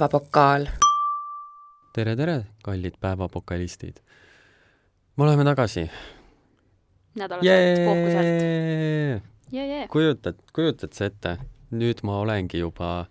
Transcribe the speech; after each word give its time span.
päevapokaal. 0.00 0.66
tere, 1.92 2.16
tere, 2.16 2.46
kallid 2.64 2.94
päevapokalistid. 3.00 3.96
me 5.16 5.24
oleme 5.24 5.44
tagasi. 5.44 5.90
nädala 7.14 7.42
saanud 7.42 7.84
puhkuselt. 7.84 9.22
kujutad, 9.90 10.40
kujutad 10.52 10.96
sa 10.96 11.04
ette, 11.04 11.36
nüüd 11.70 12.00
ma 12.02 12.16
olengi 12.20 12.62
juba 12.62 13.10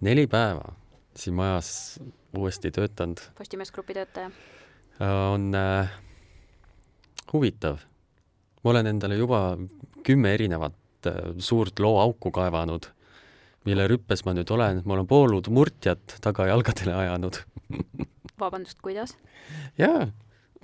neli 0.00 0.26
päeva 0.26 0.76
siin 1.16 1.34
majas 1.34 1.98
uuesti 2.38 2.70
töötanud. 2.70 3.18
Postimees 3.38 3.72
Grupi 3.72 3.94
töötaja. 3.94 4.30
on 5.32 5.54
äh, 5.54 5.90
huvitav. 7.32 7.76
ma 8.64 8.70
olen 8.70 8.86
endale 8.86 9.18
juba 9.18 9.58
kümme 10.06 10.34
erinevat 10.34 10.78
äh, 11.06 11.14
suurt 11.38 11.78
looauku 11.78 12.30
kaevanud 12.30 12.92
mille 13.68 13.86
rüppes 13.90 14.24
ma 14.26 14.34
nüüd 14.36 14.50
olen, 14.54 14.82
ma 14.86 14.96
olen 14.96 15.08
poolud 15.10 15.48
murtjat 15.54 16.18
tagajalgadele 16.24 16.94
ajanud. 17.04 17.40
Vabandust, 18.42 18.80
kuidas? 18.82 19.16
jaa, 19.78 20.08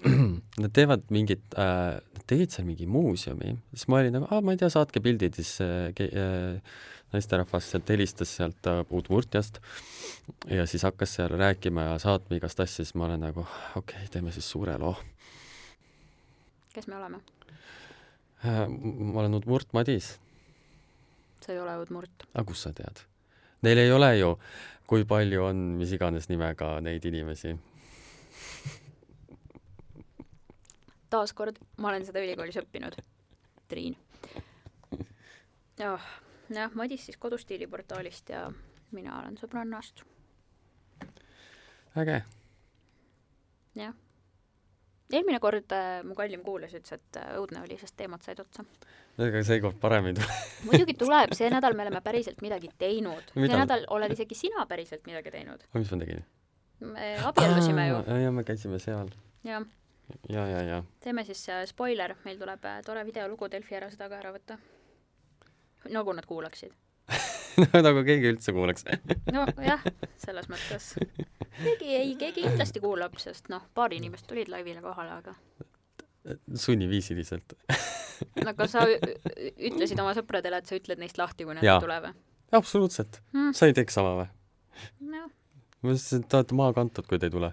nad 0.62 0.70
teevad 0.74 1.08
mingit 1.14 1.42
äh,, 1.58 1.98
nad 1.98 2.26
tegid 2.30 2.54
seal 2.54 2.66
mingi 2.68 2.86
muuseumi, 2.90 3.56
siis 3.72 3.88
ma 3.90 4.00
olin 4.02 4.18
nagu, 4.18 4.28
aa, 4.30 4.42
ma 4.44 4.54
ei 4.54 4.60
tea, 4.60 4.70
saatke 4.72 5.02
pildid, 5.04 5.38
siis 5.38 5.56
äh, 5.64 5.90
äh, 6.08 6.78
naisterahvas 7.14 7.70
sealt 7.72 7.88
helistas 7.92 8.34
sealt 8.38 8.68
äh, 8.70 8.82
Uut-Murtjast 8.94 9.60
ja 10.52 10.66
siis 10.68 10.84
hakkas 10.86 11.16
seal 11.18 11.34
rääkima 11.38 11.88
ja 11.90 11.98
saatma 12.02 12.38
igast 12.38 12.60
asja, 12.60 12.84
siis 12.84 12.94
ma 12.98 13.08
olen 13.08 13.26
nagu, 13.28 13.46
okei 13.74 13.98
okay,, 14.02 14.12
teeme 14.12 14.34
siis 14.34 14.50
suure 14.50 14.78
loo. 14.78 14.96
kes 16.74 16.88
me 16.90 16.98
oleme? 17.00 17.22
Äh,? 18.44 18.64
ma 18.68 19.22
olen 19.24 19.38
Uut-Murt 19.40 19.72
Madis 19.76 20.16
sa 21.48 21.56
ei 21.56 21.62
ole 21.64 21.78
Udmurt. 21.80 22.28
aga 22.34 22.44
kust 22.44 22.68
sa 22.68 22.74
tead? 22.76 23.00
Neil 23.64 23.80
ei 23.80 23.90
ole 23.90 24.12
ju, 24.18 24.34
kui 24.86 25.08
palju 25.08 25.48
on 25.48 25.64
mis 25.80 25.96
iganes 25.96 26.28
nimega 26.28 26.76
neid 26.84 27.08
inimesi 27.08 27.56
taaskord, 31.10 31.58
ma 31.80 31.92
olen 31.92 32.06
seda 32.06 32.22
ülikoolis 32.22 32.58
õppinud. 32.60 32.98
Triin. 33.68 33.96
jah, 35.78 36.08
jah, 36.52 36.74
Madis 36.76 37.06
siis 37.08 37.20
kodustiiliportaalist 37.20 38.32
ja 38.32 38.46
mina 38.92 39.18
olen 39.20 39.38
sõbrannast. 39.40 40.04
äge. 41.98 42.22
jah 43.74 43.94
eelmine 45.12 45.40
kord 45.42 45.72
äh, 45.74 46.00
mu 46.06 46.16
kallim 46.18 46.42
kuulas, 46.46 46.74
ütles, 46.76 46.98
et 46.98 47.20
äh, 47.20 47.30
õudne 47.40 47.62
oli, 47.64 47.78
sest 47.80 47.96
teemad 47.98 48.24
said 48.24 48.40
otsa. 48.42 48.64
ega 49.24 49.42
seekord 49.46 49.78
parem 49.80 50.10
ei 50.10 50.16
tule 50.18 50.38
muidugi 50.68 50.96
tuleb, 51.02 51.34
see 51.38 51.50
nädal 51.52 51.76
me 51.78 51.86
oleme 51.86 52.02
päriselt 52.04 52.42
midagi 52.44 52.70
teinud. 52.78 53.32
see 53.34 53.52
nädal 53.52 53.86
oled 53.96 54.14
isegi 54.16 54.38
sina 54.38 54.66
päriselt 54.70 55.06
midagi 55.08 55.32
teinud. 55.34 55.64
aga 55.70 55.84
mis 55.84 55.92
ma 55.92 56.00
tegin? 56.04 56.24
me 56.94 57.12
abiellusime 57.30 57.88
ju. 57.88 58.02
ja, 58.24 58.32
me 58.34 58.44
käisime 58.48 58.80
seal. 58.82 59.12
jah. 59.48 59.64
ja, 60.28 60.48
ja, 60.54 60.64
ja. 60.72 60.82
teeme 61.04 61.24
siis 61.28 61.46
äh, 61.52 61.64
spoiler, 61.70 62.16
meil 62.24 62.40
tuleb 62.40 62.68
äh, 62.68 62.82
tore 62.86 63.06
videolugu 63.08 63.50
Delfi 63.52 63.80
ära 63.80 63.90
seda 63.94 64.10
ka 64.12 64.20
ära 64.20 64.34
võtta. 64.36 64.60
nagu 65.88 66.12
nad 66.12 66.28
kuulaksid 66.28 66.76
no 67.72 67.80
nagu 67.82 68.02
keegi 68.06 68.30
üldse 68.32 68.54
kuulaks 68.54 68.86
nojah, 69.34 69.82
selles 70.20 70.48
mõttes. 70.50 70.92
keegi 71.58 71.94
ei, 71.96 72.14
keegi 72.20 72.44
kindlasti 72.44 72.82
kuulab, 72.84 73.18
sest 73.22 73.50
noh, 73.52 73.64
paar 73.74 73.94
inimest 73.96 74.28
tulid 74.30 74.50
laivile 74.52 74.82
kohale, 74.84 75.18
aga 75.18 75.34
sunniviisiliselt 76.54 77.56
no 78.42 78.52
aga 78.52 78.68
sa 78.70 78.84
ütlesid 78.88 80.00
oma 80.02 80.14
sõpradele, 80.16 80.60
et 80.60 80.70
sa 80.70 80.78
ütled 80.78 81.00
neist 81.02 81.18
lahti, 81.20 81.46
kui 81.48 81.56
nad 81.56 81.66
ei 81.66 81.82
tule 81.82 81.98
või? 82.04 82.14
absoluutselt 82.58 83.20
hmm.. 83.34 83.52
sa 83.56 83.68
ei 83.70 83.76
teeks 83.76 83.98
sama 83.98 84.14
või? 84.20 84.30
noh. 85.14 85.28
ma 85.82 85.90
mõtlesin, 85.90 86.24
et 86.24 86.30
te 86.30 86.40
olete 86.40 86.58
maha 86.58 86.78
kantud, 86.78 87.10
kui 87.10 87.20
te 87.20 87.30
ei 87.30 87.34
tule 87.34 87.52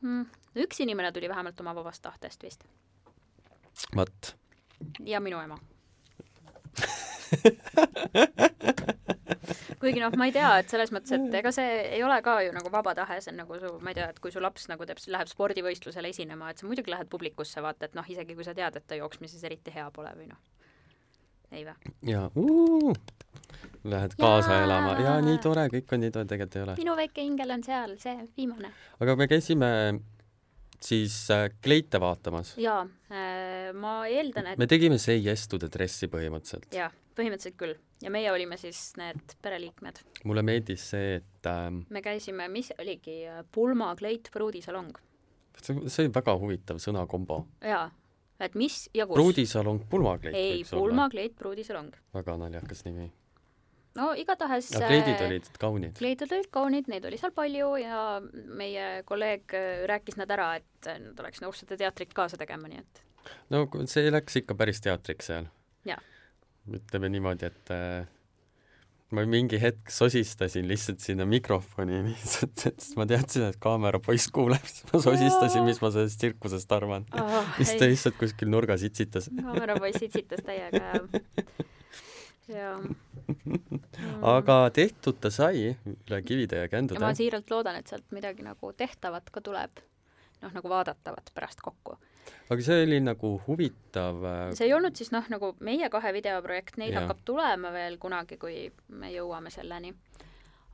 hmm.. 0.00 0.26
üks 0.66 0.82
inimene 0.84 1.12
tuli 1.12 1.30
vähemalt 1.32 1.60
oma 1.64 1.76
vabast 1.76 2.04
tahtest 2.06 2.46
vist. 2.46 2.68
vot. 3.96 4.36
ja 5.04 5.20
minu 5.24 5.42
ema 5.42 5.58
kuigi 9.80 10.02
noh, 10.02 10.14
ma 10.18 10.28
ei 10.28 10.34
tea, 10.34 10.50
et 10.60 10.72
selles 10.72 10.92
mõttes, 10.94 11.12
et 11.16 11.38
ega 11.40 11.50
see 11.54 11.70
ei 11.98 12.02
ole 12.06 12.18
ka 12.24 12.32
ju 12.46 12.50
nagu 12.54 12.72
vaba 12.72 12.92
tahe, 12.98 13.18
see 13.22 13.32
on 13.34 13.40
nagu 13.42 13.52
su, 13.62 13.72
ma 13.82 13.92
ei 13.92 13.98
tea, 13.98 14.08
et 14.12 14.18
kui 14.22 14.34
su 14.34 14.42
laps 14.42 14.62
nagu 14.72 14.82
teeb, 14.88 15.00
läheb 15.12 15.28
spordivõistlusele 15.30 16.12
esinema, 16.14 16.44
et 16.50 16.62
sa 16.62 16.68
muidugi 16.68 16.92
lähed 16.92 17.08
publikusse, 17.12 17.58
vaata, 17.64 17.82
et 17.88 17.94
noh, 17.98 18.06
isegi 18.16 18.32
kui 18.38 18.46
sa 18.46 18.56
tead, 18.56 18.74
et 18.78 18.86
ta 18.86 18.98
jooksmises 18.98 19.42
eriti 19.46 19.74
hea 19.74 19.86
pole 19.94 20.12
või 20.18 20.26
noh, 20.32 20.40
ei 21.52 21.62
või? 21.68 21.76
jaa 22.10 22.28
lähed 23.86 24.16
kaasa 24.18 24.52
ja. 24.52 24.64
elama 24.64 24.96
ja 24.98 25.20
nii 25.22 25.38
tore, 25.42 25.68
kõik 25.70 25.92
on 25.94 26.00
nii 26.02 26.12
tore, 26.14 26.26
tegelikult 26.30 26.56
ei 26.56 26.62
ole. 26.64 26.74
minu 26.80 26.96
väike 26.98 27.20
ingel 27.22 27.50
on 27.54 27.62
seal, 27.66 27.90
see 28.02 28.16
viimane. 28.38 28.68
aga 29.02 29.10
me 29.18 29.24
käisime 29.30 29.68
siis 30.82 31.16
äh, 31.30 31.48
kleite 31.62 32.00
vaatamas. 32.00 32.54
jaa 32.60 32.82
äh,, 33.10 33.72
ma 33.74 33.98
eeldan, 34.10 34.52
et 34.52 34.60
me 34.60 34.68
tegime 34.70 34.98
Say 34.98 35.20
Yes 35.22 35.46
to 35.48 35.58
the 35.58 35.70
Dressi 35.72 36.08
põhimõtteliselt. 36.12 36.68
jaa, 36.74 36.90
põhimõtteliselt 37.16 37.58
küll. 37.60 37.76
ja 38.02 38.12
meie 38.12 38.30
olime 38.32 38.58
siis 38.60 38.92
need 39.00 39.36
pereliikmed. 39.42 40.02
mulle 40.24 40.44
meeldis 40.46 40.88
see, 40.92 41.20
et 41.20 41.50
ähm, 41.50 41.84
me 41.90 42.02
käisime, 42.04 42.48
mis 42.52 42.72
oligi, 42.78 43.22
äh, 43.30 43.44
pulmakleit 43.52 44.30
pruudisalong. 44.32 44.96
see 45.62 46.06
oli 46.06 46.14
väga 46.14 46.36
huvitav 46.40 46.82
sõnakombo. 46.82 47.44
jaa, 47.64 47.86
et 48.40 48.54
mis 48.54 48.86
ja 48.94 49.06
kus. 49.06 49.18
pruudisalong, 49.20 49.86
pulmakleit 49.90 50.36
ei, 50.36 50.64
pulmakleit, 50.70 51.36
pruudisalong. 51.38 51.94
väga 52.14 52.36
naljakas 52.44 52.84
nimi 52.88 53.12
no 53.96 54.10
igatahes 54.18 54.70
no 54.74 54.82
kleidid 54.84 55.24
olid 55.26 55.50
kaunid? 55.60 55.96
kleidid 55.98 56.32
olid 56.36 56.50
kaunid, 56.54 56.90
neid 56.92 57.06
oli 57.08 57.20
seal 57.20 57.34
palju 57.36 57.72
ja 57.82 58.00
meie 58.58 58.88
kolleeg 59.08 59.56
äh, 59.56 59.84
rääkis 59.90 60.18
nad 60.20 60.32
ära, 60.36 60.52
et 60.60 60.90
nad 61.02 61.24
oleks 61.24 61.42
nõus 61.44 61.62
seda 61.62 61.78
teatrit 61.80 62.14
kaasa 62.16 62.40
tegema, 62.40 62.70
nii 62.72 62.82
et 62.82 63.02
no 63.54 63.64
see 63.90 64.10
läks 64.12 64.42
ikka 64.42 64.58
päris 64.58 64.82
teatriks 64.84 65.32
seal. 65.32 65.48
ütleme 66.66 67.10
niimoodi, 67.14 67.46
et 67.46 67.70
äh, 67.74 68.06
ma 69.14 69.22
mingi 69.28 69.58
hetk 69.62 69.90
sosistasin 69.92 70.66
lihtsalt 70.66 71.02
sinna 71.04 71.26
mikrofoni 71.30 72.02
lihtsalt, 72.08 72.66
et 72.70 72.88
ma 72.98 73.06
teadsin, 73.08 73.46
et 73.50 73.60
kaamerapoiss 73.62 74.32
kuuleb, 74.34 74.66
siis 74.66 74.88
ma 74.90 75.02
sosistasin, 75.04 75.64
mis 75.68 75.80
ma 75.82 75.92
sellest 75.94 76.20
tsirkusest 76.22 76.76
arvan 76.76 77.06
oh,. 77.14 77.38
siis 77.60 77.76
ta 77.78 77.88
lihtsalt 77.90 78.18
kuskil 78.20 78.50
nurgas 78.50 78.84
itsitas. 78.86 79.30
kaamerapoiss 79.30 80.08
itsitas 80.08 80.42
täiega. 80.46 80.92
jaa 82.48 82.78
aga 84.36 84.56
tehtud 84.74 85.18
ta 85.20 85.30
sai 85.34 85.72
üle 85.74 86.20
kivide 86.26 86.64
ja 86.64 86.70
kändude. 86.70 87.02
ma 87.02 87.12
siiralt 87.16 87.50
loodan, 87.50 87.78
et 87.80 87.90
sealt 87.90 88.06
midagi 88.14 88.44
nagu 88.46 88.72
tehtavat 88.76 89.30
ka 89.34 89.42
tuleb, 89.44 89.80
noh, 90.42 90.52
nagu 90.54 90.70
vaadatavat 90.70 91.32
pärast 91.34 91.62
kokku. 91.64 91.96
aga 92.50 92.66
see 92.68 92.84
oli 92.84 93.00
nagu 93.02 93.32
huvitav 93.46 94.22
äh, 94.24 94.42
see 94.58 94.68
ei 94.70 94.76
olnud 94.76 94.98
siis 94.98 95.12
noh, 95.14 95.26
nagu 95.32 95.54
meie 95.66 95.90
kahe 95.92 96.12
videoprojekt, 96.16 96.78
neid 96.82 96.94
ja. 96.94 97.02
hakkab 97.02 97.24
tulema 97.26 97.72
veel 97.74 97.98
kunagi, 98.02 98.38
kui 98.40 98.70
me 98.88 99.10
jõuame 99.14 99.52
selleni. 99.54 99.94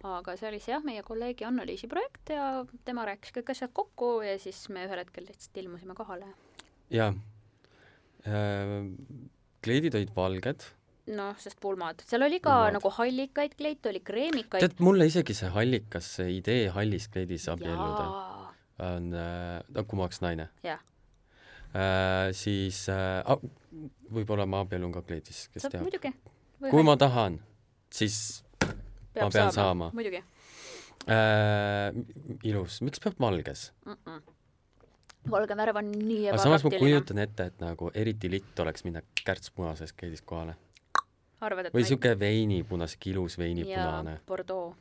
aga 0.02 0.36
see 0.36 0.50
oli 0.50 0.60
siis 0.60 0.74
jah, 0.74 0.84
meie 0.84 1.04
kolleegi 1.06 1.46
Anna-Liisi 1.48 1.88
projekt 1.90 2.34
ja 2.34 2.66
tema 2.84 3.06
rääkis 3.08 3.34
kõik 3.38 3.54
asjad 3.54 3.72
kokku 3.72 4.18
ja 4.26 4.36
siis 4.42 4.64
me 4.68 4.86
ühel 4.88 5.04
hetkel 5.04 5.28
lihtsalt 5.28 5.64
ilmusime 5.64 5.96
kohale. 5.98 6.32
jaa 6.90 7.12
äh,. 8.28 8.78
kleidid 9.62 9.94
olid 9.94 10.10
valged 10.16 10.64
noh, 11.16 11.36
sest 11.40 11.58
pulmad, 11.62 12.02
seal 12.08 12.24
oli 12.26 12.40
ka 12.42 12.54
pulmad. 12.54 12.76
nagu 12.78 12.92
hallikaid 12.98 13.56
kleite, 13.58 13.90
oli 13.92 14.00
kreemikaid. 14.04 14.64
tead, 14.64 14.82
mulle 14.84 15.08
isegi 15.10 15.36
see 15.36 15.50
hallikas, 15.54 16.08
see 16.18 16.38
idee 16.38 16.68
hallis 16.74 17.08
kleidis 17.12 17.48
abielluda 17.52 18.06
on 18.82 19.12
äh,, 19.14 19.84
kui 19.86 19.98
ma 19.98 20.06
oleks 20.08 20.22
naine. 20.24 20.48
jah 20.64 20.80
äh,. 21.74 22.32
siis 22.36 22.84
äh, 22.92 23.22
võib-olla 24.12 24.46
ma 24.48 24.62
abiellun 24.66 24.92
ka 24.94 25.04
kleidis, 25.06 25.46
kes 25.52 25.66
Saab, 25.66 25.76
teab. 25.76 25.86
muidugi. 25.88 26.12
kui 26.68 26.84
ma 26.86 26.96
tahan, 27.00 27.40
siis 27.92 28.18
peab 28.62 29.28
ma 29.28 29.30
pean 29.30 29.50
saama, 29.54 29.54
saama.. 29.54 29.90
muidugi 29.96 30.22
äh,. 31.06 31.90
ilus, 32.48 32.80
miks 32.86 33.02
peab 33.02 33.18
valges 33.20 33.70
mm? 33.86 33.98
-mm 34.04 34.38
valge 35.30 35.54
värv 35.54 35.76
on 35.78 35.90
nii 35.92 36.28
ebapraktiline. 36.28 36.42
samas 36.42 36.64
ma 36.66 36.70
kujutan 36.82 37.18
ette, 37.22 37.44
et 37.52 37.60
nagu 37.62 37.90
eriti 37.94 38.30
litt 38.30 38.58
oleks 38.58 38.82
minna 38.86 39.02
kärts 39.24 39.52
punases 39.54 39.92
kleidis 39.94 40.22
kohale 40.26 40.56
arvad, 41.46 41.68
et 41.68 41.76
või 41.76 41.84
sihuke 41.86 42.14
veinipuna, 42.18 42.88
sihuke 42.90 43.10
ilus 43.12 43.38
veinipunane. 43.40 44.18
Bordeaux. 44.28 44.76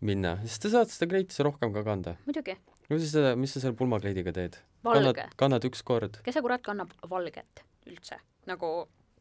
minna, 0.00 0.36
siis 0.44 0.58
te 0.62 0.72
saate 0.72 0.94
seda 0.94 1.10
kleiti 1.10 1.46
rohkem 1.46 1.74
ka 1.74 1.84
kanda. 1.86 2.16
muidugi. 2.26 2.56
kuidas 2.88 3.12
sa, 3.12 3.34
mis 3.36 3.54
sa 3.54 3.62
selle 3.62 3.76
pulmakleidiga 3.78 4.32
teed? 4.36 4.58
kannad, 4.86 5.20
kannad 5.40 5.68
üks 5.68 5.84
kord. 5.86 6.20
kes 6.24 6.38
see 6.38 6.44
kurat 6.44 6.64
kannab 6.66 6.94
valget 7.10 7.64
üldse, 7.90 8.20
nagu 8.50 8.72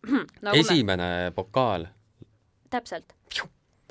nagu 0.45 0.57
esimene 0.57 1.09
me... 1.27 1.35
pokaal. 1.35 1.89
täpselt, 2.69 3.13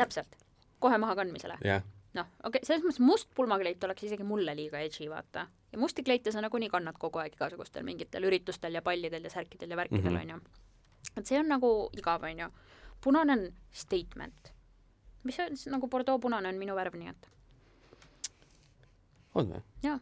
täpselt, 0.00 0.42
kohe 0.78 0.98
maha 0.98 1.19
kandmisele. 1.19 1.60
jah 1.64 1.84
noh, 2.16 2.28
okei 2.42 2.58
okay,, 2.58 2.66
selles 2.66 2.84
mõttes 2.84 3.02
must 3.04 3.28
pulmakleit 3.36 3.84
oleks 3.84 4.06
isegi 4.08 4.26
mulle 4.26 4.54
liiga 4.56 4.80
edgy, 4.80 5.08
vaata. 5.10 5.46
ja 5.72 5.80
musti 5.80 6.02
kleite 6.06 6.32
sa 6.32 6.42
nagunii 6.44 6.70
kannad 6.72 6.96
kogu 6.98 7.20
aeg 7.22 7.36
igasugustel 7.36 7.84
mingitel 7.86 8.25
üritustel 8.25 8.75
ja 8.75 8.82
pallidel 8.82 9.28
ja 9.28 9.32
särkidel 9.32 9.70
ja 9.75 9.76
värkidel, 9.76 10.14
mhm. 10.14 10.22
on 10.22 10.34
ju 10.34 10.68
et 11.16 11.26
see 11.26 11.38
on 11.38 11.49
nagu 11.49 11.90
igav, 11.93 12.22
on 12.22 12.44
ju. 12.44 12.50
punane 13.00 13.32
on 13.32 13.49
statement. 13.72 14.52
mis 15.25 15.38
on, 15.38 15.58
nagu 15.72 15.88
Bordeaux 15.88 16.20
punane 16.20 16.49
on 16.49 16.58
minu 16.58 16.75
värv, 16.75 16.94
nii 16.99 17.08
et 17.08 17.28
on 19.38 19.52
või? 19.52 19.62
jaa. 19.82 19.99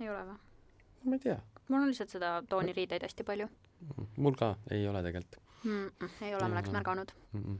ei 0.00 0.10
ole 0.10 0.24
või? 0.28 0.38
ma 1.04 1.18
ei 1.18 1.24
tea. 1.26 1.38
mul 1.68 1.80
on 1.80 1.90
lihtsalt 1.90 2.14
seda 2.16 2.34
tooni 2.48 2.74
riideid 2.76 3.06
hästi 3.06 3.26
palju. 3.26 3.48
mul 4.16 4.38
ka 4.38 4.54
ei 4.70 4.86
ole 4.88 5.02
tegelikult 5.06 5.40
mm. 5.64 5.88
-mm, 5.88 6.10
ei 6.20 6.34
ole, 6.34 6.48
ma 6.48 6.58
oleks 6.58 6.70
märganud 6.70 7.14
mm. 7.32 7.42
-mm. 7.42 7.58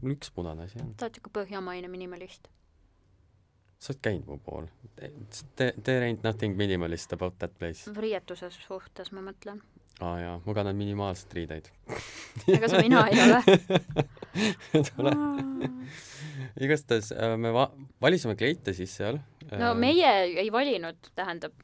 mul 0.00 0.16
üks 0.16 0.32
punane 0.34 0.68
asi 0.68 0.80
on. 0.82 0.94
sa 0.98 1.06
oled 1.06 1.18
siuke 1.20 1.34
põhjamaine 1.40 1.88
minimalist. 1.88 2.48
sa 3.78 3.92
oled 3.92 4.02
käinud 4.02 4.26
mu 4.26 4.38
pool. 4.38 4.66
There 5.56 6.06
ain't 6.06 6.22
nothing 6.24 6.56
minimalist 6.56 7.12
about 7.12 7.38
that 7.38 7.58
place. 7.58 7.90
riietuse 7.96 8.50
suhtes 8.50 9.12
ma 9.12 9.24
mõtlen 9.30 9.62
aa 10.00 10.12
ah, 10.14 10.20
jaa, 10.20 10.36
ma 10.46 10.54
kannan 10.56 10.78
minimaalselt 10.78 11.34
riideid 11.36 11.68
ega 12.56 12.70
sa 12.72 12.80
mina 12.80 13.04
ei 13.12 13.20
ole 13.26 13.40
tule 14.88 15.12
igastahes 16.60 17.12
äh, 17.12 17.36
me 17.40 17.52
va-, 17.54 17.70
valisime 18.02 18.36
kleite 18.38 18.74
siis 18.76 18.94
seal. 19.00 19.20
no 19.50 19.72
äh, 19.72 19.78
meie 19.78 20.12
ei 20.42 20.50
valinud, 20.52 21.12
tähendab, 21.18 21.56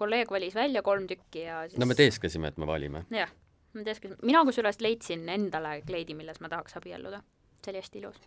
kolleeg 0.00 0.32
valis 0.32 0.56
välja 0.56 0.82
kolm 0.86 1.06
tükki 1.10 1.46
ja 1.46 1.62
siis 1.68 1.80
no 1.80 1.88
me 1.88 1.96
teesklesime, 1.98 2.52
et 2.52 2.60
me 2.60 2.68
valime. 2.68 3.04
jah, 3.14 3.32
me 3.76 3.84
teesklesime, 3.86 4.20
mina 4.28 4.44
kusjuures 4.48 4.80
leidsin 4.84 5.28
endale 5.32 5.78
kleidi, 5.86 6.16
milles 6.18 6.40
ma 6.44 6.50
tahaks 6.52 6.78
abielluda. 6.80 7.22
see 7.62 7.74
oli 7.74 7.84
hästi 7.84 8.02
ilus. 8.02 8.22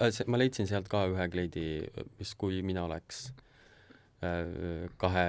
Äh, 0.00 0.10
ma 0.26 0.40
leidsin 0.40 0.70
sealt 0.70 0.90
ka 0.92 1.06
ühe 1.12 1.28
kleidi, 1.32 1.68
mis 2.18 2.34
kui 2.40 2.62
mina 2.66 2.86
oleks 2.88 3.28
kahe 4.96 5.24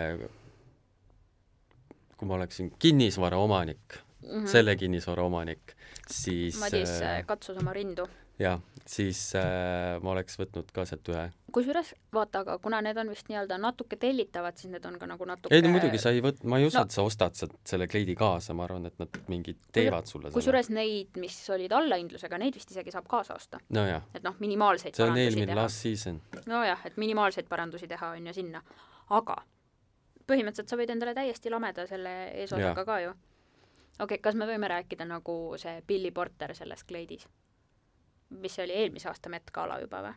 kui 2.17 2.27
ma 2.27 2.39
oleksin 2.39 2.71
kinnisvara 2.79 3.37
omanik 3.37 3.99
mm, 4.25 4.29
-hmm. 4.29 4.47
selle 4.47 4.75
kinnisvara 4.75 5.23
omanik, 5.23 5.75
siis 6.09 6.59
Madis 6.59 7.01
äh, 7.01 7.25
katsus 7.25 7.57
oma 7.57 7.73
rindu. 7.73 8.07
jah, 8.39 8.59
siis 8.87 9.19
äh, 9.35 10.01
ma 10.03 10.11
oleks 10.11 10.39
võtnud 10.39 10.71
ka 10.73 10.85
sealt 10.85 11.07
ühe. 11.09 11.29
kusjuures 11.55 11.93
vaata, 12.13 12.41
aga 12.43 12.57
kuna 12.59 12.81
need 12.83 12.97
on 12.97 13.09
vist 13.09 13.29
nii-öelda 13.29 13.57
natuke 13.57 13.95
tellitavad, 13.95 14.57
siis 14.57 14.71
need 14.73 14.85
on 14.85 14.99
ka 14.99 15.07
nagu 15.07 15.25
natuke 15.25 15.55
ei 15.55 15.63
no 15.63 15.71
muidugi, 15.75 16.01
sa 16.01 16.11
ei 16.11 16.21
võt-, 16.25 16.43
ma 16.43 16.59
ei 16.59 16.67
usu 16.67 16.77
no., 16.77 16.83
et 16.83 16.97
sa 16.97 17.07
ostad 17.07 17.39
sealt 17.39 17.55
selle 17.63 17.87
kleidi 17.87 18.15
kaasa, 18.19 18.53
ma 18.53 18.67
arvan, 18.67 18.85
et 18.91 18.99
nad 18.99 19.21
mingid 19.31 19.59
teevad 19.71 20.11
sulle 20.11 20.27
selle. 20.27 20.35
kusjuures 20.35 20.69
neid, 20.75 21.15
mis 21.21 21.39
olid 21.55 21.71
allahindlusega, 21.79 22.39
neid 22.43 22.59
vist 22.59 22.71
isegi 22.75 22.91
saab 22.95 23.07
kaasa 23.07 23.39
osta. 23.39 23.59
nojah. 23.69 24.03
et 24.13 24.23
noh, 24.23 24.35
minimaalseid 24.39 24.95
see 24.95 25.09
on 25.09 25.17
eelmine 25.17 25.55
last 25.55 25.87
season. 25.87 26.21
nojah, 26.45 26.85
et 26.85 26.97
minimaalseid 26.97 27.47
parandusi 27.51 27.87
teha 27.87 28.15
on 28.17 28.27
ju 28.27 28.33
sinna. 28.43 28.63
aga 29.09 29.43
põhimõtteliselt 30.27 30.71
sa 30.71 30.77
võid 30.79 30.91
endale 30.93 31.13
täiesti 31.17 31.51
lameda 31.53 31.87
selle 31.87 32.13
eesosaga 32.41 32.85
ka 32.85 32.99
ju. 33.03 33.09
okei 33.09 34.03
okay,, 34.05 34.17
kas 34.17 34.35
me 34.35 34.47
võime 34.49 34.69
rääkida 34.71 35.07
nagu 35.09 35.55
see 35.61 35.81
Billy 35.87 36.11
Porter 36.11 36.55
selles 36.55 36.83
kleidis? 36.83 37.27
mis 38.29 38.55
see 38.55 38.65
oli, 38.65 38.73
eelmise 38.73 39.09
aasta 39.09 39.29
Met 39.29 39.51
Gala 39.53 39.79
juba 39.83 40.01
või? 40.07 40.15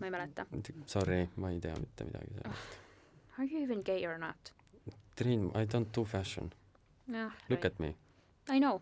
ma 0.00 0.06
ei 0.06 0.10
mäleta. 0.10 0.46
Sorry, 0.86 1.28
ma 1.36 1.50
ei 1.50 1.60
tea 1.60 1.74
mitte 1.76 2.06
midagi 2.08 2.34
sellest. 2.38 2.78
Are 3.38 3.48
you 3.50 3.62
even 3.62 3.82
gay 3.84 4.06
or 4.06 4.18
not? 4.18 4.54
Triin, 5.16 5.50
I 5.54 5.66
don't 5.66 5.90
do 5.96 6.04
fashion. 6.04 6.50
Look 7.48 7.64
at 7.64 7.78
me. 7.78 7.94
I 8.48 8.58
know. 8.58 8.80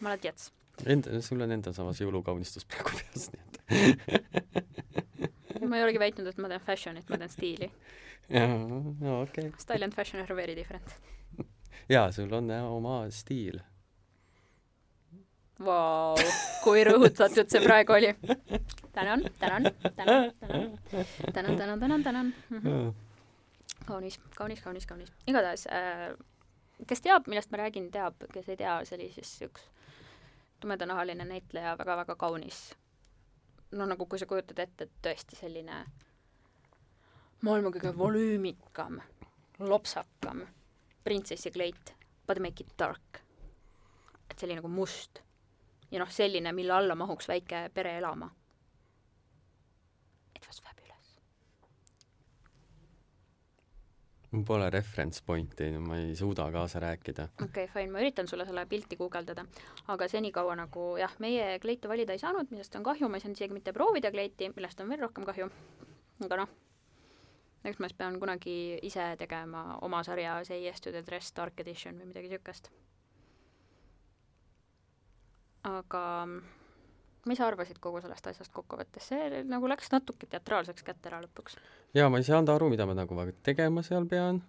ma 0.00 0.08
olen 0.08 0.20
jets. 0.22 0.52
Enda, 0.86 1.20
sul 1.20 1.40
on 1.44 1.52
endal 1.52 1.74
samas 1.76 1.98
jõulukaunistus 2.00 2.64
praegu 2.64 2.94
peas, 2.96 3.26
nii 3.34 3.42
et 3.42 3.58
ma 5.70 5.78
ei 5.78 5.86
olegi 5.86 6.02
väitnud, 6.02 6.26
et 6.30 6.38
ma 6.42 6.50
teen 6.50 6.62
fashion'it, 6.66 7.08
ma 7.10 7.18
teen 7.22 7.32
stiili 7.32 7.70
jaa, 8.36 8.46
no 8.46 9.20
okei 9.22 9.48
okay.. 9.48 9.58
Style 9.58 9.84
and 9.84 9.94
fashion 9.94 10.22
are 10.22 10.36
very 10.36 10.54
different. 10.56 10.94
jaa, 11.94 12.10
sul 12.12 12.32
on 12.32 12.50
jah 12.50 12.66
oma 12.70 13.02
stiil. 13.14 13.60
Vau, 15.60 16.16
kui 16.64 16.84
rõhutatud 16.88 17.50
see 17.52 17.60
praegu 17.60 17.92
oli. 17.92 18.14
tänan, 18.94 19.26
tänan, 19.38 19.68
tänan, 19.96 20.32
tänan, 20.40 20.78
tänan, 21.32 21.56
tänan, 21.56 21.80
tänan, 21.80 22.02
tänan 22.02 22.34
mm. 22.50 22.60
-hmm. 22.60 22.94
kaunis, 23.86 24.20
kaunis, 24.36 24.60
kaunis, 24.60 24.86
kaunis. 24.86 25.12
igatahes 25.26 25.66
äh,, 25.66 26.16
kes 26.86 27.00
teab, 27.00 27.26
millest 27.26 27.50
ma 27.50 27.56
räägin, 27.56 27.90
teab, 27.90 28.14
kes 28.32 28.48
ei 28.48 28.56
tea, 28.56 28.84
see 28.84 28.96
oli 28.96 29.12
siis 29.12 29.42
üks 29.42 29.68
tumedanahaline 30.60 31.24
näitleja 31.24 31.72
väga,, 31.72 31.84
väga-väga 31.84 32.16
kaunis. 32.16 32.76
No 33.72 33.86
nagu, 33.86 34.06
kui 34.06 34.18
sa 34.18 34.26
kujutad 34.26 34.58
ette, 34.58 34.86
et 34.86 35.02
tõesti 35.02 35.38
selline 35.38 35.84
maailma 37.46 37.70
kõige 37.72 37.92
volüümikam, 37.96 39.00
lopsakam 39.60 40.42
printsessi 41.04 41.50
kleit, 41.50 41.94
but 42.26 42.38
make 42.38 42.64
it 42.64 42.72
dark. 42.78 43.22
et 44.30 44.42
oli 44.42 44.54
nagu 44.54 44.68
must. 44.68 45.20
ja 45.90 45.98
noh, 45.98 46.10
selline, 46.10 46.52
mille 46.52 46.72
alla 46.72 46.94
mahuks 46.94 47.28
väike 47.28 47.70
pere 47.74 47.96
elama. 47.98 48.30
It 50.36 50.46
was 50.46 50.60
fabulous. 50.62 51.16
Mul 54.30 54.44
pole 54.46 54.70
reference 54.70 55.22
pointi, 55.26 55.70
ma 55.82 55.98
ei 55.98 56.14
suuda 56.16 56.46
kaasa 56.52 56.80
rääkida. 56.80 57.28
okei 57.42 57.64
okay,, 57.64 57.66
fine, 57.72 57.92
ma 57.92 58.02
üritan 58.02 58.28
sulle 58.30 58.46
selle 58.46 58.66
pilti 58.66 58.96
guugeldada, 58.96 59.44
aga 59.90 60.08
senikaua 60.08 60.56
nagu 60.62 60.94
jah, 61.00 61.14
meie 61.18 61.58
kleitu 61.58 61.90
valida 61.90 62.14
ei 62.14 62.22
saanud, 62.22 62.50
millest 62.50 62.74
on 62.78 62.86
kahju, 62.86 63.08
ma 63.08 63.18
ei 63.18 63.26
saanud 63.26 63.40
isegi 63.40 63.56
mitte 63.56 63.74
proovida 63.76 64.10
kleiti, 64.14 64.52
millest 64.56 64.80
on 64.80 64.92
veel 64.92 65.06
rohkem 65.06 65.26
kahju. 65.26 65.50
aga 66.24 66.44
noh 66.44 66.58
eks 67.64 67.80
ma 67.80 67.88
siis 67.88 67.98
pean 67.98 68.16
kunagi 68.20 68.54
ise 68.88 69.04
tegema 69.20 69.78
oma 69.84 70.02
sarja 70.04 70.38
Say 70.44 70.64
yes 70.64 70.80
to 70.80 70.92
the 70.92 71.02
dress 71.06 71.32
dark 71.36 71.60
edition 71.60 71.98
või 72.00 72.08
midagi 72.12 72.30
niisugust. 72.30 72.70
aga 75.68 76.04
mis 77.26 77.38
sa 77.38 77.48
arvasid 77.48 77.80
kogu 77.82 78.00
sellest 78.00 78.30
asjast 78.30 78.52
kokkuvõttes, 78.54 79.10
see 79.12 79.42
nagu 79.48 79.68
läks 79.68 79.92
natuke 79.92 80.28
teatraalseks 80.30 80.86
kätte 80.86 81.10
ära 81.10 81.20
lõpuks. 81.24 81.58
jaa, 81.94 82.08
ma 82.08 82.20
ei 82.20 82.28
saanud 82.28 82.54
aru, 82.54 82.70
mida 82.72 82.86
ma 82.86 82.96
nagu 82.96 83.26
tegema 83.42 83.82
seal 83.86 84.06
pean, 84.08 84.42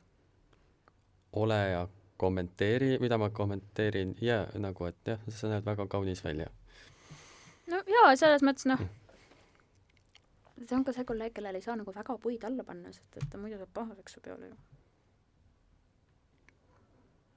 ole 1.33 1.59
ja 1.73 1.83
kommenteeri, 2.21 2.97
mida 3.01 3.17
ma 3.17 3.29
kommenteerin 3.29 4.15
ja 4.21 4.45
nagu, 4.55 4.85
et 4.85 5.13
jah, 5.13 5.21
sa 5.29 5.51
näed 5.51 5.65
väga 5.65 5.87
kaunis 5.87 6.23
välja. 6.23 6.49
no 7.67 7.83
jaa, 7.87 8.15
selles 8.15 8.45
mõttes 8.45 8.69
noh 8.69 8.79
mm 8.79 9.01
see 10.67 10.75
on 10.77 10.83
ka 10.85 10.93
see 10.93 11.05
kolleeg, 11.07 11.33
kellel 11.33 11.57
ei 11.57 11.63
saa 11.65 11.75
nagu 11.79 11.93
väga 11.95 12.17
puid 12.21 12.43
alla 12.45 12.63
panna, 12.63 12.91
sest 12.93 13.17
et 13.17 13.29
ta 13.31 13.39
muidu 13.41 13.57
saab 13.61 13.71
pahaseks 13.73 14.17
su 14.17 14.21
peale 14.21 14.51
ju. 14.51 14.57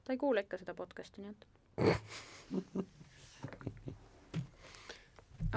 ta 0.05 0.13
ei 0.13 0.21
kuule 0.21 0.45
ikka 0.45 0.61
seda 0.61 0.75
podcast'i, 0.77 1.25
nii 1.25 1.33
et 1.33 1.47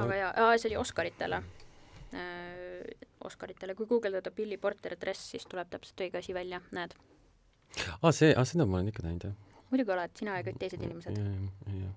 aga 0.05 0.21
jaa, 0.21 0.47
see 0.57 0.71
oli 0.71 0.79
Oscaritele 0.83 1.43
äh,. 2.13 3.05
Oscaritele, 3.27 3.73
kui 3.75 3.87
guugeldada 3.89 4.31
Billy 4.31 4.59
Porter 4.61 4.93
dress, 4.99 5.31
siis 5.33 5.47
tuleb 5.49 5.67
täpselt 5.71 6.03
õige 6.05 6.19
asi 6.19 6.35
välja, 6.37 6.61
näed. 6.71 6.93
aa, 8.01 8.11
see, 8.11 8.29
aa 8.37 8.45
seda 8.47 8.67
ma 8.69 8.77
olen 8.77 8.91
ikka 8.93 9.03
näinud, 9.03 9.29
jah. 9.29 9.63
muidugi 9.71 9.95
oled, 9.95 10.13
sina 10.19 10.37
ja 10.37 10.45
kõik 10.45 10.59
teised 10.61 10.83
inimesed. 10.85 11.17
jah 11.17 11.95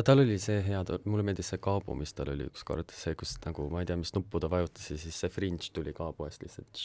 tal 0.00 0.22
oli 0.22 0.38
see 0.40 0.62
hea, 0.64 0.80
mulle 1.04 1.24
meeldis 1.26 1.50
see 1.52 1.60
kaabu, 1.62 1.94
mis 1.98 2.14
tal 2.16 2.32
oli 2.32 2.46
ükskord, 2.48 2.92
see, 2.96 3.16
kus 3.18 3.34
nagu 3.44 3.66
ma 3.72 3.82
ei 3.82 3.88
tea, 3.90 3.98
mis 4.00 4.14
nuppu 4.16 4.40
ta 4.40 4.48
vajutas 4.52 4.88
ja 4.92 4.96
siis 5.00 5.18
see 5.24 5.32
fringe 5.32 5.68
tuli 5.74 5.92
kaabu 5.96 6.28
eest 6.28 6.44
lihtsalt. 6.44 6.84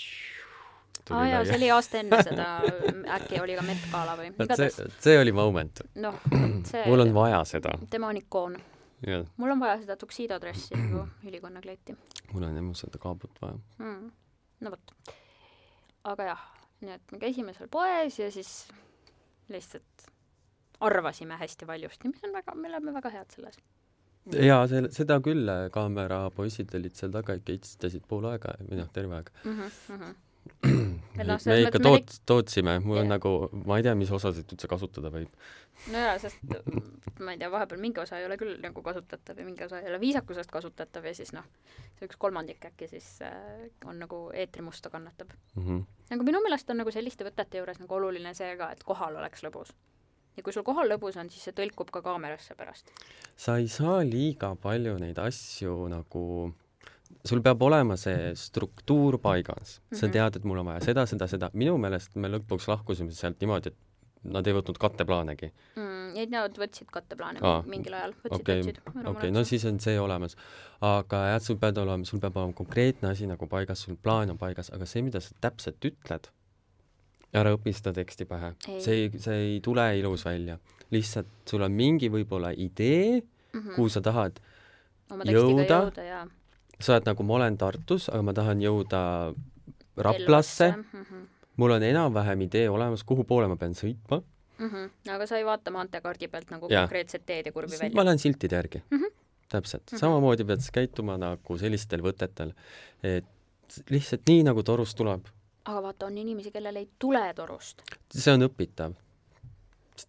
aa 1.08 1.22
ah, 1.22 1.28
jaa, 1.32 1.44
see 1.48 1.60
oli 1.60 1.70
aasta 1.72 2.02
enne 2.02 2.20
seda, 2.28 2.48
äkki 3.18 3.40
oli 3.44 3.56
ka 3.60 3.64
Met 3.68 3.86
Gala 3.94 4.18
või? 4.20 4.34
see, 4.60 4.90
see 5.06 5.20
oli 5.22 5.36
moment. 5.36 5.86
noh, 6.04 6.20
see 6.72 6.84
mul 6.90 7.06
on 7.06 7.14
vaja 7.16 7.44
seda. 7.48 7.78
tema 7.90 8.12
on 8.12 8.20
ikoon. 8.24 8.60
Mul 9.38 9.52
on 9.52 9.60
vaja 9.62 9.78
seda 9.82 9.96
tuxedo 10.00 10.40
dressi 10.42 10.78
nagu 10.78 11.06
ülikonnakleiti. 11.30 11.96
mul 12.34 12.48
on 12.50 12.56
jah 12.56 12.74
seda 12.82 13.02
kaabut 13.02 13.42
vaja 13.42 13.58
mm.. 13.80 14.12
no 14.66 14.74
vot. 14.74 15.16
aga 16.04 16.30
jah, 16.32 16.44
nii 16.82 16.96
et 16.98 17.12
me 17.12 17.22
käisime 17.22 17.54
seal 17.54 17.70
poes 17.72 18.20
ja 18.20 18.32
siis 18.34 18.68
lihtsalt 19.54 20.08
arvasime 20.80 21.38
hästi 21.38 21.68
valjusti, 21.68 22.12
mis 22.12 22.24
on 22.24 22.34
väga, 22.34 22.56
me 22.56 22.70
oleme 22.70 22.94
väga 22.94 23.10
head 23.10 23.34
selles. 23.34 23.58
jaa, 24.34 24.62
selle, 24.68 24.92
seda 24.94 25.20
küll, 25.24 25.50
kaamerapoisid 25.74 26.74
olid 26.80 26.98
seal 26.98 27.14
taga 27.14 27.38
ikka 27.38 27.56
itstasid 27.58 28.06
pool 28.08 28.28
aega 28.32 28.58
või 28.64 28.82
noh, 28.82 28.90
terve 28.94 29.20
aeg 29.20 29.32
mm. 29.44 29.60
-hmm. 29.62 30.16
Me, 31.18 31.26
no, 31.26 31.38
ikka 31.38 31.82
toot-, 31.82 32.18
tootsime, 32.30 32.78
mul 32.84 32.98
yeah. 32.98 33.06
on 33.06 33.14
nagu, 33.16 33.32
ma 33.68 33.80
ei 33.80 33.86
tea, 33.86 33.96
mis 34.00 34.12
osasid 34.14 34.54
üldse 34.54 34.70
kasutada 34.72 35.12
võib. 35.14 35.32
no 35.94 36.04
jaa, 36.04 36.16
sest 36.22 36.44
ma 37.24 37.34
ei 37.34 37.42
tea, 37.42 37.50
vahepeal 37.54 37.82
mingi 37.82 38.02
osa 38.04 38.20
ei 38.22 38.28
ole 38.28 38.38
küll 38.40 38.56
nagu 38.64 38.84
kasutatav 38.86 39.40
ja 39.40 39.48
mingi 39.48 39.66
osa 39.66 39.82
ei 39.82 39.92
ole 39.92 40.00
viisakusest 40.04 40.54
kasutatav 40.54 41.06
ja 41.10 41.16
siis 41.18 41.34
noh, 41.36 41.48
see 41.98 42.10
üks 42.10 42.20
kolmandik 42.22 42.70
äkki 42.70 42.90
siis 42.92 43.10
äh, 43.26 43.68
on 43.86 44.02
nagu 44.04 44.28
eetrimusta 44.34 44.94
kannatab 44.94 45.34
mm. 45.56 45.66
-hmm. 45.66 45.84
nagu 46.14 46.30
minu 46.32 46.42
meelest 46.46 46.70
on 46.74 46.82
nagu 46.84 46.94
selliste 46.94 47.28
võtete 47.28 47.62
juures 47.62 47.82
nagu 47.84 48.00
oluline 48.00 48.34
see 48.38 48.56
ka, 48.58 48.72
et 48.72 48.84
kohal 48.88 49.20
oleks 49.22 49.46
lõbus 49.46 49.74
ja 50.38 50.46
kui 50.46 50.54
sul 50.54 50.66
kohal 50.66 50.90
lõbus 50.92 51.18
on, 51.18 51.32
siis 51.34 51.50
see 51.50 51.56
tõlkub 51.58 51.92
ka 51.94 52.04
kaamerasse 52.06 52.56
pärast. 52.58 52.94
sa 53.36 53.58
ei 53.58 53.68
saa 53.68 54.04
liiga 54.06 54.54
palju 54.62 54.98
neid 55.02 55.20
asju 55.22 55.88
nagu 55.94 56.24
sul 57.26 57.42
peab 57.46 57.62
olema 57.62 57.98
see 57.98 58.32
struktuur 58.36 59.20
paigas 59.22 59.80
-hmm. 59.80 59.96
sa 59.96 60.06
mhm. 60.08 60.14
tead, 60.14 60.36
et 60.36 60.44
mul 60.44 60.62
on 60.64 60.72
vaja 60.72 60.86
seda, 60.92 61.06
seda, 61.06 61.28
seda, 61.28 61.50
minu 61.54 61.78
meelest 61.78 62.16
me 62.16 62.32
lõpuks 62.32 62.68
lahkusime 62.68 63.12
sealt 63.12 63.40
niimoodi, 63.42 63.74
et 63.74 63.88
nad 64.34 64.48
ei 64.48 64.56
võtnud 64.56 64.80
katteplaanegi 64.82 65.50
mm. 65.76 66.16
ei, 66.18 66.28
nad 66.32 66.56
võtsid 66.60 66.90
katteplaane 66.94 67.42
Aa, 67.46 67.62
mingil 67.70 67.96
ajal, 67.98 68.16
võtsid 68.24 68.42
okei, 68.42 68.64
võtsid. 68.64 68.80
okei 68.88 69.12
okay,, 69.12 69.34
no 69.34 69.44
siis 69.48 69.66
on 69.70 69.80
see 69.84 70.00
olemas. 70.00 70.38
aga 70.82 71.24
jah, 71.34 71.44
sul 71.44 71.60
peab 71.62 71.78
olema, 71.84 72.08
sul 72.08 72.22
peab 72.24 72.40
olema 72.42 72.58
konkreetne 72.58 73.12
asi 73.14 73.30
nagu 73.30 73.48
paigas, 73.52 73.86
sul 73.88 74.00
plaan 74.02 74.34
on 74.34 74.42
paigas, 74.42 74.72
aga 74.76 74.90
see, 74.90 75.06
mida 75.06 75.22
sa 75.24 75.36
täpselt 75.42 75.90
ütled, 75.90 76.32
ära 77.38 77.54
õpi 77.56 77.74
seda 77.76 77.94
teksti 77.98 78.26
pähe. 78.26 78.54
See 78.66 78.96
ei, 78.96 79.10
see 79.22 79.40
ei 79.46 79.58
tule 79.64 79.86
ilus 80.00 80.26
välja. 80.26 80.58
lihtsalt 80.92 81.28
sul 81.50 81.66
on 81.66 81.74
mingi 81.76 82.10
võib-olla 82.12 82.54
idee, 82.56 83.22
mm 83.22 83.74
kuhu 83.76 83.90
sa 83.90 84.02
tahad, 84.06 84.40
jõuda. 85.26 85.66
jõuda 85.66 86.04
ja 86.04 86.26
sa 86.80 86.94
oled 86.94 87.06
nagu, 87.06 87.24
ma 87.24 87.34
olen 87.40 87.58
Tartus, 87.58 88.10
aga 88.10 88.22
ma 88.22 88.34
tahan 88.34 88.60
jõuda 88.62 89.34
Raplasse, 89.98 90.72
mm. 90.78 90.84
-hmm. 91.04 91.28
mul 91.58 91.72
on 91.72 91.84
enam-vähem 91.84 92.42
idee 92.42 92.70
olemas, 92.70 93.04
kuhu 93.04 93.24
poole 93.24 93.48
ma 93.48 93.56
pean 93.56 93.74
sõitma, 93.74 94.22
Mm 94.58 94.70
-hmm. 94.70 95.12
aga 95.14 95.26
sa 95.28 95.38
ei 95.38 95.46
vaata 95.46 95.72
maanteekaardi 95.72 96.28
pealt 96.28 96.50
nagu 96.50 96.68
Jaa. 96.70 96.82
konkreetset 96.88 97.26
teed 97.26 97.46
ja 97.46 97.52
kurvi 97.52 97.76
ma 97.78 97.80
välja. 97.84 98.06
lähen 98.06 98.20
siltide 98.20 98.56
järgi 98.56 98.82
Mhm. 98.92 99.04
täpselt 99.50 99.84
mm. 99.92 99.96
-hmm. 99.96 100.00
samamoodi 100.00 100.44
pead 100.44 100.60
sa 100.60 100.72
käituma 100.74 101.18
nagu 101.18 101.58
sellistel 101.58 102.02
võtetel, 102.02 102.54
et 103.04 103.26
lihtsalt 103.90 104.22
nii 104.28 104.44
nagu 104.44 104.64
torust 104.64 104.98
tuleb, 104.98 105.26
aga 105.66 105.82
vaata, 105.82 106.06
on 106.06 106.18
inimesi, 106.18 106.52
kellel 106.52 106.76
ei 106.76 106.90
tule 107.00 107.34
torust. 107.36 107.82
see 108.14 108.34
on 108.34 108.42
õpitav, 108.42 108.94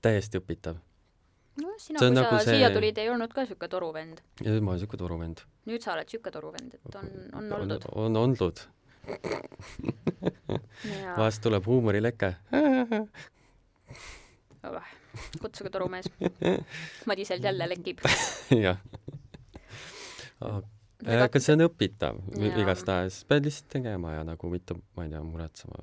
täiesti 0.03 0.39
õpitav. 0.39 0.77
No 1.63 1.75
sina, 1.79 1.99
kui 1.99 2.11
nagu 2.15 2.31
sa 2.37 2.43
see- 2.45 2.59
siia 2.59 2.71
tulid, 2.75 2.99
ei 2.99 3.09
olnud 3.11 3.33
ka 3.35 3.45
siuke 3.47 3.69
toruvend. 3.69 4.21
ja 4.45 4.55
ma 4.61 4.73
olen 4.75 4.81
siuke 4.85 4.97
toruvend. 5.01 5.43
nüüd 5.67 5.83
sa 5.85 5.93
oled 5.97 6.09
siuke 6.09 6.31
toruvend, 6.35 6.75
et 6.79 6.95
on, 7.01 7.09
on 7.35 7.53
on, 7.53 7.61
oldud. 7.61 7.89
on 7.93 8.17
oldud, 8.17 8.63
vahest 11.17 11.43
tuleb 11.43 11.67
huumorileke. 11.67 12.35
kutsuge 15.41 15.71
torumees. 15.71 16.07
Madiselt 17.07 17.43
jälle 17.45 17.69
lekib. 17.69 17.99
jah. 18.67 18.79
aga 21.07 21.41
see 21.41 21.55
on 21.57 21.65
õpitav 21.69 22.19
igastahes, 22.63 23.23
pead 23.29 23.47
lihtsalt 23.49 23.71
tegema 23.79 24.13
ja 24.19 24.25
nagu 24.27 24.51
mitte, 24.53 24.77
ma 24.97 25.07
ei 25.07 25.13
tea, 25.15 25.23
muretsema, 25.25 25.79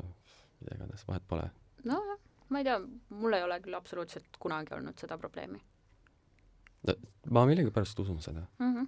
mida 0.61 0.75
iganes, 0.77 1.05
vahet 1.07 1.23
pole. 1.27 1.49
nojah, 1.87 2.19
ma 2.49 2.61
ei 2.61 2.67
tea, 2.67 2.79
mul 3.09 3.33
ei 3.33 3.43
ole 3.43 3.59
küll 3.63 3.77
absoluutselt 3.77 4.37
kunagi 4.39 4.75
olnud 4.77 4.99
seda 5.01 5.17
probleemi 5.17 5.61
ma 7.29 7.45
millegipärast 7.45 7.99
usun 7.99 8.21
seda, 8.21 8.45
mm. 8.59 8.75
-hmm. 8.75 8.87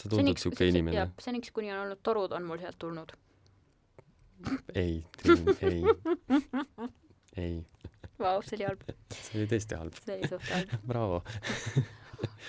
sa 0.00 0.08
tundud 0.08 0.38
siuke 0.38 0.68
inimene. 0.68 1.10
seniks, 1.20 1.50
kuni 1.50 1.72
on 1.72 1.78
olnud 1.78 2.00
torud, 2.02 2.32
on 2.32 2.42
mul 2.42 2.58
sealt 2.58 2.78
tulnud. 2.78 3.12
ei, 4.74 5.04
ei, 5.60 5.82
ei, 7.36 7.66
Vau, 8.18 8.42
see 8.42 8.56
oli 8.56 8.64
halb, 8.64 8.82
see 9.14 9.40
oli 9.40 9.48
tõesti 9.50 9.78
halb, 9.78 9.98
see 10.04 10.16
oli 10.16 10.28
suht 10.30 10.48
halb. 10.50 10.72
bravo. 10.86 11.22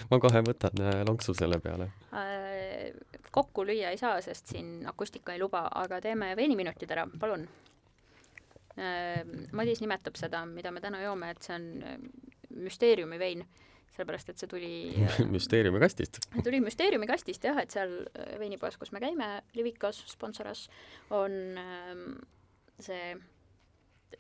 ma 0.10 0.20
kohe 0.22 0.42
võtan 0.46 0.82
äh, 0.82 1.01
lonksu 1.08 1.34
selle 1.38 1.60
peale. 1.60 1.89
Äh, 2.13 2.94
kokku 3.32 3.65
lüüa 3.65 3.94
ei 3.94 3.98
saa, 3.98 4.22
sest 4.22 4.53
siin 4.53 4.88
akustika 4.89 5.34
ei 5.34 5.42
luba, 5.42 5.65
aga 5.84 6.01
teeme 6.01 6.36
veiniminutid 6.38 6.92
ära, 6.94 7.08
palun. 7.20 7.48
Madis 9.53 9.84
nimetab 9.84 10.18
seda, 10.18 10.46
mida 10.50 10.72
me 10.74 10.82
täna 10.82 11.03
joome, 11.03 11.34
et 11.34 11.46
see 11.46 11.53
on 11.58 11.68
äh, 11.86 12.00
müsteeriumi 12.63 13.20
vein, 13.22 13.44
sellepärast 13.94 14.32
et 14.34 14.42
see 14.42 14.50
tuli 14.50 14.72
müsteeriumi 15.36 15.82
kastist. 15.84 16.24
tuli 16.48 16.62
müsteeriumi 16.63 17.10
kastist 17.10 17.46
jah, 17.46 17.60
et 17.62 17.74
seal 17.74 18.00
äh, 18.08 18.34
veinipoes, 18.42 18.80
kus 18.82 18.94
me 18.96 19.03
käime, 19.03 19.36
Livikas 19.58 20.01
sponsoras, 20.13 20.65
on 21.13 21.38
see 22.82 23.13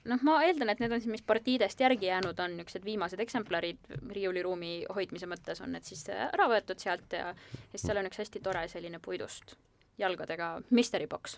noh, 0.09 0.21
ma 0.25 0.37
eeldan, 0.45 0.71
et 0.73 0.81
need 0.81 0.93
on 0.93 1.01
siis, 1.01 1.11
mis 1.15 1.25
partiidest 1.25 1.81
järgi 1.81 2.09
jäänud 2.09 2.39
on, 2.43 2.57
niisugused 2.57 2.85
viimased 2.85 3.21
eksemplarid 3.23 3.89
riiuliruumi 4.13 4.73
hoidmise 4.93 5.29
mõttes 5.29 5.61
on 5.65 5.73
need 5.75 5.87
siis 5.87 6.05
ära 6.13 6.47
võetud 6.51 6.81
sealt 6.81 7.13
ja 7.13 7.31
ja 7.33 7.71
siis 7.71 7.87
seal 7.87 8.01
on 8.01 8.09
üks 8.09 8.21
hästi 8.21 8.41
tore 8.43 8.67
selline 8.71 9.01
puidust 9.03 9.55
jalgadega 10.01 10.55
mystery 10.69 11.07
box 11.09 11.37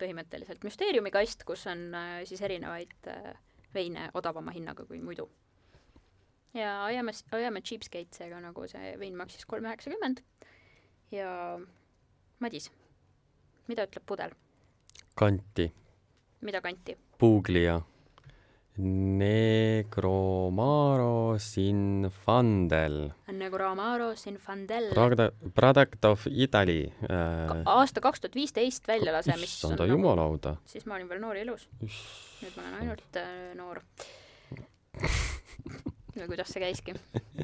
põhimõtteliselt, 0.00 0.64
müsteeriumi 0.66 1.12
kast, 1.14 1.44
kus 1.48 1.66
on 1.70 1.90
äh, 1.96 2.16
siis 2.28 2.42
erinevaid 2.46 3.10
äh, 3.10 3.32
veine 3.74 4.08
odavama 4.18 4.54
hinnaga 4.54 4.86
kui 4.88 5.00
muidu. 5.04 5.28
ja 6.54 6.90
I 6.90 6.98
am 6.98 7.08
a, 7.08 7.14
I 7.36 7.46
am 7.46 7.56
a 7.56 7.62
cheapskate, 7.62 8.16
seega 8.16 8.40
nagu 8.42 8.66
see 8.68 8.94
vein 8.98 9.16
maksis 9.16 9.46
kolm 9.46 9.68
üheksakümmend 9.68 10.24
ja 11.14 11.30
Madis, 12.40 12.70
mida 13.68 13.84
ütleb 13.84 14.06
pudel, 14.08 14.32
kanti, 15.14 15.68
mida 16.40 16.62
kanti? 16.64 16.96
Puglia, 17.20 17.76
Negromaro 19.20 20.28
Sinfandel, 21.38 23.12
Negramaro 23.32 24.16
Sinfandel, 24.16 24.94
Product, 24.94 25.34
Product 25.54 26.04
of 26.04 26.26
Italy 26.30 26.92
äh,. 27.10 27.62
aasta 27.66 28.00
kaks 28.00 28.20
tuhat 28.20 28.34
viisteist 28.38 28.88
väljalase, 28.88 29.30
mis 29.36 29.64
on 29.64 29.74
issanda 29.74 29.82
nagu, 29.84 29.98
jumalauda. 29.98 30.56
siis 30.70 30.86
ma 30.86 30.94
olin 30.96 31.08
veel 31.10 31.20
noor 31.20 31.36
ja 31.36 31.42
ilus, 31.48 31.68
nüüd 31.82 32.54
ma 32.56 32.62
olen 32.62 32.74
ainult 32.80 33.16
äh, 33.20 33.54
noor. 33.58 33.82
või 36.16 36.26
kuidas 36.32 36.48
see 36.54 36.62
käiski? 36.62 36.94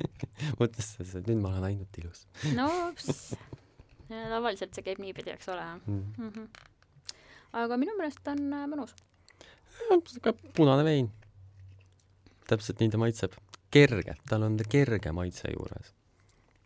mõtlesin, 0.60 1.10
et 1.20 1.26
nüüd 1.26 1.40
ma 1.42 1.48
olen 1.54 1.64
ainult 1.72 2.00
ilus 2.00 2.20
no 2.56 2.68
pss, 2.96 3.34
tavaliselt 4.08 4.72
see 4.76 4.84
käib 4.86 4.98
niipidi, 5.02 5.30
eks 5.34 5.48
ole 5.52 5.66
mm.. 5.82 6.02
mm. 6.16 6.30
-hmm. 6.30 6.46
aga 7.64 7.78
minu 7.80 7.92
meelest 7.98 8.24
on 8.32 8.40
äh, 8.52 8.66
mõnus. 8.70 8.94
Punane 10.56 10.84
vein. 10.84 11.10
täpselt 12.48 12.80
nii 12.80 12.90
ta 12.90 12.98
maitseb. 13.02 13.38
kerge, 13.70 14.14
tal 14.28 14.42
on 14.46 14.56
kerge 14.68 15.12
maitse 15.12 15.52
juures. 15.52 15.94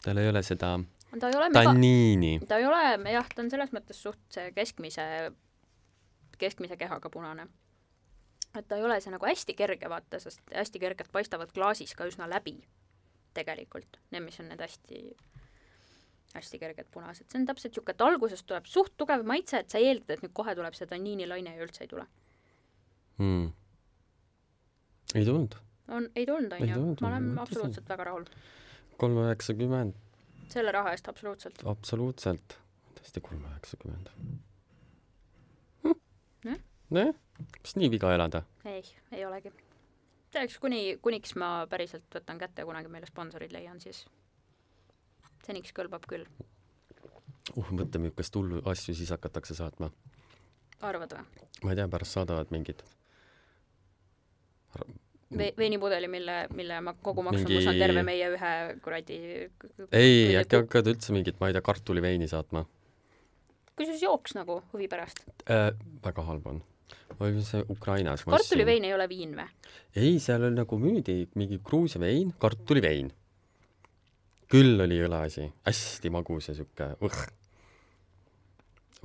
tal 0.04 0.20
ei 0.20 0.28
ole 0.28 0.42
seda 0.46 0.78
ta 1.18 1.28
ei 1.28 1.36
ole 1.36 1.48
mega, 1.48 1.62
tanniini. 1.64 2.40
ta 2.48 2.58
ei 2.58 2.66
ole 2.66 3.12
jah, 3.12 3.30
ta 3.34 3.42
on 3.42 3.50
selles 3.50 3.72
mõttes 3.74 4.02
suht 4.02 4.20
see 4.34 4.52
keskmise, 4.56 5.06
keskmise 6.38 6.76
kehaga 6.80 7.10
punane. 7.10 7.48
et 8.54 8.68
ta 8.68 8.76
ei 8.76 8.84
ole 8.86 9.00
see 9.00 9.14
nagu 9.14 9.26
hästi 9.26 9.56
kerge, 9.58 9.88
vaata, 9.88 10.20
sest 10.22 10.42
hästi 10.54 10.82
kergelt 10.82 11.12
paistavad 11.12 11.52
klaasis 11.54 11.94
ka 11.94 12.06
üsna 12.10 12.28
läbi 12.30 12.58
tegelikult, 13.34 14.00
need, 14.10 14.24
mis 14.26 14.40
on 14.42 14.50
need 14.50 14.62
hästi 14.62 15.04
hästi 16.34 16.58
kerged 16.62 16.86
punased, 16.94 17.26
see 17.26 17.40
on 17.40 17.46
täpselt 17.48 17.72
niisugune, 17.72 17.96
et 17.96 18.02
alguses 18.06 18.42
tuleb 18.46 18.66
suht 18.70 18.94
tugev 19.00 19.24
maitse, 19.26 19.64
et 19.64 19.72
sa 19.72 19.80
eeldad, 19.82 20.12
et 20.14 20.22
nüüd 20.22 20.34
kohe 20.36 20.54
tuleb 20.54 20.76
see 20.78 20.86
tanniinilaine 20.90 21.56
ja 21.56 21.64
üldse 21.64 21.82
ei 21.86 21.90
tule. 21.90 22.06
Mm. 23.20 23.52
ei 25.14 25.24
tulnud. 25.24 25.54
on, 25.88 26.08
ei 26.16 26.26
tulnud, 26.26 26.52
Ei 26.52 26.62
on 26.62 26.68
ju, 26.68 26.74
tulnud, 26.74 27.00
ma 27.00 27.08
olen 27.08 27.38
absoluutselt 27.38 27.88
väga 27.88 28.04
rahul. 28.08 28.24
kolm 28.96 29.18
üheksakümmend, 29.24 29.96
selle 30.48 30.72
raha 30.72 30.94
eest 30.94 31.08
absoluutselt. 31.12 31.60
absoluutselt. 31.68 32.56
tõesti 32.96 33.20
kolm 33.24 33.42
üheksakümmend. 33.50 34.08
Jah. 36.44 36.62
nojah, 36.90 37.12
kas 37.60 37.76
nii 37.76 37.90
viga 37.92 38.14
elada? 38.14 38.42
ei, 38.64 38.80
ei 39.12 39.26
olegi. 39.28 39.52
selleks, 40.32 40.56
kuni, 40.62 40.80
kuniks 41.02 41.36
ma 41.36 41.50
päriselt 41.68 42.08
võtan 42.16 42.40
kätte 42.40 42.64
ja 42.64 42.70
kunagi 42.70 42.88
meile 42.88 43.10
sponsorid 43.10 43.52
leian, 43.52 43.82
siis 43.84 44.06
seniks 45.44 45.74
kõlbab 45.76 46.08
küll. 46.08 46.24
uh, 47.52 47.68
mõtle, 47.68 48.00
millist 48.00 48.40
hullu 48.40 48.62
asju 48.72 48.96
siis 48.96 49.12
hakatakse 49.12 49.58
saatma. 49.60 49.90
arvad 50.80 51.18
või? 51.18 51.50
ma 51.64 51.76
ei 51.76 51.82
tea, 51.82 51.88
pärast 51.98 52.16
saadavad 52.16 52.56
mingid 52.56 52.80
Ve-, 55.30 55.52
veinipudeli, 55.54 56.08
mille, 56.10 56.40
mille 56.58 56.80
ma 56.82 56.96
kogu 56.98 57.22
maksumus 57.22 57.52
Mingi- 57.52 57.68
on 57.70 57.78
terve 57.78 58.02
meie 58.02 58.32
ühe 58.34 58.54
kuradi 58.82 59.18
ei, 59.92 60.34
äkki 60.40 60.58
hakkavad 60.58 60.90
üldse 60.90 61.14
mingit, 61.14 61.38
ma 61.38 61.50
ei 61.50 61.54
tea, 61.54 61.62
kartuliveini 61.62 62.26
saatma 62.30 62.64
kusjuures 63.80 64.02
jooks 64.04 64.36
nagu 64.36 64.60
huvi 64.74 64.88
pärast. 64.92 65.24
äh,. 65.48 65.72
väga 66.04 66.24
halb 66.26 66.46
on. 66.46 66.60
ma 67.18 67.26
olin 67.26 67.42
see 67.44 67.64
Ukrainas. 67.70 68.24
kartulivein 68.24 68.84
ei 68.84 68.94
ole 68.94 69.08
viin 69.08 69.34
või? 69.38 69.48
ei, 69.96 70.18
seal 70.20 70.44
oli 70.48 70.58
nagu 70.58 70.78
müüdi 70.78 71.16
mingi 71.34 71.60
Gruusia 71.64 72.00
vein, 72.00 72.34
kartulivein. 72.38 73.12
küll 74.50 74.80
oli 74.82 74.98
õleasi, 75.06 75.46
hästi 75.66 76.10
magus 76.10 76.50
ja 76.50 76.54
siuke 76.58 76.94
õh. 77.00 77.20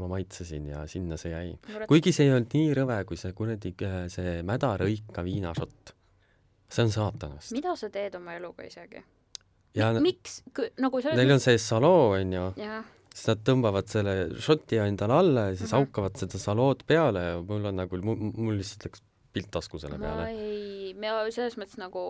Ma 0.01 0.07
maitsesin 0.11 0.65
ja 0.73 0.85
sinna 0.91 1.17
see 1.17 1.31
jäi. 1.31 1.51
kuigi 1.87 2.11
see 2.15 2.25
ei 2.27 2.33
olnud 2.35 2.53
nii 2.57 2.73
rõve 2.79 2.97
kui 3.09 3.17
see 3.19 3.31
kuradi 3.37 3.71
äh, 3.87 3.97
see 4.11 4.41
mädarõika 4.47 5.23
viinašott. 5.25 5.93
see 6.69 6.83
on 6.87 6.91
saatanast. 6.95 7.51
mida 7.55 7.75
sa 7.79 7.89
teed 7.93 8.15
oma 8.19 8.33
eluga 8.39 8.63
isegi? 8.67 9.03
ja 9.75 9.93
miks, 9.99 10.41
nagu 10.79 11.01
selles 11.01 11.17
neil 11.19 11.31
on 11.35 11.43
see 11.43 11.57
saloo 11.61 12.13
onju, 12.17 12.45
siis 13.15 13.27
nad 13.31 13.41
tõmbavad 13.47 13.87
selle 13.91 14.13
šoti 14.43 14.79
endale 14.83 15.13
alla 15.21 15.47
ja 15.49 15.55
siis 15.55 15.69
Mhm. 15.71 15.77
haukavad 15.81 16.15
seda 16.19 16.39
salood 16.41 16.83
peale 16.87 17.23
ja 17.29 17.41
mul 17.41 17.65
on 17.71 17.75
nagu, 17.83 17.99
mul 18.03 18.55
lihtsalt 18.59 18.87
läks 18.89 19.03
pilt 19.35 19.49
tasku 19.51 19.79
selle 19.79 19.97
ma 19.99 20.05
peale. 20.07 20.25
ei, 20.31 20.54
me 20.95 21.11
selles 21.33 21.57
mõttes 21.59 21.77
nagu 21.79 22.01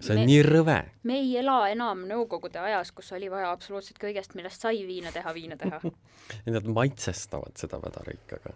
see 0.00 0.14
on 0.14 0.20
me, 0.22 0.26
nii 0.28 0.42
rõve. 0.46 0.78
me 1.08 1.20
ei 1.20 1.36
ela 1.40 1.58
enam 1.72 2.04
nõukogude 2.08 2.60
ajas, 2.62 2.92
kus 2.96 3.12
oli 3.16 3.30
vaja 3.32 3.52
absoluutselt 3.54 4.00
kõigest, 4.02 4.36
millest 4.38 4.64
sai 4.64 4.82
viina 4.88 5.12
teha, 5.14 5.32
viina 5.36 5.58
teha. 5.60 5.80
nad 6.56 6.68
maitsestavad 6.80 7.56
seda 7.60 7.80
mädarõikaga. 7.82 8.54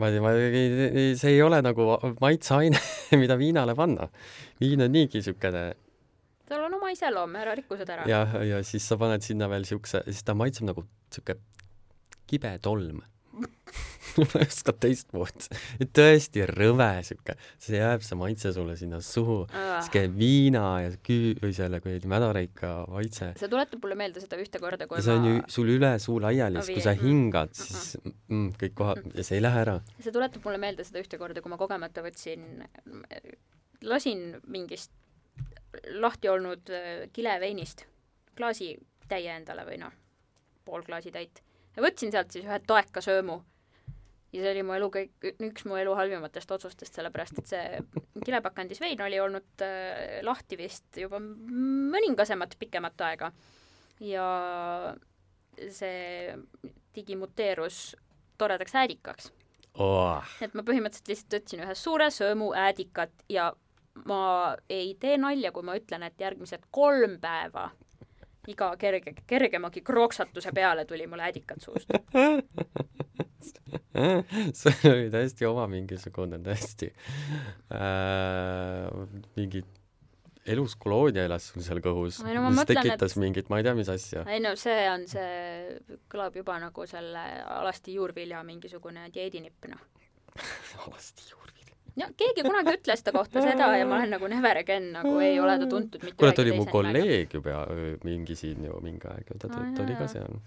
ma 0.00 0.08
ei 0.08 0.24
ma 0.24 0.34
ei, 0.38 1.14
see 1.20 1.36
ei 1.36 1.42
ole 1.44 1.60
nagu 1.64 1.88
maitseaine, 2.20 2.80
mida 3.22 3.38
viinale 3.40 3.76
panna. 3.78 4.08
viin 4.60 4.84
on 4.84 4.92
niigi 4.92 5.22
siukene, 5.24 5.70
tal 6.48 6.66
on 6.68 6.80
iseloom, 6.92 7.38
ära 7.40 7.54
rikku 7.56 7.78
seda 7.80 7.98
ära. 7.98 8.08
jah, 8.10 8.36
ja 8.48 8.60
siis 8.66 8.84
sa 8.88 8.98
paned 9.00 9.24
sinna 9.24 9.48
veel 9.52 9.64
siukse, 9.68 10.04
siis 10.08 10.24
ta 10.26 10.36
maitseb 10.36 10.68
nagu 10.68 10.84
siuke 11.12 11.38
kibe 12.28 12.52
tolm 12.64 13.02
ma 14.20 14.40
ei 14.40 14.46
oska 14.46 14.74
teistmoodi. 14.76 15.48
tõesti 15.96 16.44
rõve 16.48 16.88
siuke, 17.06 17.36
see 17.62 17.80
jääb, 17.80 18.04
see 18.04 18.18
maitse 18.20 18.52
sulle 18.54 18.76
sinna 18.78 19.00
suhu, 19.04 19.38
siuke 19.52 20.04
viina 20.16 20.64
ja 20.84 20.92
küü- 21.08 21.36
või 21.40 21.52
selle 21.56 21.80
kuradi 21.84 22.10
mädareika 22.10 22.72
maitse. 22.92 23.32
see 23.40 23.52
tuletab 23.52 23.84
mulle 23.84 23.98
meelde 24.02 24.24
seda 24.24 24.40
ühte 24.42 24.60
korda, 24.62 24.88
kui 24.90 25.04
see 25.04 25.16
on 25.16 25.24
ma... 25.26 25.34
ju 25.34 25.44
sul 25.56 25.74
üle 25.76 25.92
suu 26.02 26.18
laiali, 26.22 26.62
siis 26.62 26.78
kui 26.78 26.84
sa 26.84 26.96
hingad, 26.98 27.54
siis 27.56 27.94
mm, 28.02 28.50
kõik 28.60 28.76
kohad 28.78 29.06
ja 29.16 29.26
see 29.26 29.38
ei 29.40 29.44
lähe 29.44 29.62
ära. 29.64 29.78
see 29.98 30.14
tuletab 30.14 30.48
mulle 30.48 30.60
meelde 30.62 30.86
seda 30.88 31.02
ühte 31.02 31.20
korda, 31.20 31.44
kui 31.44 31.52
ma 31.52 31.60
kogemata 31.60 32.04
võtsin, 32.04 32.66
lasin 33.88 34.26
mingist 34.52 34.92
lahti 36.02 36.28
olnud 36.28 36.68
äh, 36.68 36.90
kileveinist 37.16 37.86
klaasitäie 38.36 39.32
endale 39.36 39.64
või 39.68 39.78
noh, 39.80 39.94
pool 40.66 40.84
klaasitäit 40.84 41.42
ja 41.76 41.84
võtsin 41.84 42.12
sealt 42.12 42.32
siis 42.32 42.44
ühe 42.44 42.60
toeka 42.66 43.00
söömu 43.04 43.40
ja 44.32 44.40
see 44.42 44.52
oli 44.54 44.62
mu 44.64 44.76
elu 44.76 44.88
kõik, 44.92 45.12
üks 45.44 45.66
mu 45.68 45.76
elu 45.76 45.94
halvimatest 45.96 46.54
otsustest, 46.56 46.96
sellepärast 46.96 47.42
et 47.42 47.50
see 47.50 47.82
kilepakandis 48.24 48.80
vein 48.80 49.00
oli 49.04 49.20
olnud 49.20 49.64
äh, 49.64 50.20
lahti 50.24 50.58
vist 50.60 51.00
juba 51.00 51.20
mõningasemat 51.20 52.56
pikemat 52.60 53.04
aega. 53.08 53.32
ja 54.00 54.26
see 55.70 56.32
digimuteerus 56.96 57.94
toredaks 58.40 58.74
äädikaks. 58.74 59.30
Oh.. 59.80 60.20
et 60.44 60.52
ma 60.52 60.64
põhimõtteliselt 60.66 61.08
lihtsalt 61.08 61.36
võtsin 61.38 61.62
ühe 61.64 61.74
suure 61.78 62.10
söömu 62.12 62.50
äädikat 62.52 63.22
ja 63.32 63.46
ma 64.08 64.24
ei 64.68 64.92
tee 65.00 65.16
nalja, 65.20 65.52
kui 65.52 65.64
ma 65.64 65.78
ütlen, 65.78 66.04
et 66.04 66.20
järgmised 66.20 66.66
kolm 66.70 67.16
päeva 67.20 67.70
iga 68.48 68.72
kerge, 68.76 69.14
kergemagi 69.26 69.80
krooksatuse 69.86 70.52
peale 70.52 70.84
tuli 70.84 71.06
mul 71.06 71.22
äädikat 71.24 71.64
suust 71.64 71.92
see 74.60 74.90
oli 74.90 75.12
täiesti 75.12 75.48
oma 75.48 75.68
mingisugune 75.70 76.38
täiesti 76.42 76.92
äh, 77.74 78.88
mingi 79.36 79.64
elus 80.46 80.74
koloonia 80.76 81.24
elas 81.28 81.46
sul 81.52 81.62
seal 81.62 81.80
kõhus, 81.82 82.18
mis 82.26 82.38
mõtlen, 82.58 82.80
tekitas 82.82 83.14
et... 83.14 83.20
mingit, 83.22 83.50
ma 83.52 83.60
ei 83.60 83.66
tea, 83.66 83.74
mis 83.78 83.90
asja. 83.92 84.24
ei 84.30 84.40
no 84.42 84.54
see 84.58 84.80
on 84.90 85.06
see, 85.10 85.76
kõlab 86.10 86.36
juba 86.40 86.58
nagu 86.62 86.86
selle 86.90 87.22
alasti 87.60 87.94
juurvilja 87.98 88.42
mingisugune 88.46 89.06
dieedinipp, 89.14 89.70
noh 89.70 89.84
alasti 90.88 91.28
juurvilja? 91.30 91.76
no 92.02 92.10
keegi 92.18 92.46
kunagi 92.46 92.74
ütles 92.80 93.06
ta 93.06 93.14
kohta 93.14 93.44
seda 93.44 93.70
ja 93.76 93.86
ma 93.86 94.00
olen 94.00 94.16
nagu 94.16 94.32
never 94.32 94.62
again 94.64 94.90
nagu 94.96 95.14
ei 95.22 95.38
ole 95.40 95.56
ta 95.62 95.70
tuntud 95.70 96.02
mitte 96.02 96.18
kuule, 96.18 96.34
ta 96.34 96.44
oli 96.44 96.58
mu 96.58 96.66
kolleeg 96.66 97.38
ju 97.38 97.44
pea, 97.44 97.62
mingi 98.08 98.38
siin 98.38 98.66
ju 98.66 98.82
mingi 98.82 99.10
aeg, 99.12 99.30
ta, 99.36 99.46
ta, 99.46 99.62
ta 99.76 99.86
oli 99.86 99.98
ka 100.00 100.10
seal. 100.10 100.42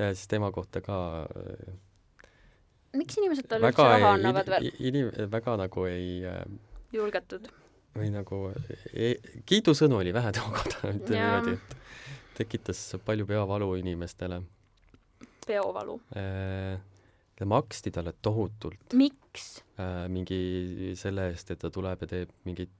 ja 0.00 0.10
siis 0.16 0.26
tema 0.34 0.50
kohta 0.50 0.82
ka 0.82 0.98
miks 2.98 3.18
inimesed 3.20 3.48
talle 3.50 3.70
üldse 3.72 3.88
raha 3.88 4.14
annavad 4.16 4.50
veel? 4.54 4.70
inim-, 4.90 5.12
väga 5.32 5.56
nagu 5.60 5.86
ei 5.88 6.22
äh, 6.28 6.42
julgetud. 6.94 7.48
või 7.96 8.10
nagu 8.14 8.40
ei, 8.92 9.16
kiidusõnu 9.48 10.00
oli 10.00 10.14
vähe 10.14 10.32
tookord, 10.36 10.78
ütleme 10.92 11.18
niimoodi, 11.18 11.56
et 11.56 11.76
tekitas 12.40 12.80
palju 13.04 13.28
peavalu 13.28 13.74
inimestele. 13.82 14.42
peovalu 15.46 16.00
äh,? 16.16 16.80
maksti 17.42 17.90
talle 17.90 18.12
tohutult. 18.22 18.94
miks 18.94 19.62
äh,? 19.80 20.06
mingi 20.12 20.92
selle 20.98 21.30
eest, 21.32 21.50
et 21.50 21.62
ta 21.64 21.72
tuleb 21.74 22.04
ja 22.04 22.12
teeb 22.16 22.36
mingit 22.44 22.70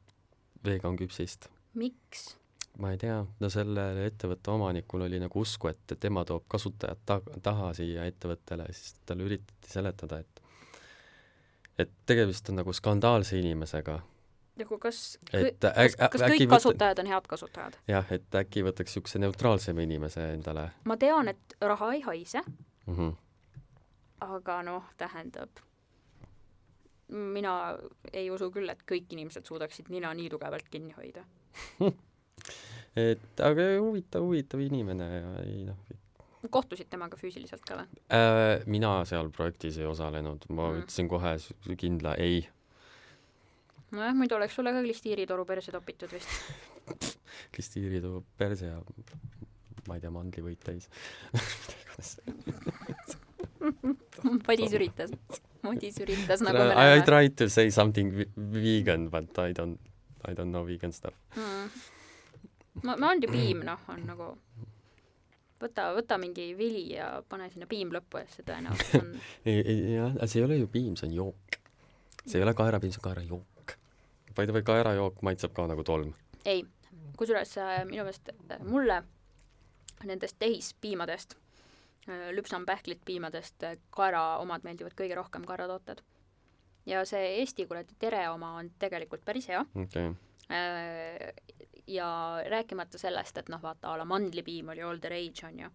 veganküpsist. 0.65 1.51
miks? 1.75 2.33
Ma 2.79 2.93
ei 2.93 2.99
tea, 3.01 3.19
no 3.41 3.51
sellel 3.53 3.99
ettevõtte 4.07 4.53
omanikul 4.53 5.05
oli 5.07 5.21
nagu 5.21 5.41
usku, 5.41 5.69
et 5.69 5.97
tema 6.01 6.25
toob 6.25 6.47
kasutajad 6.49 7.03
ta 7.07 7.19
taha 7.43 7.73
siia 7.77 8.07
ettevõttele, 8.09 8.69
siis 8.73 8.95
talle 9.07 9.27
üritati 9.29 9.73
seletada, 9.75 10.23
et 10.23 10.43
et 11.83 11.93
tegemist 12.07 12.49
on 12.53 12.61
nagu 12.61 12.73
skandaalse 12.77 13.39
inimesega. 13.39 13.99
nagu 14.61 14.79
kas, 14.79 15.19
et 15.33 15.59
kas, 15.61 15.97
kas 15.97 16.25
kõik 16.35 16.49
kasutajad 16.49 17.01
on 17.01 17.11
head 17.13 17.29
kasutajad? 17.29 17.77
jah, 17.89 18.13
et 18.13 18.39
äkki 18.43 18.65
võtaks 18.65 18.93
niisuguse 18.93 19.21
neutraalsema 19.21 19.85
inimese 19.85 20.31
endale. 20.33 20.71
ma 20.85 20.97
tean, 20.97 21.29
et 21.29 21.57
raha 21.61 21.93
ei 21.93 22.01
haise 22.09 22.43
mm. 22.47 22.97
-hmm. 22.97 23.13
aga 24.21 24.63
noh, 24.63 24.89
tähendab, 24.97 25.65
mina 27.09 27.77
ei 28.13 28.31
usu 28.31 28.51
küll, 28.51 28.69
et 28.69 28.83
kõik 28.89 29.13
inimesed 29.13 29.45
suudaksid 29.45 29.89
nina 29.89 30.15
nii 30.15 30.31
tugevalt 30.31 30.69
kinni 30.69 30.95
hoida 30.97 31.25
et 32.99 33.41
aga 33.41 33.67
huvitav, 33.81 34.25
huvitav 34.27 34.61
inimene 34.61 35.07
ja 35.09 35.29
ei 35.47 35.63
noh. 35.65 35.77
kohtusid 36.53 36.91
temaga 36.93 37.17
füüsiliselt 37.17 37.65
ka 37.69 37.79
või 37.81 37.87
äh,? 38.13 38.65
mina 38.69 38.99
seal 39.09 39.31
projektis 39.33 39.79
ei 39.81 39.89
osalenud, 39.89 40.45
ma 40.53 40.69
mm. 40.69 40.83
ütlesin 40.83 41.09
kohe 41.09 41.33
kindla 41.81 42.15
ei. 42.21 42.43
nojah, 43.95 44.17
muidu 44.19 44.37
oleks 44.37 44.59
sulle 44.59 44.75
ka 44.77 44.83
klistiiritoru 44.85 45.47
perse 45.49 45.73
topitud 45.73 46.13
vist 46.13 46.29
klistiiritoru 47.55 48.25
perse 48.37 48.69
ja 48.69 48.77
ma 49.89 49.97
ei 49.97 50.05
tea, 50.05 50.13
mandlivõit 50.13 50.61
täis 50.67 50.91
Madis 54.43 54.73
üritas, 54.75 55.13
Madis 55.63 55.97
üritas 56.03 56.43
nagu 56.43 56.59
me 56.59 56.69
näeme. 56.73 56.99
I 56.99 57.03
tried 57.07 57.37
to 57.39 57.49
say 57.49 57.71
something 57.71 58.13
vegan 58.37 59.09
but 59.09 59.39
I 59.39 59.55
don't, 59.57 59.79
I 60.27 60.35
don't 60.35 60.53
know 60.53 60.67
vegan 60.69 60.93
stuff 60.93 61.17
mm 61.39 61.92
ma, 62.81 62.97
mandripiim, 62.97 63.63
noh, 63.67 63.81
on 63.93 64.05
nagu 64.09 64.29
võta, 65.63 65.89
võta 65.97 66.19
mingi 66.21 66.53
vili 66.59 66.85
ja 66.95 67.09
pane 67.29 67.49
sinna 67.53 67.69
piim 67.71 67.93
lõppu 67.95 68.23
ja 68.23 68.29
see 68.33 68.47
tõenäoliselt 68.47 69.03
on 69.03 69.17
jah, 69.97 70.17
see 70.25 70.41
ei 70.41 70.47
ole 70.47 70.61
ju 70.61 70.71
piim, 70.73 70.97
see 70.99 71.11
on 71.11 71.17
jook. 71.19 71.59
see 72.25 72.39
ei 72.41 72.47
ole 72.47 72.55
kaerapiim, 72.59 72.95
see 72.95 73.03
on 73.03 73.09
kaerajook. 73.11 73.77
By 74.33 74.49
the 74.49 74.57
way, 74.57 74.65
kaerajook 74.65 75.21
maitseb 75.27 75.53
ka 75.57 75.67
nagu 75.71 75.85
tolm. 75.85 76.15
ei, 76.49 76.65
kusjuures 77.21 77.57
äh, 77.61 77.83
minu 77.89 78.07
meelest 78.07 78.33
äh, 78.33 78.65
mulle 78.65 79.03
nendest 80.09 80.39
tehispiimadest 80.43 81.37
äh,, 82.09 82.31
lüpsnampähklit 82.35 83.05
piimadest 83.05 83.69
kaera 83.95 84.39
omad 84.43 84.65
meeldivad 84.67 84.97
kõige 84.99 85.19
rohkem, 85.19 85.47
kaeratooted. 85.47 86.03
ja 86.89 87.05
see 87.07 87.37
Eesti 87.39 87.69
kuradi 87.71 87.95
tere 87.99 88.27
oma 88.33 88.57
on 88.59 88.73
tegelikult 88.83 89.25
päris 89.25 89.53
hea 89.53 89.63
okay 89.85 90.11
ja 91.87 92.39
rääkimata 92.49 92.99
sellest, 92.99 93.39
et 93.39 93.49
noh, 93.49 93.63
vaata 93.63 93.93
a 93.93 93.99
la 93.99 94.05
mandlipiim 94.05 94.69
oli 94.69 94.83
all 94.83 94.99
the 94.99 95.09
rage, 95.09 95.47
on 95.47 95.59
ju. 95.59 95.71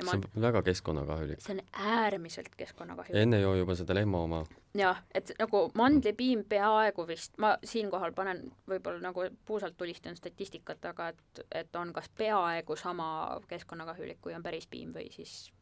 see 0.00 0.16
on 0.16 0.42
väga 0.42 0.62
keskkonnakahjulik. 0.62 1.40
see 1.40 1.54
on 1.54 1.60
äärmiselt 1.72 2.54
keskkonnakahjulik. 2.56 3.22
enne 3.22 3.40
joo 3.40 3.54
juba 3.54 3.74
seda 3.74 3.94
lemmo 3.94 4.22
oma. 4.24 4.44
jah, 4.78 5.02
et 5.14 5.32
nagu 5.38 5.70
mandlipiim 5.74 6.44
peaaegu 6.48 7.06
vist, 7.06 7.38
ma 7.38 7.56
siinkohal 7.64 8.12
panen 8.12 8.52
võib-olla 8.68 9.00
nagu 9.00 9.28
puusalt 9.44 9.76
tulistan 9.76 10.16
statistikat, 10.16 10.84
aga 10.84 11.08
et, 11.08 11.44
et 11.52 11.76
on 11.76 11.92
kas 11.92 12.08
peaaegu 12.08 12.76
sama 12.76 13.40
keskkonnakahjulik, 13.48 14.20
kui 14.20 14.34
on 14.34 14.42
päris 14.42 14.66
piim 14.66 14.94
või 14.94 15.10
siis 15.12 15.52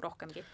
rohkemgi 0.00 0.44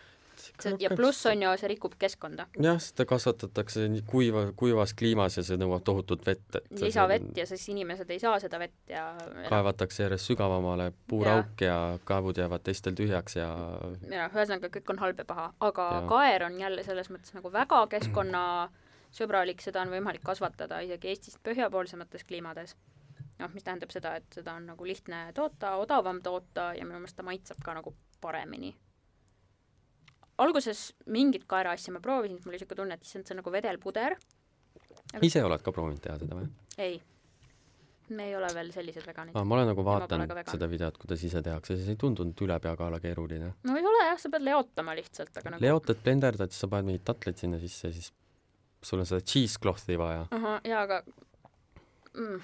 see 0.42 0.74
ja 0.80 0.90
pluss 0.96 1.26
on 1.30 1.42
ju, 1.42 1.52
see 1.60 1.70
rikub 1.72 1.94
keskkonda. 2.00 2.46
jah, 2.62 2.78
seda 2.82 3.06
kasvatatakse 3.08 3.86
kuiva, 4.08 4.44
kuivas 4.58 4.94
kliimas 4.98 5.36
ja 5.38 5.44
see 5.46 5.58
nõuab 5.60 5.84
tohutut 5.86 6.24
vett, 6.26 6.58
et 6.58 6.82
lisavett 6.82 7.38
ja 7.38 7.46
siis 7.48 7.64
inimesed 7.72 8.10
ei 8.10 8.20
saa 8.22 8.38
seda 8.42 8.60
vett 8.62 8.92
ja 8.92 9.06
kaevatakse 9.48 10.04
järjest 10.04 10.30
sügavamale 10.32 10.90
puurauk 11.10 11.64
ja, 11.64 11.72
ja 11.72 11.98
kaevud 12.08 12.38
jäävad 12.38 12.64
teistel 12.66 12.96
tühjaks 12.98 13.36
ja 13.38 13.48
jah, 14.10 14.30
ühesõnaga 14.30 14.72
kõik 14.76 14.94
on 14.94 15.02
halb 15.02 15.22
ja 15.22 15.28
paha, 15.28 15.48
aga 15.60 15.88
ja. 15.96 16.06
kaer 16.10 16.46
on 16.48 16.60
jälle 16.60 16.86
selles 16.86 17.10
mõttes 17.12 17.34
nagu 17.36 17.52
väga 17.52 17.82
keskkonnasõbralik, 17.96 19.62
seda 19.64 19.84
on 19.84 19.92
võimalik 19.94 20.24
kasvatada 20.26 20.80
isegi 20.86 21.12
Eestist 21.12 21.42
põhjapoolsemates 21.46 22.26
kliimades. 22.28 22.76
Noh, 23.40 23.50
mis 23.56 23.64
tähendab 23.64 23.90
seda, 23.90 24.12
et 24.20 24.34
seda 24.36 24.54
on 24.54 24.68
nagu 24.70 24.86
lihtne 24.86 25.24
toota, 25.34 25.74
odavam 25.80 26.20
toota 26.22 26.70
ja 26.76 26.84
minu 26.86 27.00
meelest 27.00 27.16
ta 27.18 27.24
maitseb 27.26 27.58
ka 27.64 27.74
nagu 27.74 27.94
paremini 28.22 28.70
alguses 30.42 30.90
mingit 31.12 31.46
kaeraasja 31.50 31.94
ma 31.94 32.02
proovisin, 32.04 32.38
siis 32.38 32.46
mul 32.46 32.54
oli 32.54 32.60
niisugune 32.60 32.82
tunne, 32.82 32.98
et 32.98 33.08
issand, 33.08 33.26
see 33.26 33.36
on 33.36 33.42
nagu 33.42 33.54
vedelpuder 33.54 34.18
aga.... 34.18 35.24
ise 35.26 35.42
oled 35.46 35.64
ka 35.64 35.74
proovinud 35.74 36.02
teha 36.04 36.18
seda 36.20 36.38
või? 36.38 36.48
ei. 36.82 37.00
me 38.16 38.28
ei 38.28 38.36
ole 38.36 38.50
veel 38.56 38.72
sellised 38.74 39.06
veganid 39.08 39.36
ah,. 39.38 39.46
ma 39.48 39.58
olen 39.58 39.70
nagu 39.72 39.84
vaadanud 39.86 40.42
seda 40.50 40.68
videot, 40.70 40.98
kuidas 41.02 41.24
ise 41.28 41.42
tehakse, 41.44 41.76
siis 41.80 41.92
ei 41.92 42.00
tundunud 42.00 42.46
ülepeakaela 42.46 43.00
keeruline. 43.02 43.52
no 43.68 43.78
ei 43.78 43.88
ole 43.92 44.06
jah, 44.08 44.18
sa 44.20 44.32
pead 44.32 44.46
leotama 44.48 44.96
lihtsalt, 44.98 45.34
aga 45.40 45.56
nagu 45.56 45.66
leotad, 45.66 46.02
blenderdad, 46.04 46.54
siis 46.54 46.66
sa 46.66 46.70
paned 46.72 46.90
mingid 46.90 47.06
tatlid 47.08 47.40
sinna 47.40 47.60
sisse 47.62 47.90
ja 47.90 47.96
siis 47.96 48.12
sul 48.82 49.02
on 49.02 49.08
seda 49.08 49.22
cheesecloth'i 49.22 49.98
vaja. 50.00 50.26
ahah, 50.30 50.60
jaa, 50.66 50.86
aga 50.86 51.02
mm. 52.14 52.40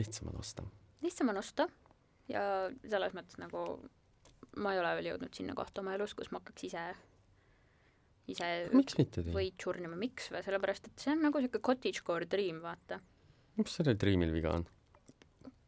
lihtsam 0.00 0.32
on 0.32 0.40
osta. 0.42 0.66
lihtsam 1.04 1.32
on 1.32 1.40
osta 1.40 1.68
ja 2.28 2.42
selles 2.88 3.14
mõttes 3.16 3.40
nagu 3.40 3.64
ma 4.56 4.72
ei 4.74 4.80
ole 4.80 4.94
veel 4.98 5.12
jõudnud 5.12 5.34
sinna 5.36 5.54
kohta 5.58 5.82
oma 5.82 5.94
elus, 5.98 6.14
kus 6.18 6.32
ma 6.32 6.40
hakkaks 6.40 6.66
ise, 6.70 6.86
ise 8.32 8.48
miks 8.72 8.98
mitte 8.98 9.22
teha? 9.22 9.36
võid 9.36 9.60
surnima, 9.62 9.98
miks 10.00 10.32
või, 10.32 10.42
sellepärast 10.46 10.90
et 10.90 11.04
see 11.04 11.14
on 11.14 11.22
nagu 11.28 11.42
niisugune 11.42 11.66
cottagecore 11.70 12.28
dream, 12.30 12.62
vaata. 12.64 13.00
mis 13.60 13.78
sellel 13.78 13.98
dreamil 14.00 14.34
viga 14.34 14.56
on? 14.58 14.66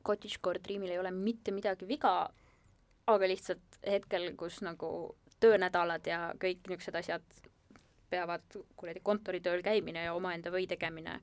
cottagecore 0.02 0.60
Dreamil 0.64 0.90
ei 0.90 0.98
ole 0.98 1.10
mitte 1.10 1.52
midagi 1.52 1.86
viga, 1.88 2.30
aga 3.06 3.28
lihtsalt 3.28 3.80
hetkel, 3.86 4.30
kus 4.36 4.60
nagu 4.64 4.90
töönädalad 5.40 6.06
ja 6.08 6.20
kõik 6.40 6.66
niisugused 6.68 6.96
asjad 7.00 7.40
peavad 8.10 8.56
kuradi 8.76 9.02
kontoritööl 9.04 9.62
käimine 9.62 10.06
ja 10.08 10.14
omaenda 10.16 10.50
või 10.52 10.66
tegemine 10.70 11.20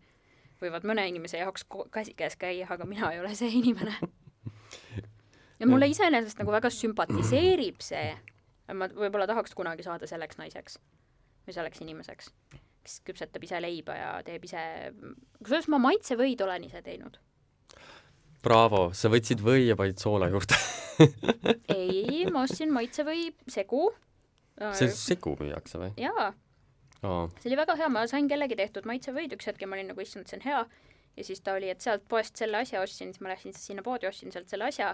võivad 0.62 0.88
mõne 0.88 1.06
inimese 1.10 1.42
jaoks 1.42 1.66
käsikäes 1.94 2.38
käia, 2.40 2.68
aga 2.70 2.86
mina 2.86 3.12
ei 3.14 3.20
ole 3.22 3.34
see 3.38 3.52
inimene. 3.60 3.98
ja 5.60 5.68
mulle 5.70 5.90
iseenesest 5.92 6.40
nagu 6.42 6.54
väga 6.54 6.72
sümpatiseerib 6.74 7.84
see, 7.84 8.12
ma 8.74 8.90
võib-olla 8.92 9.28
tahaks 9.30 9.56
kunagi 9.58 9.86
saada 9.86 10.10
selleks 10.10 10.40
naiseks 10.42 10.80
või 11.48 11.56
selleks 11.56 11.84
inimeseks, 11.84 12.32
kes 12.84 13.00
küpsetab 13.08 13.44
ise 13.48 13.62
leiba 13.64 13.96
ja 13.96 14.10
teeb 14.28 14.44
ise, 14.48 14.64
kusjuures 15.40 15.70
ma 15.72 15.80
maitsevõid 15.88 16.44
olen 16.44 16.68
ise 16.68 16.82
teinud. 16.84 17.20
Bravo, 18.44 18.90
sa 18.96 19.10
võtsid 19.12 19.42
või 19.44 19.66
ja 19.68 19.76
panid 19.80 20.00
soola 20.00 20.30
juurde 20.32 20.60
ei, 21.78 22.26
ma 22.32 22.44
ostsin 22.46 22.72
maitsevõi 22.74 23.32
segu. 23.50 23.90
see 24.78 24.92
segu 24.94 25.34
müüakse 25.40 25.82
või? 25.82 25.96
jaa 26.02 26.32
oh.. 27.04 27.30
see 27.40 27.50
oli 27.52 27.60
väga 27.60 27.76
hea, 27.80 27.90
ma 27.94 28.06
sain 28.10 28.30
kellegi 28.30 28.58
tehtud 28.60 28.88
maitsevõid 28.90 29.36
üks 29.38 29.50
hetk 29.50 29.62
ja 29.64 29.70
ma 29.70 29.78
olin 29.78 29.92
nagu, 29.92 30.04
issand, 30.04 30.30
see 30.30 30.40
on 30.40 30.46
hea. 30.46 30.64
ja 31.18 31.28
siis 31.28 31.42
ta 31.44 31.56
oli, 31.58 31.70
et 31.74 31.84
sealt 31.84 32.06
poest 32.10 32.40
selle 32.40 32.62
asja 32.62 32.82
ostsin, 32.84 33.14
siis 33.14 33.24
ma 33.24 33.34
läksin 33.34 33.56
sinna 33.58 33.86
poodi, 33.86 34.10
ostsin 34.10 34.34
sealt 34.34 34.50
selle 34.52 34.70
asja. 34.70 34.94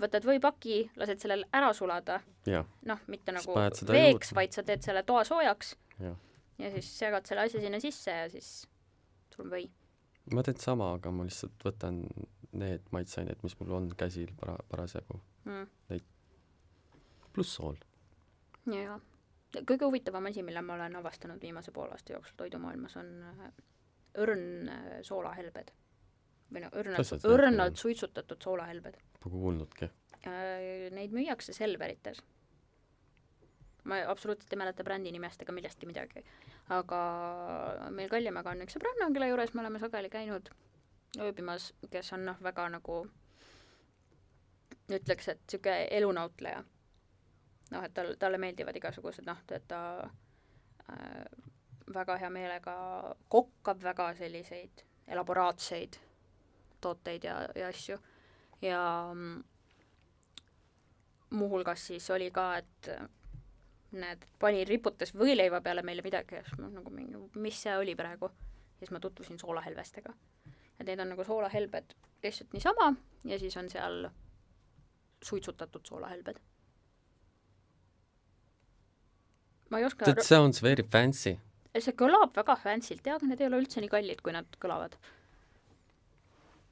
Võtad 0.00 0.26
võipaki, 0.28 0.78
lased 1.00 1.22
sellel 1.22 1.44
ära 1.56 1.72
sulada. 1.76 2.20
noh, 2.46 3.02
mitte 3.12 3.32
nagu 3.32 3.56
veeks, 3.90 4.34
vaid 4.36 4.56
sa 4.56 4.64
teed 4.66 4.84
selle 4.86 5.02
toa 5.08 5.24
soojaks. 5.24 5.76
ja 6.00 6.70
siis 6.76 6.92
segad 6.98 7.26
selle 7.26 7.46
asja 7.46 7.60
sinna 7.60 7.80
sisse 7.80 8.10
ja 8.10 8.28
siis 8.32 8.66
sul 9.34 9.46
on 9.46 9.52
või. 9.56 9.68
ma 10.34 10.42
teen 10.42 10.60
sama, 10.60 10.92
aga 10.98 11.10
ma 11.10 11.26
lihtsalt 11.28 11.64
võtan 11.64 12.04
need 12.56 12.86
maitseained, 12.90 13.42
mis 13.42 13.58
mul 13.60 13.74
on 13.80 13.90
käsil 13.98 14.30
para-, 14.40 14.62
parasjagu 14.70 15.20
mm.. 15.44 15.66
Neid 15.90 16.06
pluss 17.34 17.58
sool. 17.58 17.76
jaa 18.72 19.00
kõige 19.64 19.86
huvitavam 19.86 20.26
asi, 20.28 20.42
mille 20.42 20.62
ma 20.62 20.74
olen 20.74 20.96
avastanud 20.98 21.42
viimase 21.42 21.72
poole 21.72 21.94
aasta 21.94 22.12
jooksul 22.12 22.36
toidumaailmas, 22.36 22.96
on 23.00 23.10
äh, 23.22 23.50
õrn 24.22 24.70
äh, 24.72 24.86
soolahelbed. 25.06 25.72
või 26.52 26.62
noh, 26.62 26.74
õrnalt, 26.78 27.26
õrnalt 27.26 27.76
suitsutatud 27.80 28.42
soolahelbed. 28.42 28.98
Pole 29.26 29.40
kuulnudki. 29.42 29.88
Äh, 30.26 30.90
neid 30.94 31.14
müüakse 31.14 31.52
Selverites. 31.52 32.22
ma 33.86 34.00
absoluutselt 34.10 34.52
ei 34.52 34.58
mäleta 34.58 34.82
brändi 34.84 35.12
nimest 35.14 35.42
ega 35.42 35.52
millestki 35.52 35.86
midagi. 35.86 36.22
aga 36.68 37.00
meil 37.90 38.08
Kaljamäega 38.10 38.50
on 38.50 38.62
üks 38.62 38.74
sõbranna, 38.74 39.10
kelle 39.14 39.28
juures 39.28 39.54
me 39.54 39.60
oleme 39.62 39.78
sageli 39.78 40.10
käinud 40.10 40.50
ööbimas, 41.18 41.72
kes 41.90 42.12
on 42.12 42.24
noh, 42.26 42.38
väga 42.42 42.68
nagu 42.68 43.00
ütleks, 44.90 45.28
et 45.28 45.42
niisugune 45.42 45.76
elunautleja 45.98 46.64
noh, 47.70 47.82
et 47.82 47.94
tal, 47.94 48.14
talle 48.18 48.38
meeldivad 48.38 48.78
igasugused 48.78 49.26
noh, 49.26 49.42
et 49.50 49.68
ta 49.68 49.80
äh, 50.90 51.24
väga 51.94 52.18
hea 52.22 52.30
meelega 52.30 52.76
kokkab 53.28 53.82
väga 53.82 54.12
selliseid 54.18 54.86
elaboraatseid 55.06 55.98
tooteid 56.80 57.24
ja, 57.26 57.40
ja 57.54 57.74
asju 57.74 57.98
ja 58.62 58.80
mm, 59.14 59.44
muuhulgas 61.30 61.86
siis 61.86 62.10
oli 62.10 62.30
ka, 62.30 62.46
et 62.56 62.90
näed, 63.96 64.26
pani, 64.38 64.64
riputas 64.64 65.14
võileiva 65.14 65.60
peale 65.64 65.82
meile 65.86 66.04
midagi 66.04 66.38
ja 66.38 66.44
siis 66.46 66.58
ma 66.60 66.70
nagu 66.72 66.90
mingi, 66.90 67.20
mis 67.40 67.62
see 67.62 67.76
oli 67.76 67.94
praegu. 67.98 68.30
ja 68.76 68.84
siis 68.84 68.92
ma 68.92 69.00
tutvusin 69.00 69.38
soolahelvestega. 69.38 70.14
et 70.80 70.86
need 70.86 71.00
on 71.00 71.08
nagu 71.14 71.24
soolahelbed 71.24 71.94
lihtsalt 72.22 72.52
niisama 72.52 72.94
ja 73.24 73.38
siis 73.38 73.56
on 73.56 73.70
seal 73.70 74.10
suitsutatud 75.22 75.86
soolahelbed 75.86 76.40
ma 79.70 79.78
ei 79.78 79.84
oska 79.84 80.04
That 80.04 80.22
sounds 80.22 80.62
very 80.62 80.82
fancy. 80.82 81.36
see 81.76 81.92
kõlab 81.92 82.32
väga 82.36 82.56
fancy'lt 82.56 83.04
jah, 83.06 83.18
aga 83.18 83.28
need 83.28 83.42
ei 83.42 83.50
ole 83.50 83.60
üldse 83.60 83.82
nii 83.82 83.92
kallid, 83.92 84.22
kui 84.24 84.32
nad 84.32 84.58
kõlavad. 84.62 84.96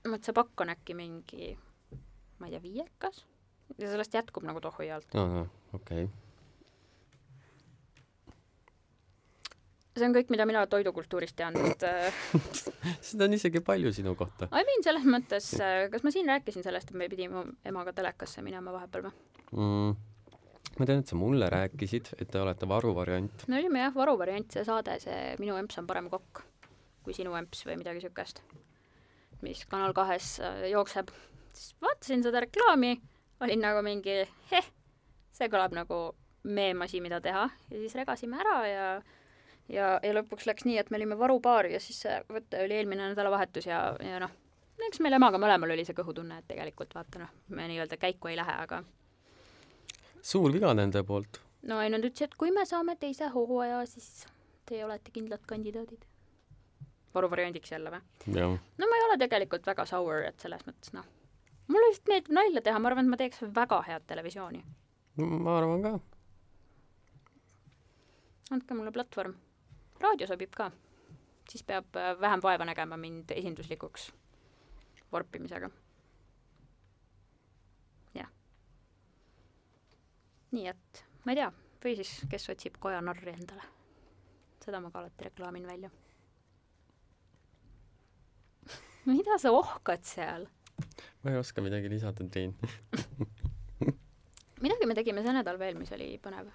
ma, 0.08 0.16
et 0.16 0.24
see 0.24 0.36
pakk 0.36 0.64
on 0.64 0.72
äkki 0.72 0.96
mingi, 0.96 1.50
ma 2.44 2.50
ei 2.50 2.54
tea, 2.54 2.62
viiekas 2.62 3.24
ja 3.80 3.88
sellest 3.88 4.14
jätkub 4.14 4.44
nagu 4.44 4.60
tohuialt. 4.60 5.08
ahah, 5.16 5.48
okei 5.72 6.04
okay. 6.04 6.12
see 9.96 10.08
on 10.08 10.16
kõik, 10.16 10.30
mida 10.34 10.46
mina 10.48 10.64
toidukultuurist 10.68 11.36
tean, 11.38 11.56
sest 11.56 11.86
äh, 11.88 12.24
seda 13.08 13.28
on 13.28 13.36
isegi 13.38 13.62
palju 13.64 13.92
sinu 13.94 14.16
kohta. 14.18 14.50
I 14.52 14.66
mean, 14.68 14.82
selles 14.86 15.06
mõttes, 15.08 15.52
äh, 15.62 15.86
kas 15.92 16.04
ma 16.04 16.12
siin 16.12 16.28
rääkisin 16.28 16.66
sellest, 16.66 16.90
et 16.92 16.98
me 16.98 17.08
pidime 17.08 17.46
emaga 17.64 17.94
telekasse 17.96 18.44
minema 18.44 18.74
vahepeal 18.74 19.08
või 19.08 19.14
mm.? 19.54 19.94
ma 20.74 20.88
tean, 20.90 21.04
et 21.04 21.10
sa 21.10 21.16
mulle 21.16 21.46
rääkisid, 21.52 22.16
et 22.18 22.28
te 22.28 22.42
olete 22.42 22.68
varuvariant. 22.68 23.46
me 23.48 23.62
olime 23.62 23.86
jah, 23.86 23.94
varuvariant, 23.94 24.50
see 24.50 24.66
saade, 24.66 24.98
see 25.00 25.38
Minu 25.40 25.56
emps 25.60 25.78
on 25.80 25.88
parem 25.88 26.10
kokk 26.12 26.42
kui 27.04 27.14
sinu 27.16 27.36
emps 27.38 27.62
või 27.68 27.76
midagi 27.78 28.00
niisugust, 28.00 28.40
mis 29.44 29.62
Kanal 29.68 29.94
kahes 29.96 30.38
äh, 30.42 30.66
jookseb. 30.72 31.12
Siis 31.56 31.74
vaatasin 31.82 32.22
seda 32.22 32.44
reklaami, 32.44 32.94
olin 33.44 33.64
nagu 33.64 33.82
mingi 33.86 34.22
heh, 34.50 34.70
see 35.34 35.50
kõlab 35.52 35.74
nagu 35.76 36.00
meemasi, 36.44 37.00
mida 37.00 37.20
teha 37.24 37.48
ja 37.48 37.76
siis 37.78 37.94
regasime 37.96 38.40
ära 38.40 38.56
ja 38.68 38.88
ja, 39.72 39.94
ja 40.02 40.14
lõpuks 40.16 40.48
läks 40.48 40.66
nii, 40.68 40.78
et 40.80 40.90
me 40.92 40.98
olime 41.00 41.18
varupaar 41.18 41.68
ja 41.70 41.80
siis 41.80 42.02
see 42.04 42.18
võte 42.32 42.64
oli 42.64 42.76
eelmine 42.78 43.10
nädalavahetus 43.12 43.68
ja, 43.68 43.80
ja 44.04 44.20
noh, 44.22 44.32
eks 44.88 45.00
meil 45.04 45.16
emaga 45.16 45.40
mõlemal 45.40 45.72
oli 45.74 45.86
see 45.86 45.96
kõhutunne, 45.96 46.40
et 46.40 46.48
tegelikult 46.50 46.94
vaata 46.96 47.24
noh, 47.24 47.32
me 47.56 47.68
nii-öelda 47.70 47.98
käiku 48.00 48.32
ei 48.32 48.38
lähe, 48.40 48.56
aga 48.66 48.82
suur 50.24 50.52
viga 50.52 50.72
nende 50.76 51.04
poolt. 51.06 51.40
no 51.68 51.80
ei, 51.82 51.92
nad 51.92 52.04
ütlesid, 52.04 52.32
et 52.32 52.40
kui 52.40 52.52
me 52.54 52.66
saame 52.68 52.96
teise 53.00 53.30
hooaja, 53.32 53.84
siis 53.88 54.26
teie 54.68 54.84
olete 54.84 55.12
kindlad 55.14 55.44
kandidaadid. 55.48 56.04
varuvariandiks 57.14 57.72
jälle 57.72 57.92
või? 57.94 58.04
no 58.78 58.90
ma 58.90 59.00
ei 59.00 59.08
ole 59.08 59.18
tegelikult 59.20 59.66
väga 59.66 59.86
sour, 59.88 60.24
et 60.28 60.40
selles 60.40 60.64
mõttes 60.68 60.92
noh, 60.96 61.08
mulle 61.68 61.90
lihtsalt 61.90 62.08
meeldib 62.08 62.34
nalja 62.38 62.62
teha, 62.62 62.78
ma 62.78 62.90
arvan, 62.90 63.06
et 63.06 63.10
ma 63.14 63.20
teeks 63.20 63.44
väga 63.60 63.82
head 63.88 64.06
televisiooni. 64.06 64.64
ma 65.20 65.58
arvan 65.58 65.82
ka. 65.82 65.94
andke 68.50 68.74
mulle 68.74 68.92
platvorm. 68.92 69.34
raadio 70.00 70.26
sobib 70.26 70.52
ka. 70.54 70.70
siis 71.50 71.62
peab 71.62 71.96
äh, 71.96 72.14
vähem 72.20 72.42
vaeva 72.42 72.64
nägema 72.64 72.96
mind 72.96 73.30
esinduslikuks 73.30 74.12
vorpimisega 75.12 75.70
nii 80.54 80.70
et 80.70 81.04
ma 81.24 81.34
ei 81.34 81.40
tea, 81.40 81.50
või 81.82 81.96
siis 81.98 82.12
kes 82.30 82.48
otsib 82.52 82.78
kojanarri 82.82 83.34
endale. 83.34 83.64
seda 84.64 84.80
ma 84.80 84.90
ka 84.90 85.02
alati 85.02 85.26
reklaamin 85.26 85.66
välja 85.68 85.90
mida 89.10 89.38
sa 89.40 89.52
ohkad 89.52 90.06
seal? 90.08 90.46
Ma 91.24 91.32
ei 91.32 91.38
oska 91.40 91.62
midagi 91.64 91.88
lisada, 91.92 92.26
teen 92.30 92.54
midagi 94.64 94.88
me 94.88 94.96
tegime 94.96 95.24
see 95.24 95.34
nädal 95.36 95.58
veel, 95.60 95.78
mis 95.78 95.92
oli 95.96 96.14
põnev. 96.22 96.50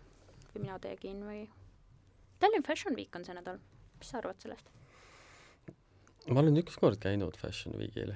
või 0.54 0.64
mina 0.66 0.80
tegin 0.82 1.24
või 1.26 1.46
Tallinn 2.40 2.66
Fashion 2.66 2.96
Week 2.96 3.16
on 3.16 3.26
see 3.28 3.36
nädal, 3.36 3.60
mis 4.00 4.12
sa 4.12 4.22
arvad 4.22 4.40
sellest? 4.42 4.70
ma 6.30 6.44
olen 6.44 6.62
ükskord 6.62 7.00
käinud 7.02 7.38
Fashion 7.38 7.78
Weekil, 7.80 8.14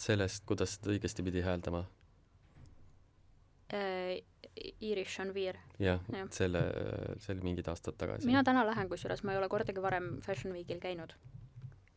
sellest, 0.00 0.46
kuidas 0.48 0.76
seda 0.76 0.94
õigesti 0.94 1.24
pidi 1.26 1.44
hääldama 1.44 1.84
äh, 3.74 4.20
Irish 4.80 5.20
on 5.20 5.34
Veer. 5.34 5.58
jah 5.78 6.00
ja., 6.12 6.26
selle, 6.30 6.64
see 7.20 7.36
oli 7.36 7.46
mingid 7.50 7.68
aastad 7.72 7.96
tagasi. 8.00 8.28
mina 8.28 8.44
täna 8.44 8.64
lähen, 8.68 8.88
kusjuures 8.88 9.24
ma 9.24 9.36
ei 9.36 9.42
ole 9.42 9.48
kordagi 9.52 9.84
varem 9.84 10.14
Fashion 10.24 10.56
Weekil 10.56 10.80
käinud 10.82 11.16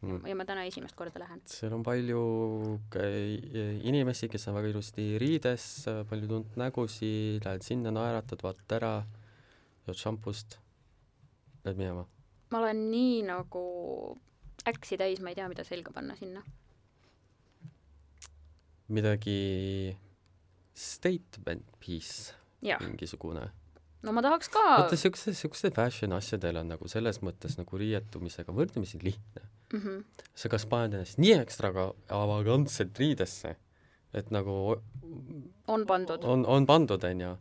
mm.. 0.02 0.26
ja 0.28 0.36
ma 0.38 0.46
täna 0.48 0.66
esimest 0.70 0.98
korda 0.98 1.22
lähen. 1.22 1.42
seal 1.50 1.74
on 1.76 1.84
palju 1.86 2.22
inimesi, 3.86 4.30
kes 4.32 4.48
on 4.50 4.58
väga 4.60 4.74
ilusti 4.74 5.08
riides, 5.22 5.68
palju 6.10 6.30
tuntud 6.32 6.60
nägusid, 6.62 7.46
lähed 7.46 7.66
sinna, 7.66 7.94
naeratad, 7.96 8.44
vaatad 8.46 8.78
ära, 8.80 8.94
jood 9.88 10.00
šampust, 10.02 10.60
lähed 11.66 11.82
minema. 11.82 12.06
ma 12.52 12.64
olen 12.64 12.86
nii 12.92 13.20
nagu 13.30 13.66
äksi 14.70 14.98
täis, 15.02 15.22
ma 15.22 15.34
ei 15.34 15.38
tea, 15.38 15.50
mida 15.52 15.68
selga 15.68 15.94
panna 15.96 16.16
sinna. 16.20 16.44
midagi 18.88 19.98
statement 20.76 21.66
piece 21.80 22.34
mingisugune. 22.62 23.50
No 24.06 24.14
ma 24.16 24.24
tahaks 24.26 24.52
ka 24.54 24.64
vaata 24.70 25.00
siukse, 25.00 25.34
siukse 25.38 25.72
fashion 25.76 26.16
asjadel 26.18 26.62
on 26.62 26.74
nagu 26.76 26.90
selles 26.92 27.22
mõttes 27.26 27.58
nagu 27.60 27.82
riietumisega 27.82 28.56
võrdlemisi 28.56 29.02
lihtne 29.04 29.44
mm. 29.74 29.80
-hmm. 29.80 30.26
sa 30.36 30.52
kas 30.54 30.66
paned 30.72 30.98
ennast 30.98 31.22
nii 31.22 31.38
ekstravagantselt 31.42 33.00
riidesse, 33.04 33.56
et 34.14 34.32
nagu 34.32 34.58
on 35.68 35.88
pandud. 35.88 36.24
on, 36.24 36.46
on 36.46 36.66
pandud, 36.66 37.04
onju. 37.04 37.38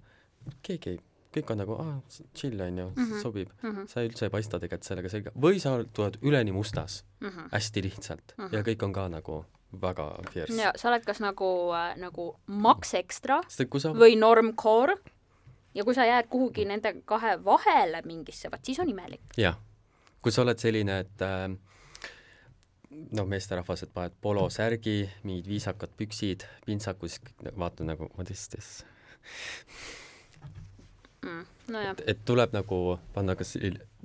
keegi 0.62 0.96
ei 0.96 1.03
kõik 1.35 1.50
on 1.50 1.59
nagu, 1.59 1.77
aa, 1.83 1.96
chill 2.37 2.61
on 2.62 2.79
ju 2.79 2.87
mm, 2.87 3.05
-hmm. 3.05 3.22
sobib 3.22 3.50
mm. 3.62 3.70
-hmm. 3.70 3.87
sa 3.90 4.05
üldse 4.07 4.27
ei 4.29 4.31
paista 4.31 4.61
tegelikult 4.61 4.88
sellega 4.88 5.09
selga 5.09 5.33
või 5.46 5.59
sa 5.61 5.74
tuled 5.92 6.18
üleni 6.22 6.53
mustas 6.53 7.05
mm, 7.20 7.29
-hmm. 7.29 7.48
hästi 7.53 7.83
lihtsalt 7.83 8.35
mm 8.37 8.44
-hmm. 8.44 8.55
ja 8.55 8.62
kõik 8.62 8.85
on 8.85 8.92
ka 8.92 9.09
nagu 9.09 9.44
väga 9.83 10.07
fierce. 10.31 10.62
ja 10.62 10.72
sa 10.77 10.88
oled 10.88 11.05
kas 11.05 11.20
nagu 11.20 11.72
äh,, 11.74 11.96
nagu 11.98 12.37
maks 12.46 12.94
ekstra 12.94 13.40
sa 13.48 13.64
või 13.64 14.18
normcore 14.18 14.96
ja 15.75 15.85
kui 15.85 15.95
sa 15.95 16.07
jääd 16.07 16.29
kuhugi 16.31 16.65
nende 16.69 16.95
kahe 17.05 17.37
vahele 17.45 18.03
mingisse, 18.07 18.51
vaat 18.51 18.65
siis 18.65 18.81
on 18.81 18.91
imelik. 18.91 19.23
jah, 19.37 19.59
kui 20.23 20.33
sa 20.33 20.43
oled 20.43 20.61
selline, 20.61 20.99
et 21.05 21.25
äh, 21.25 21.49
noh, 22.91 23.27
meesterahvas, 23.27 23.87
et 23.87 23.95
paned 23.95 24.15
polosärgi, 24.23 24.99
mingid 25.25 25.49
viisakad 25.51 25.97
püksid, 25.99 26.47
pintsaku, 26.67 27.11
siis 27.11 27.25
kõik 27.27 27.49
nagu 27.49 27.65
vaatad 27.67 27.91
nagu 27.91 28.11
what 28.15 28.31
is 28.31 28.49
this, 28.53 28.71
mm.. 31.25 31.54
nojah, 31.72 31.96
et 32.07 32.20
tuleb 32.29 32.53
nagu 32.55 32.79
panna 33.14 33.35
kas 33.38 33.55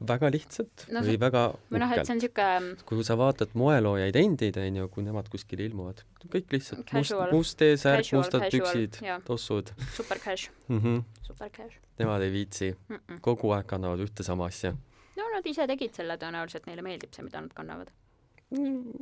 väga 0.09 0.29
lihtsalt 0.31 0.85
No 0.89 0.99
no, 0.99 1.05
või 1.07 1.17
väga 1.19 1.41
või 1.71 1.81
noh, 1.81 1.93
et 1.95 2.07
see 2.07 2.15
on 2.15 2.21
niisugune 2.21 2.87
kui 2.87 3.03
sa 3.07 3.17
vaatad 3.19 3.55
moeloojaid 3.59 4.15
endid, 4.19 4.59
onju, 4.61 4.87
kui 4.93 5.03
nemad 5.03 5.27
kuskile 5.31 5.65
ilmuvad, 5.67 6.03
kõik 6.27 6.55
lihtsalt 6.55 6.85
must 6.85 7.11
Casual., 7.11 7.33
must 7.35 7.59
T-särk, 7.59 8.05
Casual, 8.05 8.23
mustad 8.23 8.45
casual, 8.45 8.87
püksid 8.87 9.23
tossud 9.27 9.73
super 9.97 10.21
cash, 10.23 10.51
mm. 10.67 10.79
-hmm. 10.79 11.03
super 11.27 11.49
cash 11.49 11.79
Nemad 11.99 12.21
ei 12.21 12.31
viitsi, 12.31 12.75
mm. 12.89 12.95
-mm. 12.95 13.19
kogu 13.21 13.51
aeg 13.51 13.67
kannavad 13.67 13.99
ühte 13.99 14.23
sama 14.23 14.45
asja. 14.45 14.71
no 15.17 15.31
nad 15.33 15.45
ise 15.45 15.67
tegid 15.67 15.93
selle 15.93 16.15
tõenäoliselt, 16.17 16.65
neile 16.67 16.81
meeldib 16.81 17.13
see, 17.13 17.23
mida 17.23 17.41
nad 17.41 17.53
kannavad. 17.53 17.91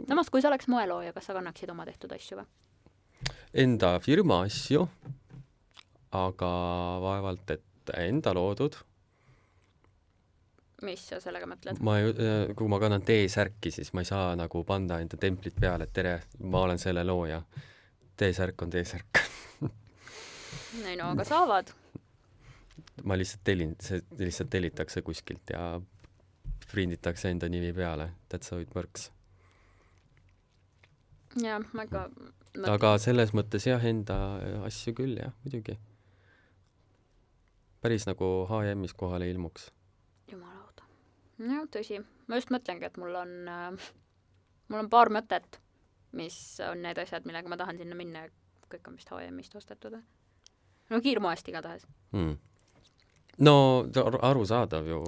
samas, 0.07 0.29
kui 0.29 0.41
sa 0.41 0.47
oleks 0.47 0.67
moelooja, 0.67 1.13
kas 1.13 1.25
sa 1.25 1.33
kannaksid 1.33 1.69
oma 1.69 1.85
tehtud 1.85 2.11
asju 2.11 2.37
või? 2.37 2.45
Enda 3.53 3.99
firma 3.99 4.41
asju, 4.45 4.87
aga 6.11 6.51
vaevalt, 7.01 7.51
et 7.51 7.63
enda 7.97 8.33
loodud. 8.35 8.75
mis 10.85 11.07
sa 11.09 11.17
sellega 11.21 11.47
mõtled? 11.49 11.79
ma 11.81 11.97
ei, 11.99 12.13
kui 12.57 12.69
ma 12.69 12.79
kannan 12.81 13.05
T-särki, 13.05 13.71
siis 13.73 13.93
ma 13.97 14.03
ei 14.03 14.09
saa 14.09 14.35
nagu 14.37 14.63
panna 14.67 14.99
enda 15.01 15.17
templit 15.17 15.57
peale, 15.59 15.87
et 15.87 15.93
tere, 15.93 16.19
ma 16.43 16.61
olen 16.67 16.79
selle 16.79 17.03
looja. 17.07 17.41
T-särk 18.17 18.61
on 18.61 18.73
T-särk. 18.73 19.21
ei 20.89 20.95
no 20.99 21.11
aga 21.13 21.25
saavad. 21.25 21.73
ma 23.03 23.17
lihtsalt 23.17 23.43
tellin, 23.43 23.75
see 23.81 24.01
lihtsalt 24.19 24.49
tellitakse 24.49 25.01
kuskilt 25.01 25.53
ja 25.53 25.79
prinditakse 26.71 27.29
enda 27.29 27.49
nimi 27.49 27.73
peale. 27.73 28.11
That's 28.29 28.51
how 28.51 28.61
it 28.61 28.75
works. 28.75 29.11
jah, 31.41 31.61
ma 31.73 31.85
ikka 31.85 32.09
aga 32.65 32.95
selles 33.01 33.33
mõttes 33.37 33.67
jah, 33.67 33.83
enda 33.85 34.17
asju 34.65 34.95
küll 34.97 35.17
jah, 35.19 35.33
muidugi. 35.43 35.77
Päris 37.87 38.03
nagu 38.07 38.27
HM-is 38.49 38.93
kohale 38.93 39.29
ilmuks. 39.31 39.69
jumala 40.31 40.59
auto. 40.59 40.83
jah, 41.39 41.63
tõsi. 41.71 42.01
ma 42.27 42.35
just 42.41 42.51
mõtlengi, 42.51 42.89
et 42.89 42.99
mul 42.99 43.15
on 43.15 43.31
äh,, 43.47 43.87
mul 44.67 44.83
on 44.83 44.89
paar 44.91 45.11
mõtet, 45.13 45.61
mis 46.19 46.35
on 46.67 46.83
need 46.83 46.99
asjad, 46.99 47.23
millega 47.29 47.47
ma 47.47 47.59
tahan 47.59 47.79
sinna 47.79 47.95
minna 47.95 48.25
ja 48.25 48.33
kõik 48.67 48.89
on 48.91 48.99
vist 48.99 49.11
HM-ist 49.13 49.55
ostetud 49.55 49.95
no 49.95 51.01
kiirmoest 51.03 51.47
igatahes. 51.47 51.87
mm.. 52.11 52.35
no 53.47 53.55
ar- 54.03 54.19
arusaadav 54.31 54.91
ju, 54.91 54.99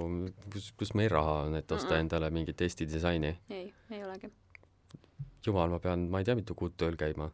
kus, 0.52 0.70
kus 0.80 0.94
meil 0.96 1.12
raha 1.12 1.42
on, 1.48 1.60
et 1.60 1.72
osta 1.72 1.92
Mm-mm. 1.94 2.06
endale 2.06 2.30
mingit 2.32 2.60
Eesti 2.64 2.88
disaini. 2.88 3.34
ei, 3.50 3.68
ei 3.90 4.04
olegi. 4.04 4.32
jumal, 5.46 5.68
ma 5.68 5.78
pean, 5.84 6.08
ma 6.08 6.24
ei 6.24 6.28
tea, 6.28 6.38
mitu 6.38 6.56
kuud 6.56 6.80
tööl 6.80 6.96
käima. 6.96 7.28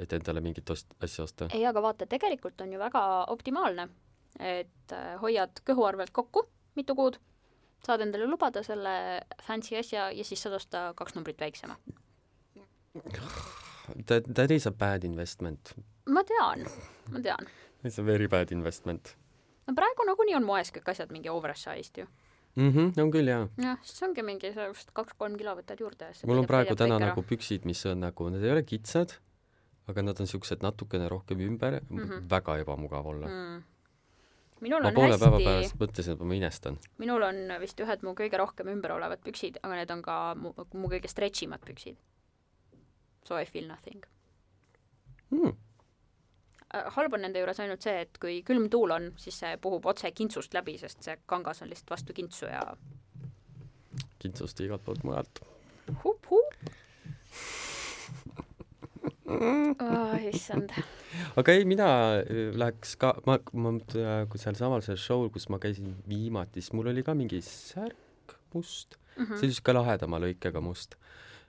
Et 0.00 0.12
endale 0.16 0.42
mingit 0.44 0.70
ost-, 0.72 0.94
asja 1.04 1.24
osta. 1.24 1.50
ei, 1.54 1.64
aga 1.66 1.82
vaata, 1.84 2.08
tegelikult 2.10 2.60
on 2.64 2.72
ju 2.72 2.80
väga 2.80 3.02
optimaalne, 3.34 3.88
et 4.38 4.96
äh, 4.96 5.14
hoiad 5.22 5.62
kõhu 5.66 5.86
arvelt 5.88 6.14
kokku 6.16 6.46
mitu 6.78 6.96
kuud, 6.96 7.18
saad 7.86 8.04
endale 8.04 8.28
lubada 8.30 8.62
selle 8.66 8.94
fancy 9.46 9.76
asja 9.78 10.10
ja 10.14 10.26
siis 10.26 10.42
saad 10.42 10.58
osta 10.60 10.84
kaks 10.96 11.16
numbrit 11.16 11.40
väiksema. 11.40 11.76
That, 14.06 14.26
that 14.34 14.50
is 14.50 14.66
a 14.66 14.70
bad 14.70 15.04
investment. 15.04 15.74
ma 16.06 16.24
tean, 16.26 16.66
ma 17.10 17.20
tean. 17.22 17.50
It's 17.84 17.98
a 17.98 18.04
very 18.04 18.28
bad 18.28 18.52
investment 18.52 19.14
no 19.70 19.76
praegu 19.78 20.06
nagunii 20.08 20.36
on 20.38 20.46
moes 20.46 20.72
kõik 20.74 20.90
asjad 20.92 21.14
mingi 21.14 21.30
oversized 21.32 22.02
ju. 22.02 22.06
mm. 22.56 22.70
-hmm, 22.70 23.02
on 23.02 23.10
küll 23.14 23.30
jaa. 23.30 23.48
jah, 23.62 23.78
siis 23.86 24.02
ongi 24.06 24.22
mingi 24.26 24.52
sellest 24.54 24.92
kaks-kolm 24.96 25.38
kilo 25.38 25.54
võtad 25.58 25.80
juurde 25.80 26.10
mul 26.26 26.42
on 26.42 26.46
praegu 26.50 26.76
täna 26.76 26.98
nagu 26.98 27.22
püksid, 27.22 27.66
mis 27.68 27.84
on 27.86 28.00
nagu, 28.06 28.28
need 28.34 28.44
ei 28.44 28.54
ole 28.56 28.62
kitsad, 28.66 29.14
aga 29.90 30.06
nad 30.06 30.22
on 30.22 30.30
siuksed 30.30 30.62
natukene 30.66 31.08
rohkem 31.08 31.42
ümber 31.46 31.80
mm. 31.82 31.98
-hmm. 31.98 32.30
väga 32.30 32.56
ebamugav 32.64 33.06
olla 33.06 33.28
mm.. 33.28 33.62
minul 34.60 34.82
ma 34.82 34.88
on 34.88 34.94
poole 34.94 35.18
päeva 35.18 35.40
hästi 35.40 35.50
pärast, 35.50 35.80
mõtlesin, 35.82 36.16
et 36.16 36.28
ma 36.32 36.38
inestan. 36.38 36.78
minul 36.98 37.22
on 37.22 37.42
vist 37.60 37.80
ühed 37.80 38.06
mu 38.06 38.14
kõige 38.22 38.38
rohkem 38.38 38.72
ümber 38.76 38.96
olevad 38.98 39.20
püksid, 39.26 39.60
aga 39.62 39.82
need 39.82 39.90
on 39.90 40.02
ka 40.02 40.22
mu, 40.34 40.54
mu 40.74 40.88
kõige 40.88 41.08
stretch 41.08 41.44
imad 41.44 41.66
püksid. 41.66 42.00
So 43.24 43.36
I 43.38 43.44
feel 43.44 43.68
nothing 43.68 44.06
Mm. 45.30 45.54
Halb 46.94 47.14
on 47.14 47.24
nende 47.24 47.40
juures 47.42 47.58
ainult 47.62 47.82
see, 47.82 48.04
et 48.04 48.18
kui 48.22 48.40
külm 48.46 48.68
tuul 48.70 48.94
on, 48.94 49.08
siis 49.18 49.38
see 49.42 49.56
puhub 49.62 49.86
otse 49.90 50.10
kintsust 50.14 50.54
läbi, 50.54 50.76
sest 50.78 51.02
see 51.06 51.16
kangas 51.30 51.62
on 51.64 51.70
lihtsalt 51.70 51.96
vastu 51.96 52.14
kintsu 52.14 52.46
ja 52.46 52.62
kintsust 54.22 54.60
igalt 54.62 54.84
poolt 54.86 55.02
mujalt. 55.06 55.42
hup-hup 56.04 56.70
oh,. 59.30 60.14
issand. 60.30 60.72
aga 61.40 61.52
ei, 61.56 61.64
mina 61.68 61.88
äh, 62.20 62.50
läheks 62.54 62.96
ka, 63.00 63.14
ma, 63.26 63.38
ma 63.52 63.72
sealsamal 64.36 64.82
seal 64.86 64.98
show'l, 65.00 65.30
kus 65.34 65.48
ma 65.52 65.58
käisin 65.62 65.94
viimati, 66.08 66.60
siis 66.60 66.72
mul 66.76 66.90
oli 66.92 67.02
ka 67.06 67.14
mingi 67.18 67.42
särk 67.44 68.36
must, 68.54 68.96
Mhm. 69.20 69.36
see 69.36 69.46
oli 69.48 69.54
siuke 69.56 69.72
lahedama 69.74 70.18
lõikega 70.22 70.60
must 70.64 70.94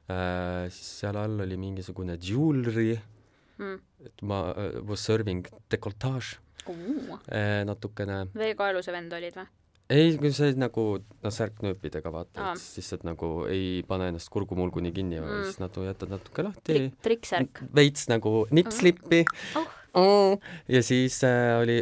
äh,. 0.10 0.68
siis 0.74 1.00
seal 1.02 1.16
all 1.18 1.40
oli 1.46 1.58
mingisugune 1.58 2.18
jewelry, 2.20 3.00
Mm. 3.62 3.78
et 4.06 4.22
ma 4.26 4.40
äh, 4.58 4.80
was 4.88 5.04
serving 5.06 5.46
dekoltaaž 5.70 6.38
Uh, 6.70 7.18
äh, 7.34 7.64
natukene. 7.66 8.28
veekaeluse 8.38 8.92
vend 8.94 9.14
olid 9.18 9.34
või? 9.34 9.46
ei, 9.90 10.18
kui 10.18 10.32
see 10.36 10.54
nagu, 10.60 10.86
noh, 11.24 11.34
särknööpidega 11.34 12.12
vaata 12.14 12.42
Aa. 12.44 12.54
et 12.54 12.62
siis 12.62 12.78
lihtsalt 12.80 13.04
nagu 13.08 13.32
ei 13.52 13.82
pane 13.88 14.08
ennast 14.12 14.30
kurgumulguni 14.34 14.92
kinni 14.96 15.20
mm. 15.20 15.28
Mm. 15.28 15.44
siis 15.50 15.60
nagu 15.64 15.86
jätad 15.88 16.14
natuke 16.14 16.46
lahti 16.48 16.74
Trik-, 16.74 16.98
trikksärk. 17.04 17.64
veits 17.76 18.08
nagu 18.12 18.46
nipslippi 18.52 19.24
Oh. 19.56 19.68
oh.. 20.00 20.38
ja 20.72 20.80
siis 20.84 21.24
äh, 21.28 21.58
oli 21.60 21.80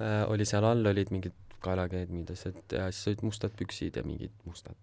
äh, 0.00 0.22
oli 0.30 0.44
seal 0.46 0.64
all, 0.64 0.86
olid 0.86 1.10
mingid 1.10 1.34
kaelakeed, 1.62 2.10
mingid 2.10 2.30
asjad 2.34 2.60
ja 2.74 2.86
siis 2.92 3.08
olid 3.12 3.24
mustad 3.26 3.56
püksid 3.58 3.96
ja 3.98 4.02
mingid 4.06 4.30
mustad 4.46 4.76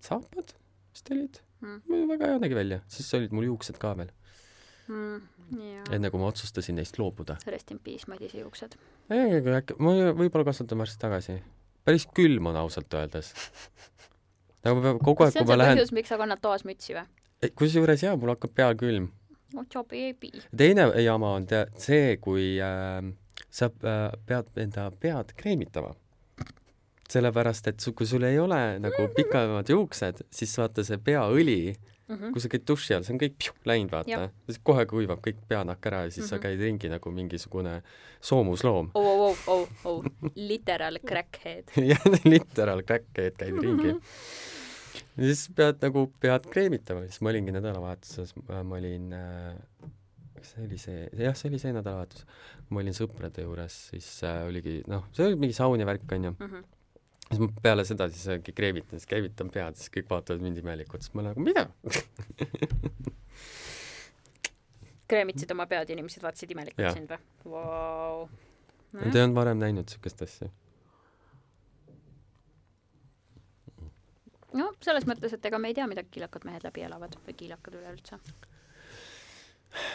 saapad 0.00 0.54
vist 0.94 1.10
olid 1.14 1.40
Mm. 1.60 2.08
väga 2.08 2.24
hea 2.30 2.38
nägi 2.40 2.56
välja, 2.56 2.78
siis 2.88 3.10
olid 3.18 3.34
mul 3.36 3.44
juuksed 3.50 3.76
ka 3.76 3.90
veel, 3.98 4.08
Mm, 4.90 5.20
enne 5.94 6.10
kui 6.10 6.18
ma 6.18 6.30
otsustasin 6.32 6.78
neist 6.80 6.98
loobuda. 6.98 7.36
Rest 7.46 7.70
in 7.70 7.78
peace, 7.82 8.08
Madise 8.10 8.40
juuksed. 8.40 8.74
ei, 9.10 9.36
aga 9.38 9.60
äkki, 9.60 9.76
ma 9.78 9.94
võib-olla 10.18 10.48
kasvatan 10.50 10.82
varsti 10.82 10.98
tagasi. 11.02 11.38
päris 11.86 12.06
külm 12.16 12.50
on 12.50 12.58
ausalt 12.58 12.94
öeldes. 12.98 13.30
nagu 14.66 14.80
ma 14.80 14.88
pean 14.88 15.00
kogu 15.02 15.26
aeg, 15.26 15.38
kui 15.38 15.46
ma 15.46 15.58
lähen, 15.60 15.78
põhjus, 15.78 15.94
miks 15.94 16.10
sa 16.10 16.18
kannad 16.20 16.42
toas 16.42 16.66
mütsi 16.66 16.96
või? 16.98 17.06
kusjuures 17.56 18.02
jaa, 18.04 18.16
mul 18.20 18.34
hakkab 18.34 18.52
pea 18.56 18.68
külm. 18.82 19.08
otsa 19.56 19.84
beebi. 19.88 20.32
teine 20.56 20.90
jama 21.04 21.34
on 21.38 21.46
tead 21.50 21.72
see, 21.80 22.16
kui 22.22 22.52
äh, 22.62 23.00
sa 23.50 23.70
äh, 23.70 24.10
pead 24.26 24.50
enda 24.64 24.90
pead 24.90 25.34
kreemitama. 25.36 25.94
sellepärast, 27.10 27.66
et 27.66 27.80
su, 27.82 27.92
kui 27.94 28.06
sul 28.06 28.22
ei 28.26 28.38
ole 28.38 28.78
nagu 28.82 29.08
pikemad 29.16 29.70
juuksed, 29.70 30.26
siis 30.30 30.58
vaata 30.58 30.84
see 30.86 30.98
peaõli, 30.98 31.74
Mhm. 32.10 32.32
kui 32.34 32.40
sa 32.42 32.48
käid 32.52 32.64
duši 32.66 32.94
all, 32.96 33.04
see 33.06 33.14
on 33.14 33.20
kõik 33.22 33.34
pju, 33.38 33.52
läinud, 33.70 33.90
vaata 33.94 34.30
siis 34.48 34.58
kohe 34.66 34.84
kuivab 34.90 35.20
kõik 35.24 35.36
peanahk 35.48 35.86
ära 35.86 36.02
ja 36.04 36.10
siis 36.10 36.18
mm 36.18 36.26
-hmm. 36.26 36.28
sa 36.28 36.36
Mhm. 36.36 36.42
käid 36.42 36.60
ringi 36.60 36.88
nagu 36.90 37.10
mingisugune 37.10 37.82
soomusloom. 38.20 38.90
oh, 38.94 39.20
oh, 39.30 39.38
oh, 39.46 39.68
oh, 39.84 40.04
literal 40.34 40.98
crackhead. 41.06 41.64
jah, 41.92 42.04
literal 42.24 42.82
crackhead 42.82 43.36
käid 43.38 43.58
ringi. 43.62 43.94
ja 45.16 45.24
siis 45.24 45.48
pead 45.56 45.76
nagu 45.82 46.06
pead 46.20 46.46
kreemitama, 46.50 47.00
siis 47.06 47.20
ma 47.20 47.30
olingi 47.30 47.52
nädalavahetuses, 47.52 48.34
ma 48.48 48.76
olin 48.76 49.12
äh, 49.12 49.54
kas 50.34 50.52
see 50.54 50.64
oli 50.64 50.78
see, 50.78 51.08
jah, 51.18 51.34
see 51.36 51.48
oli 51.50 51.58
see 51.58 51.72
nädalavahetus, 51.72 52.24
ma 52.70 52.80
olin 52.80 52.92
sõprade 52.96 53.42
juures, 53.44 53.74
siis 53.90 54.22
äh, 54.24 54.46
oligi 54.48 54.82
noh, 54.88 55.04
see 55.12 55.26
oli 55.26 55.36
mingi 55.36 55.52
saun 55.54 55.80
ja 55.80 55.86
värk 55.86 56.12
onju, 56.12 56.34
Mhm. 56.40 56.64
Siis 57.30 57.40
ma 57.42 57.48
peale 57.62 57.84
seda 57.86 58.08
siis 58.10 58.26
äkki 58.36 58.52
kreemitan, 58.56 58.98
siis 58.98 59.10
käivitan 59.10 59.50
pead, 59.54 59.78
siis 59.78 59.92
kõik 59.94 60.08
vaatavad 60.10 60.42
mind 60.44 60.58
imelikult, 60.62 61.06
siis 61.06 61.14
ma 61.14 61.26
nagu 61.30 61.38
mida? 61.44 61.68
kreemitsid 65.10 65.50
oma 65.54 65.66
pead 65.70 65.90
ja 65.90 65.96
inimesed 65.96 66.22
vaatasid 66.22 66.50
imelikult 66.54 66.94
sind 66.94 67.10
või 67.10 67.54
wow.? 67.54 68.26
Te 68.90 69.12
ei 69.14 69.22
olnud 69.22 69.38
varem 69.38 69.58
näinud 69.62 69.90
siukest 69.90 70.22
asja? 70.26 70.50
no 74.56 74.72
selles 74.82 75.06
mõttes, 75.06 75.34
et 75.34 75.46
ega 75.46 75.58
me 75.62 75.70
ei 75.70 75.76
tea, 75.78 75.86
mida 75.90 76.02
kiilakad 76.06 76.46
mehed 76.48 76.64
läbi 76.66 76.82
elavad 76.86 77.14
või 77.26 77.36
kiilakad 77.38 77.76
üleüldse. 77.78 78.18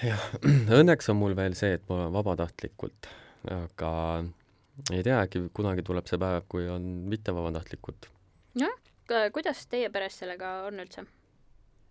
jah, 0.08 0.26
õnneks 0.80 1.12
on 1.12 1.19
mul 1.19 1.36
veel 1.38 1.58
see, 1.60 1.76
et 1.76 1.84
ma 1.89 2.00
olen 2.00 2.15
vabatahtlikult, 2.15 3.12
aga 3.52 3.91
ei 4.91 5.03
tea, 5.03 5.21
äkki 5.21 5.47
kunagi 5.53 5.85
tuleb 5.85 6.09
see 6.09 6.19
päev, 6.21 6.43
kui 6.51 6.67
on 6.69 6.83
mitte 7.11 7.33
vabatahtlikult 7.35 8.09
kuidas 9.33 9.67
teie 9.67 9.89
peres 9.89 10.19
sellega 10.19 10.51
on 10.67 10.79
üldse? 10.83 11.05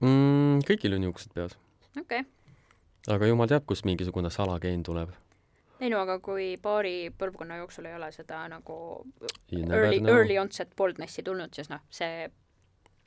mm,. 0.01 0.09
mm,? 0.09 0.63
kõigil 0.69 0.97
on 0.97 1.09
juuksed 1.09 1.35
peas. 1.35 1.57
okei 2.01 2.25
okay.. 2.25 2.31
aga 3.15 3.29
jumal 3.31 3.51
teab, 3.51 3.67
kust 3.67 3.87
mingisugune 3.89 4.31
salageen 4.31 4.83
tuleb. 4.83 5.13
ei 5.81 5.91
no 5.93 6.01
aga 6.03 6.19
kui 6.25 6.55
paari 6.63 7.11
põlvkonna 7.19 7.61
jooksul 7.63 7.91
ei 7.91 7.97
ole 7.99 8.11
seda 8.13 8.45
nagu 8.51 8.79
early, 9.53 10.01
early 10.03 10.39
onset 10.43 10.75
baldnessi 10.77 11.23
tulnud, 11.23 11.55
siis 11.55 11.71
noh, 11.73 11.85
see 11.91 12.29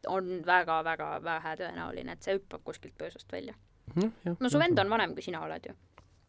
on 0.07 0.37
väga-väga 0.45 1.17
vähe 1.23 1.55
tõenäoline, 1.59 2.15
et 2.15 2.23
see 2.23 2.37
hüppab 2.37 2.63
kuskilt 2.63 2.95
pöösust 2.97 3.31
välja 3.31 3.55
no,. 3.95 4.11
no 4.39 4.49
su 4.49 4.59
vend 4.61 4.79
on 4.79 4.89
vanem, 4.89 5.15
kui 5.17 5.25
sina 5.25 5.43
oled 5.43 5.71
ju. 5.71 5.75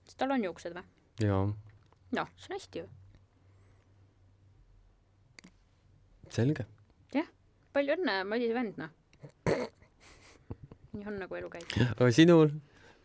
siis 0.05 0.19
tal 0.19 0.35
on 0.35 0.47
juuksed 0.51 0.75
või? 0.75 0.87
jaa. 1.23 1.45
noh, 2.19 2.35
see 2.37 2.51
on 2.53 2.59
hästi 2.59 2.85
ju. 2.85 2.89
Selge. 6.35 6.67
jah, 7.15 7.29
palju 7.73 7.97
õnne, 7.99 8.17
Madise 8.29 8.57
vend, 8.57 8.81
noh. 8.81 8.91
nii 10.95 11.07
on, 11.07 11.19
nagu 11.23 11.41
elu 11.41 11.53
käib. 11.53 11.77
aga 11.91 12.11
sinul 12.15 12.53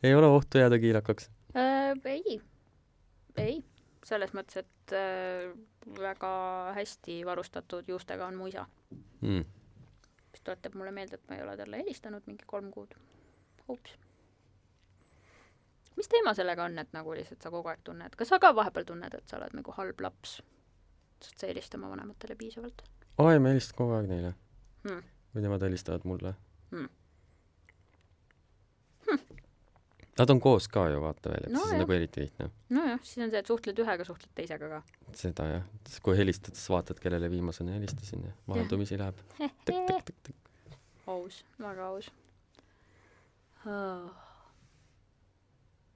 ei 0.03 0.15
ole 0.15 0.29
ohtu 0.31 0.61
jääda 0.61 0.79
kiilakaks 0.81 1.29
äh,? 1.55 1.93
ei, 2.05 2.39
ei, 3.37 3.57
selles 4.05 4.33
mõttes, 4.37 4.63
et 4.65 4.95
äh, 4.97 5.51
väga 5.99 6.31
hästi 6.77 7.21
varustatud 7.27 7.89
juustega 7.89 8.27
on 8.27 8.39
mu 8.39 8.51
isa 8.51 8.67
mm 9.21 9.63
mis 10.33 10.41
tuletab 10.41 10.73
mulle 10.75 10.91
meelde, 10.91 11.15
et 11.15 11.29
ma 11.29 11.37
ei 11.37 11.43
ole 11.45 11.53
talle 11.57 11.77
helistanud 11.77 12.25
mingi 12.25 12.45
kolm 12.47 12.71
kuud. 12.71 12.95
ups. 13.69 13.97
mis 15.95 16.09
teema 16.09 16.33
sellega 16.33 16.65
on, 16.65 16.79
et 16.79 16.93
nagu 16.93 17.13
lihtsalt 17.13 17.45
sa 17.45 17.51
kogu 17.53 17.69
aeg 17.69 17.83
tunned, 17.83 18.15
kas 18.17 18.33
sa 18.33 18.39
ka 18.41 18.51
vahepeal 18.55 18.87
tunned, 18.89 19.13
et 19.13 19.29
sa 19.29 19.37
oled 19.37 19.53
nagu 19.59 19.75
halb 19.77 20.01
laps? 20.01 20.41
sest 21.21 21.39
sa 21.39 21.47
ei 21.47 21.53
helista 21.53 21.77
oma 21.77 21.93
vanematele 21.93 22.35
piisavalt? 22.35 22.83
Aa 23.19 23.33
ei, 23.33 23.39
ma 23.39 23.53
helistan 23.53 23.77
kogu 23.77 23.95
aeg 23.97 24.09
neile. 24.09 24.33
Hmm.. 24.83 25.03
või 25.35 25.45
nemad 25.45 25.63
helistavad 25.67 26.05
mulle. 26.09 26.33
Hmm.. 26.71 26.89
Nad 30.19 30.29
on 30.29 30.39
koos 30.41 30.67
ka 30.69 30.85
ju, 30.93 30.99
vaata 31.01 31.31
veel, 31.31 31.47
et 31.47 31.53
no, 31.53 31.63
siis 31.63 31.73
on 31.73 31.81
nagu 31.81 31.93
eriti 31.95 32.21
lihtne. 32.21 32.49
nojah, 32.73 32.99
siis 33.01 33.23
on 33.25 33.31
see, 33.33 33.39
et 33.41 33.49
suhtled 33.49 33.79
ühega, 33.81 34.05
suhtled 34.05 34.33
teisega 34.37 34.69
ka. 34.69 34.81
seda 35.17 35.47
jah, 35.49 35.63
kui 36.05 36.17
helistad, 36.19 36.53
siis 36.57 36.69
vaatad, 36.69 36.99
kellele 37.01 37.29
viimasena 37.33 37.73
helistasin 37.77 38.27
ja 38.27 38.33
vaheldumisi 38.47 38.99
läheb. 39.01 39.23
aus, 41.07 41.41
väga 41.61 41.87
aus. 41.87 42.11
Oh.. 43.63 44.11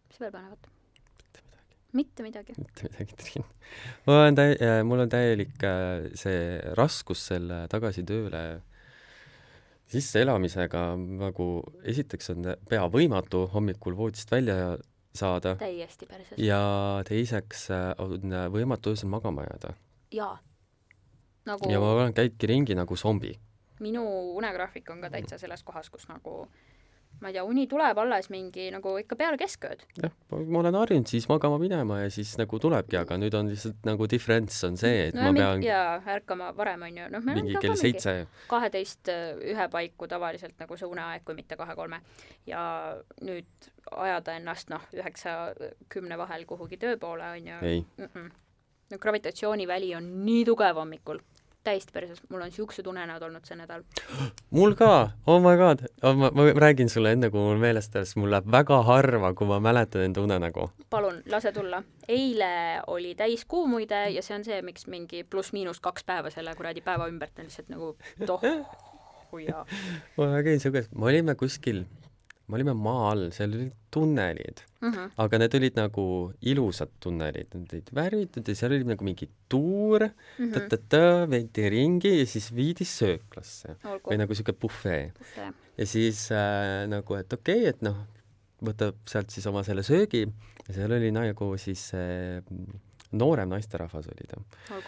mis 0.09 0.19
veel 0.23 0.33
põnevat? 0.33 0.76
Mitte 1.97 2.25
midagi. 2.25 2.55
mitte 2.57 2.87
midagi, 2.87 3.17
Triin. 3.21 3.45
mul 4.07 4.21
on 4.21 4.37
täi-, 4.37 4.57
mul 4.87 5.03
on 5.05 5.11
täielik 5.11 5.63
äh, 5.65 6.07
see 6.17 6.41
raskus 6.77 7.25
selle 7.31 7.63
tagasi 7.71 8.05
tööle 8.07 8.43
sisseelamisega 9.91 10.83
nagu 10.97 11.47
esiteks 11.87 12.33
on 12.35 12.51
pea 12.69 12.85
võimatu 12.91 13.45
hommikul 13.53 13.95
voodist 13.97 14.31
välja 14.31 14.77
saada. 15.15 15.55
täiesti 15.55 16.05
päriselt. 16.05 16.39
ja 16.39 16.61
teiseks 17.07 17.69
äh, 17.71 17.89
on 18.03 18.37
võimatu 18.53 18.93
öösel 18.93 19.11
magama 19.11 19.47
jääda. 19.47 19.73
jaa. 20.11 20.37
nagu 21.45 21.71
ja 21.71 21.83
ma 21.83 21.93
olen, 21.95 22.13
käidki 22.13 22.49
ringi 22.53 22.75
nagu 22.77 22.95
zombi. 22.95 23.37
minu 23.79 24.03
unegraafik 24.37 24.89
on 24.89 25.01
ka 25.01 25.13
täitsa 25.13 25.37
selles 25.37 25.63
kohas, 25.63 25.89
kus 25.89 26.07
nagu 26.11 26.47
ma 27.21 27.31
ei 27.31 27.33
tea, 27.33 27.43
uni 27.47 27.65
tuleb 27.69 27.97
alles 27.97 28.29
mingi 28.29 28.67
nagu 28.73 28.93
ikka 29.01 29.17
peale 29.17 29.39
keskööd. 29.41 29.83
jah, 30.01 30.13
ma 30.37 30.59
olen 30.61 30.77
harjunud 30.77 31.09
siis 31.09 31.25
magama 31.29 31.57
minema 31.61 32.01
ja 32.03 32.09
siis 32.13 32.35
nagu 32.37 32.59
tulebki, 32.61 32.97
aga 32.99 33.17
nüüd 33.17 33.37
on 33.37 33.49
lihtsalt 33.51 33.87
nagu 33.87 34.07
diferents 34.09 34.59
on 34.67 34.77
see, 34.77 35.07
et 35.07 35.17
no, 35.17 35.25
ma 35.25 35.33
pean 35.37 35.65
jaa, 35.65 35.97
ärkama 36.17 36.51
varem, 36.57 36.85
on 36.87 36.99
ju, 37.01 37.07
noh, 37.13 37.25
me 37.25 37.37
mingi 37.39 37.57
kell 37.63 37.77
seitse. 37.79 38.15
kaheteist 38.51 39.11
äh, 39.13 39.31
ühe 39.53 39.69
paiku 39.73 40.09
tavaliselt 40.09 40.57
nagu 40.61 40.77
see 40.77 40.89
uneaeg, 40.89 41.25
kui 41.25 41.37
mitte 41.37 41.57
kahe-kolme. 41.59 42.01
ja 42.49 42.61
nüüd 43.25 43.71
ajada 43.91 44.37
ennast 44.37 44.69
noh, 44.73 44.83
üheksa-kümne 44.93 46.19
vahel 46.19 46.45
kuhugi 46.45 46.77
töö 46.81 46.99
poole, 47.01 47.31
on 47.39 47.49
ju. 47.53 47.57
ei 47.61 47.81
mm. 47.97 48.11
-mm. 48.13 48.29
no 48.91 49.01
gravitatsiooniväli 49.01 49.95
on 49.95 50.13
nii 50.25 50.45
tugev 50.45 50.77
hommikul 50.77 51.23
täiesti 51.67 51.93
päriselt, 51.95 52.23
mul 52.31 52.45
on 52.45 52.53
siuksed 52.53 52.87
unenäod 52.87 53.23
olnud 53.27 53.47
see 53.47 53.57
nädal. 53.59 53.83
mul 54.55 54.75
ka, 54.79 55.11
oh 55.27 55.39
my 55.43 55.55
god 55.59 55.83
oh,, 56.01 56.15
ma, 56.15 56.31
ma 56.35 56.47
räägin 56.55 56.89
sulle 56.91 57.11
enne, 57.15 57.29
kui 57.33 57.43
mul 57.43 57.61
meelest 57.61 57.95
läheb, 57.95 58.07
sest 58.07 58.19
mul 58.21 58.31
läheb 58.33 58.49
väga 58.51 58.81
harva, 58.87 59.33
kui 59.37 59.49
ma 59.49 59.59
mäletan 59.63 60.07
enda 60.07 60.23
unenägu. 60.23 60.69
palun, 60.89 61.21
lase 61.31 61.51
tulla. 61.55 61.83
eile 62.07 62.51
oli 62.87 63.15
täiskuu 63.19 63.67
muide 63.67 64.07
ja 64.15 64.23
see 64.23 64.37
on 64.39 64.47
see, 64.47 64.61
miks 64.65 64.87
mingi 64.87 65.23
pluss-miinus 65.23 65.83
kaks 65.83 66.07
päeva 66.07 66.31
selle 66.33 66.55
kuradi 66.55 66.83
päeva 66.85 67.09
ümbert 67.11 67.39
on 67.39 67.49
lihtsalt 67.49 67.71
nagu 67.73 67.95
toh 68.25 68.43
ja. 69.49 69.65
ma 70.17 70.31
käin 70.43 70.63
siukest, 70.63 70.93
me 70.95 71.11
olime 71.11 71.35
kuskil 71.35 71.83
me 72.47 72.55
olime 72.55 72.73
maa 72.79 73.09
all, 73.11 73.25
seal 73.35 73.51
olid 73.57 73.73
tunnelid. 73.91 74.61
Mm, 74.79 74.91
-hmm. 74.93 75.11
aga 75.23 75.39
need 75.41 75.55
olid 75.59 75.79
nagu 75.79 76.05
ilusad 76.51 76.91
tunnelid, 77.03 77.49
need 77.53 77.73
olid 77.73 77.89
värvitud 77.99 78.47
ja 78.47 78.55
seal 78.55 78.75
oli 78.77 78.87
nagu 78.87 79.03
mingi 79.03 79.27
tuur 79.49 80.05
mm, 80.07 80.51
-hmm. 80.53 81.29
veeti 81.31 81.69
ringi 81.69 82.13
ja 82.19 82.25
siis 82.25 82.49
viidi 82.55 82.85
sööklasse. 82.85 83.75
Olgu. 83.83 84.11
või 84.11 84.19
nagu 84.23 84.35
siuke 84.35 84.53
bufee. 84.53 85.11
ja 85.77 85.85
siis 85.85 86.31
äh, 86.31 86.87
nagu, 86.87 87.15
et 87.15 87.33
okei 87.33 87.59
okay,, 87.61 87.69
et 87.69 87.81
noh, 87.81 87.97
võtab 88.63 88.95
sealt 89.05 89.29
siis 89.29 89.47
oma 89.47 89.63
selle 89.63 89.83
söögi. 89.83 90.27
Ja 90.67 90.73
seal 90.73 90.91
oli 90.91 91.11
nagu 91.11 91.51
siis 91.57 91.91
äh, 91.95 92.39
noorem 93.11 93.49
naisterahvas 93.49 94.07
oli 94.07 94.27
ta, 94.27 94.41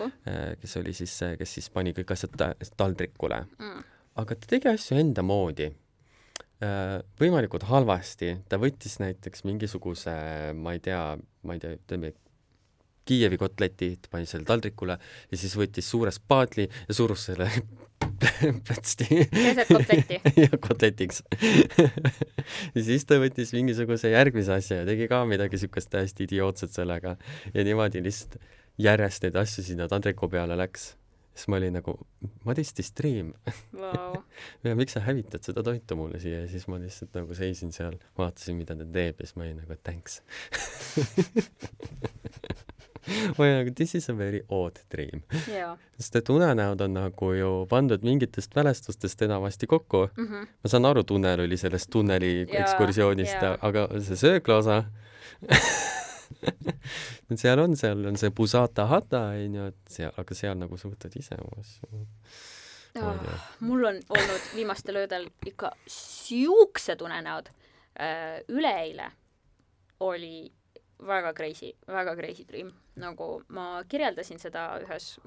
äh, 0.07 0.55
kes 0.61 0.77
oli 0.77 0.93
siis, 0.93 1.19
kes 1.39 1.53
siis 1.59 1.69
pani 1.69 1.91
kõik 1.91 2.15
asjad 2.15 2.39
taldrikule. 2.77 3.45
Mm.. 3.59 3.83
aga 4.15 4.35
ta 4.35 4.47
tegi 4.47 4.67
asju 4.67 4.97
enda 4.99 5.23
moodi. 5.23 5.67
Äh, 5.67 5.88
võimalikult 6.59 7.63
halvasti, 7.69 8.33
ta 8.51 8.59
võttis 8.59 8.97
näiteks 8.99 9.45
mingisuguse, 9.47 10.11
ma 10.59 10.73
ei 10.75 10.81
tea, 10.83 11.03
ma 11.47 11.55
ei 11.55 11.63
tea, 11.63 11.77
ütleme, 11.79 12.13
Kiievi 13.09 13.39
kotleti, 13.41 13.95
ta 13.97 14.11
pani 14.11 14.27
selle 14.29 14.45
taldrikule 14.45 14.99
ja 14.99 15.37
siis 15.39 15.55
võttis 15.57 15.87
suure 15.89 16.11
spaatli 16.13 16.67
ja 16.69 16.93
surus 16.93 17.23
selle 17.31 17.47
plõtsti. 18.67 19.07
keset 19.31 19.71
kotletti. 19.71 20.19
jah, 20.43 20.53
kotletiks 20.61 21.23
ja 22.75 22.83
siis 22.85 23.07
ta 23.09 23.17
võttis 23.23 23.55
mingisuguse 23.55 24.13
järgmise 24.13 24.53
asja 24.59 24.83
ja 24.83 24.87
tegi 24.91 25.09
ka 25.09 25.23
midagi 25.25 25.57
siukest 25.57 25.89
täiesti 25.95 26.27
idiootset 26.27 26.75
sellega 26.75 27.15
ja 27.55 27.65
niimoodi 27.65 28.03
lihtsalt 28.05 28.37
järjest 28.79 29.25
neid 29.25 29.41
asju 29.41 29.65
sinna 29.65 29.89
taldriku 29.89 30.29
peale 30.29 30.59
läks 30.59 30.91
siis 31.33 31.47
ma 31.51 31.59
olin 31.59 31.73
nagu, 31.79 31.95
what 32.45 32.59
is 32.59 32.73
this 32.73 32.91
dream 32.95 33.33
wow. 33.73 34.15
ja 34.67 34.75
miks 34.75 34.95
sa 34.97 35.03
hävitad 35.05 35.43
seda 35.45 35.63
toitu 35.65 35.95
mulle 35.99 36.19
siia 36.21 36.43
ja 36.43 36.47
siis 36.51 36.67
ma 36.67 36.79
lihtsalt 36.81 37.15
nagu 37.15 37.37
seisin 37.37 37.71
seal, 37.75 37.99
vaatasin, 38.19 38.57
mida 38.59 38.77
ta 38.79 38.85
teeb 38.85 39.19
ja 39.19 39.27
siis 39.27 39.37
ma 39.39 39.47
olin 39.47 39.61
nagu 39.61 39.77
thanks 39.83 40.19
ma 43.37 43.45
olin 43.45 43.57
nagu 43.61 43.75
this 43.75 43.95
is 43.95 44.09
a 44.09 44.17
very 44.17 44.41
odd 44.49 44.81
dream 44.93 45.23
yeah.. 45.47 45.77
sest 45.99 46.19
et 46.21 46.29
unenäod 46.33 46.81
on 46.85 46.97
nagu 46.97 47.31
ju 47.37 47.51
pandud 47.69 48.03
mingitest 48.05 48.55
mälestustest 48.55 49.21
enamasti 49.27 49.67
kokku 49.67 50.07
mm. 50.15 50.25
-hmm. 50.25 50.47
ma 50.63 50.73
saan 50.73 50.85
aru, 50.85 51.03
tunnel 51.03 51.45
oli 51.45 51.57
sellest 51.57 51.89
tunneli 51.89 52.33
yeah, 52.35 52.61
ekskursioonist 52.61 53.41
yeah., 53.41 53.57
aga 53.61 53.87
see 53.99 54.19
söökla 54.25 54.59
osa 54.63 54.83
et 55.47 55.63
seal 57.41 57.59
on, 57.59 57.75
seal 57.77 58.05
on 58.07 58.17
see 58.19 58.31
Pusata 58.35 58.85
Hata 58.89 59.23
onju, 59.37 59.69
et 59.71 59.95
seal, 59.97 60.13
aga 60.17 60.37
seal 60.37 60.57
nagu 60.59 60.77
sa 60.79 60.91
võtad 60.91 61.15
ise 61.19 61.37
oma 61.39 61.63
asju 61.63 62.03
oh,. 63.03 63.33
mul 63.59 63.89
on 63.91 63.99
olnud 64.09 64.53
viimastel 64.55 65.01
öödel 65.03 65.27
ikka 65.45 65.73
siuksed 65.87 67.01
unenäod. 67.05 67.51
Äh, 67.99 68.39
üleeile 68.47 69.09
oli 69.99 70.47
väga 71.07 71.33
crazy, 71.33 71.73
väga 71.87 72.15
crazy 72.15 72.45
dream, 72.47 72.71
nagu 72.99 73.41
ma 73.55 73.83
kirjeldasin 73.89 74.39
seda 74.39 74.65
ühes 74.83 75.17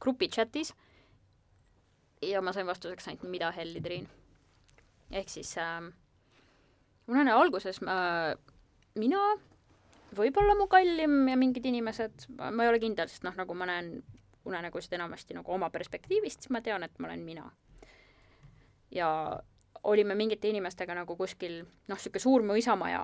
grupi 0.00 0.28
chatis 0.32 0.72
ja 2.24 2.40
ma 2.40 2.52
sain 2.56 2.66
vastuseks 2.68 3.08
ainult 3.08 3.28
mida 3.28 3.50
helli, 3.52 3.80
Triin. 3.84 4.08
ehk 5.10 5.28
siis 5.28 5.52
äh, 5.60 5.84
unenäo 7.08 7.38
alguses 7.40 7.80
ma, 7.84 7.96
mina 8.94 9.22
võib-olla 10.14 10.54
mu 10.58 10.68
kallim 10.70 11.26
ja 11.30 11.36
mingid 11.38 11.66
inimesed, 11.66 12.28
ma 12.38 12.64
ei 12.64 12.70
ole 12.70 12.80
kindel, 12.82 13.10
sest 13.10 13.26
noh, 13.26 13.34
nagu 13.36 13.56
ma 13.58 13.68
näen 13.68 13.98
unenägusid 14.46 14.94
enamasti 14.94 15.34
nagu 15.34 15.52
oma 15.52 15.70
perspektiivist, 15.74 16.44
siis 16.44 16.54
ma 16.54 16.62
tean, 16.62 16.86
et 16.86 16.98
ma 16.98 17.10
olen 17.10 17.24
mina. 17.26 17.50
ja 18.94 19.08
olime 19.86 20.14
mingite 20.14 20.48
inimestega 20.48 20.94
nagu 20.94 21.16
kuskil 21.18 21.60
noh, 21.62 21.96
niisugune 21.96 22.22
suur 22.22 22.44
mõisamaja, 22.46 23.02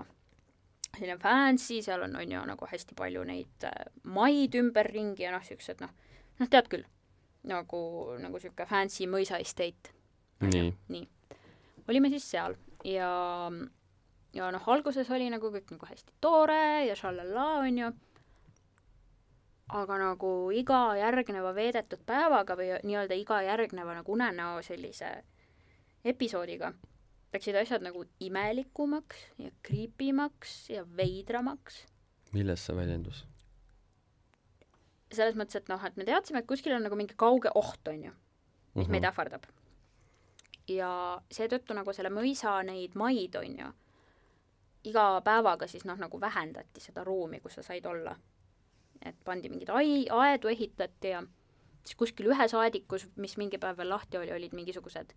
selline 0.93 1.19
fancy, 1.23 1.81
seal 1.83 2.05
on, 2.07 2.17
on 2.17 2.33
ju 2.33 2.43
nagu 2.49 2.69
hästi 2.71 2.97
palju 2.99 3.25
neid 3.29 3.67
äh, 3.67 3.91
maid 4.05 4.55
ümberringi 4.59 5.27
ja 5.27 5.35
noh, 5.35 5.43
niisugused 5.43 5.83
noh, 5.83 5.93
noh, 6.41 6.51
tead 6.51 6.71
küll, 6.73 6.87
nagu, 7.51 7.83
nagu 8.23 8.39
niisugune 8.39 8.69
fancy 8.71 9.11
mõisa 9.11 9.41
estate. 9.43 9.95
nii. 10.43 10.73
nii. 10.95 11.07
olime 11.89 12.11
siis 12.15 12.31
seal 12.31 12.57
ja 12.87 13.11
ja 14.33 14.51
noh, 14.51 14.69
alguses 14.75 15.11
oli 15.11 15.31
nagu 15.31 15.51
kõik 15.53 15.75
nagu 15.75 15.87
hästi 15.87 16.13
tore 16.21 16.87
ja 16.87 16.97
šalala, 16.97 17.49
onju, 17.67 17.91
aga 19.81 19.99
nagu 19.99 20.31
iga 20.53 20.85
järgneva 21.01 21.53
veedetud 21.57 22.05
päevaga 22.07 22.57
või 22.57 22.73
nii-öelda 22.83 23.19
iga 23.19 23.43
järgneva 23.43 23.95
nagu 24.01 24.13
unenäo 24.13 24.63
sellise 24.63 25.13
episoodiga 26.05 26.73
läksid 27.33 27.57
asjad 27.57 27.85
nagu 27.85 28.05
imelikumaks 28.21 29.23
ja 29.41 29.51
creepimaks 29.65 30.71
ja 30.71 30.85
veidramaks. 30.97 31.87
milles 32.33 32.67
see 32.67 32.77
väljendus? 32.77 33.25
selles 35.13 35.37
mõttes, 35.37 35.59
et 35.61 35.69
noh, 35.69 35.83
et 35.85 35.97
me 36.01 36.07
teadsime, 36.09 36.41
et 36.41 36.49
kuskil 36.49 36.73
on 36.73 36.87
nagu 36.87 36.97
mingi 36.97 37.17
kauge 37.21 37.51
oht, 37.55 37.89
on 37.89 38.05
ju, 38.05 38.13
mis 38.13 38.75
mm 38.75 38.83
-hmm. 38.83 38.91
meid 38.91 39.05
ähvardab. 39.05 39.45
ja 40.69 41.21
seetõttu 41.31 41.75
nagu 41.75 41.93
selle 41.93 42.09
mõisa 42.09 42.63
neid 42.65 42.95
maid, 42.95 43.37
on 43.37 43.59
ju, 43.59 43.73
iga 44.85 45.21
päevaga 45.25 45.67
siis 45.71 45.85
noh, 45.85 45.99
nagu 45.99 46.21
vähendati 46.21 46.81
seda 46.81 47.05
ruumi, 47.05 47.41
kus 47.41 47.59
sa 47.59 47.63
said 47.63 47.87
olla. 47.87 48.17
et 49.03 49.17
pandi 49.25 49.49
mingeid 49.51 49.71
ai-, 49.75 50.09
aedu 50.11 50.49
ehitati 50.49 51.09
ja 51.09 51.23
siis 51.85 51.97
kuskil 51.99 52.29
ühes 52.31 52.55
aedikus, 52.55 53.09
mis 53.17 53.37
mingi 53.37 53.59
päev 53.59 53.79
veel 53.79 53.91
lahti 53.91 54.19
oli, 54.19 54.33
olid 54.33 54.55
mingisugused 54.55 55.15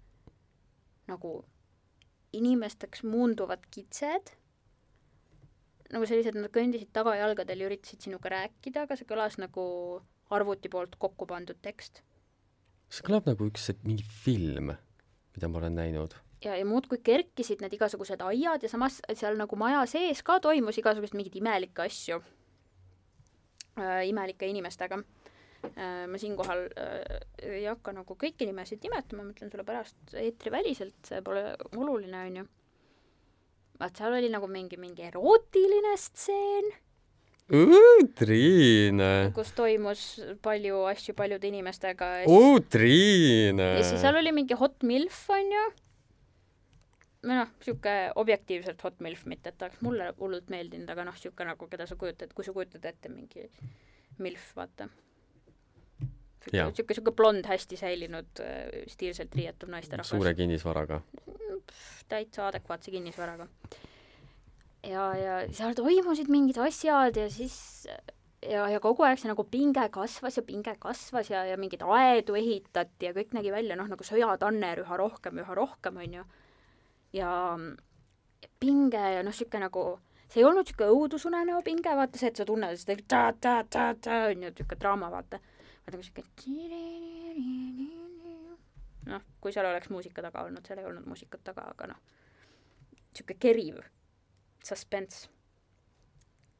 nagu 1.07 1.45
inimesteks 2.35 3.03
muunduvad 3.05 3.63
kitsed, 3.71 4.33
nagu 5.93 6.07
sellised, 6.09 6.37
nad 6.39 6.51
kõndisid 6.53 6.91
tagajalgadel 6.95 7.61
ja 7.61 7.69
üritasid 7.69 8.07
sinuga 8.07 8.31
rääkida, 8.33 8.85
aga 8.85 8.97
see 8.97 9.07
kõlas 9.09 9.37
nagu 9.41 9.65
arvuti 10.33 10.71
poolt 10.71 10.97
kokku 10.99 11.27
pandud 11.29 11.61
tekst. 11.61 12.01
see 12.89 13.05
kõlab 13.05 13.29
nagu 13.29 13.47
üks 13.49 13.69
mingi 13.83 14.03
film, 14.03 14.73
mida 15.35 15.49
ma 15.49 15.61
olen 15.61 15.77
näinud. 15.77 16.17
Ja, 16.45 16.55
ja 16.55 16.65
muudkui 16.65 17.01
kerkisid 17.03 17.61
need 17.63 17.73
igasugused 17.77 18.21
aiad 18.21 18.63
ja 18.63 18.71
samas 18.71 19.01
seal 19.13 19.37
nagu 19.39 19.59
maja 19.59 19.83
sees 19.89 20.23
ka 20.25 20.39
toimus 20.43 20.77
igasuguseid 20.81 21.17
mingeid 21.17 21.37
imelikke 21.41 21.85
asju 21.89 22.21
äh, 23.81 24.05
imelike 24.09 24.47
inimestega 24.49 25.01
Äh, 25.73 26.05
ma 26.07 26.19
siinkohal 26.21 26.67
äh, 26.77 27.19
ei 27.41 27.65
hakka 27.65 27.93
nagu 27.95 28.17
kõiki 28.19 28.47
nimesid 28.47 28.83
nimetama, 28.85 29.25
ma 29.25 29.33
ütlen 29.33 29.51
sulle 29.51 29.65
pärast 29.67 30.15
eetriväliselt, 30.19 30.97
see 31.07 31.21
pole 31.25 31.43
oluline, 31.73 32.21
on 32.29 32.39
ju. 32.41 32.45
vaat 33.81 33.99
seal 33.99 34.15
oli 34.15 34.29
nagu 34.31 34.47
mingi, 34.51 34.77
mingi 34.79 35.07
erootiline 35.09 35.95
stseen. 35.99 36.73
Triine! 38.17 39.09
kus 39.35 39.51
toimus 39.57 40.05
palju 40.41 40.79
asju 40.89 41.13
paljude 41.17 41.49
inimestega. 41.49 42.11
Triine! 42.73 43.71
ja 43.79 43.83
siis 43.85 44.01
seal 44.01 44.17
oli 44.21 44.33
mingi 44.35 44.57
hot 44.57 44.85
milf, 44.85 45.25
on 45.33 45.57
ju 45.57 45.65
või 47.25 47.39
noh, 47.39 47.49
niisugune 47.57 48.11
objektiivselt 48.21 48.83
hot 48.85 49.01
milf, 49.05 49.25
mitte 49.29 49.51
et 49.51 49.57
ta 49.57 49.67
oleks 49.67 49.81
mulle 49.85 50.11
hullult 50.19 50.51
meeldinud, 50.53 50.89
aga 50.93 51.07
noh, 51.07 51.17
niisugune 51.17 51.51
nagu, 51.51 51.69
keda 51.71 51.87
sa 51.89 51.97
kujutad, 51.99 52.33
kui 52.37 52.45
sa 52.45 52.53
kujutad 52.55 52.85
ette 52.85 53.11
mingi 53.11 53.47
milf, 54.21 54.51
vaata 54.57 54.89
niisugune, 56.51 56.85
niisugune 56.89 57.15
blond, 57.15 57.49
hästi 57.49 57.79
säilinud, 57.81 58.43
äh, 58.45 58.85
stiilselt 58.91 59.35
riietuv 59.35 59.73
naisterahvas. 59.73 60.13
suure 60.13 60.33
kinnisvaraga? 60.37 61.01
täitsa 62.09 62.47
adekvaatse 62.47 62.91
kinnisvaraga. 62.91 63.47
ja, 64.85 65.05
ja 65.17 65.39
seal 65.51 65.73
toimusid 65.73 66.29
mingid 66.29 66.61
asjad 66.61 67.17
ja 67.17 67.29
siis 67.33 67.87
ja, 68.49 68.67
ja 68.69 68.79
kogu 68.83 69.05
aeg 69.05 69.19
see 69.19 69.31
nagu 69.31 69.45
pinge 69.49 69.87
kasvas 69.93 70.37
ja 70.39 70.43
pinge 70.45 70.75
kasvas 70.79 71.29
ja, 71.31 71.43
ja 71.49 71.57
mingeid 71.57 71.83
aedu 71.85 72.37
ehitati 72.37 73.09
ja 73.09 73.13
kõik 73.15 73.33
nägi 73.37 73.53
välja 73.53 73.77
noh, 73.79 73.89
nagu 73.89 74.05
sõjatanner 74.05 74.83
üha 74.85 74.99
rohkem, 75.01 75.41
üha 75.41 75.57
rohkem, 75.57 75.97
on 76.03 76.19
ju. 76.19 76.25
Ja 77.15 77.31
pinge 78.59 79.01
ja 79.15 79.23
noh, 79.23 79.31
niisugune 79.31 79.65
nagu 79.65 79.85
see 80.27 80.41
ei 80.41 80.47
olnud 80.47 80.65
niisugune 80.65 80.95
õudusunenäo 80.95 81.61
pinge, 81.65 81.95
vaata 81.97 82.19
see, 82.19 82.31
et 82.33 82.39
sa 82.41 82.47
tunned 82.47 82.79
seda 82.81 82.97
ta-ta-ta-ta, 83.15 84.25
on 84.31 84.47
ju, 84.47 84.51
niisugune 84.51 84.81
draama, 84.81 85.11
vaata 85.13 85.39
vaata 85.85 85.99
kui 85.99 86.07
siuke 86.07 86.25
noh, 89.05 89.21
kui 89.41 89.53
seal 89.53 89.67
oleks 89.69 89.91
muusika 89.93 90.23
taga 90.25 90.45
olnud, 90.47 90.65
seal 90.65 90.81
ei 90.81 90.89
olnud 90.89 91.05
muusikat 91.09 91.43
taga, 91.45 91.67
aga 91.75 91.91
noh, 91.93 92.01
sihuke 93.13 93.37
keriv 93.39 93.79
suspense. 94.65 95.29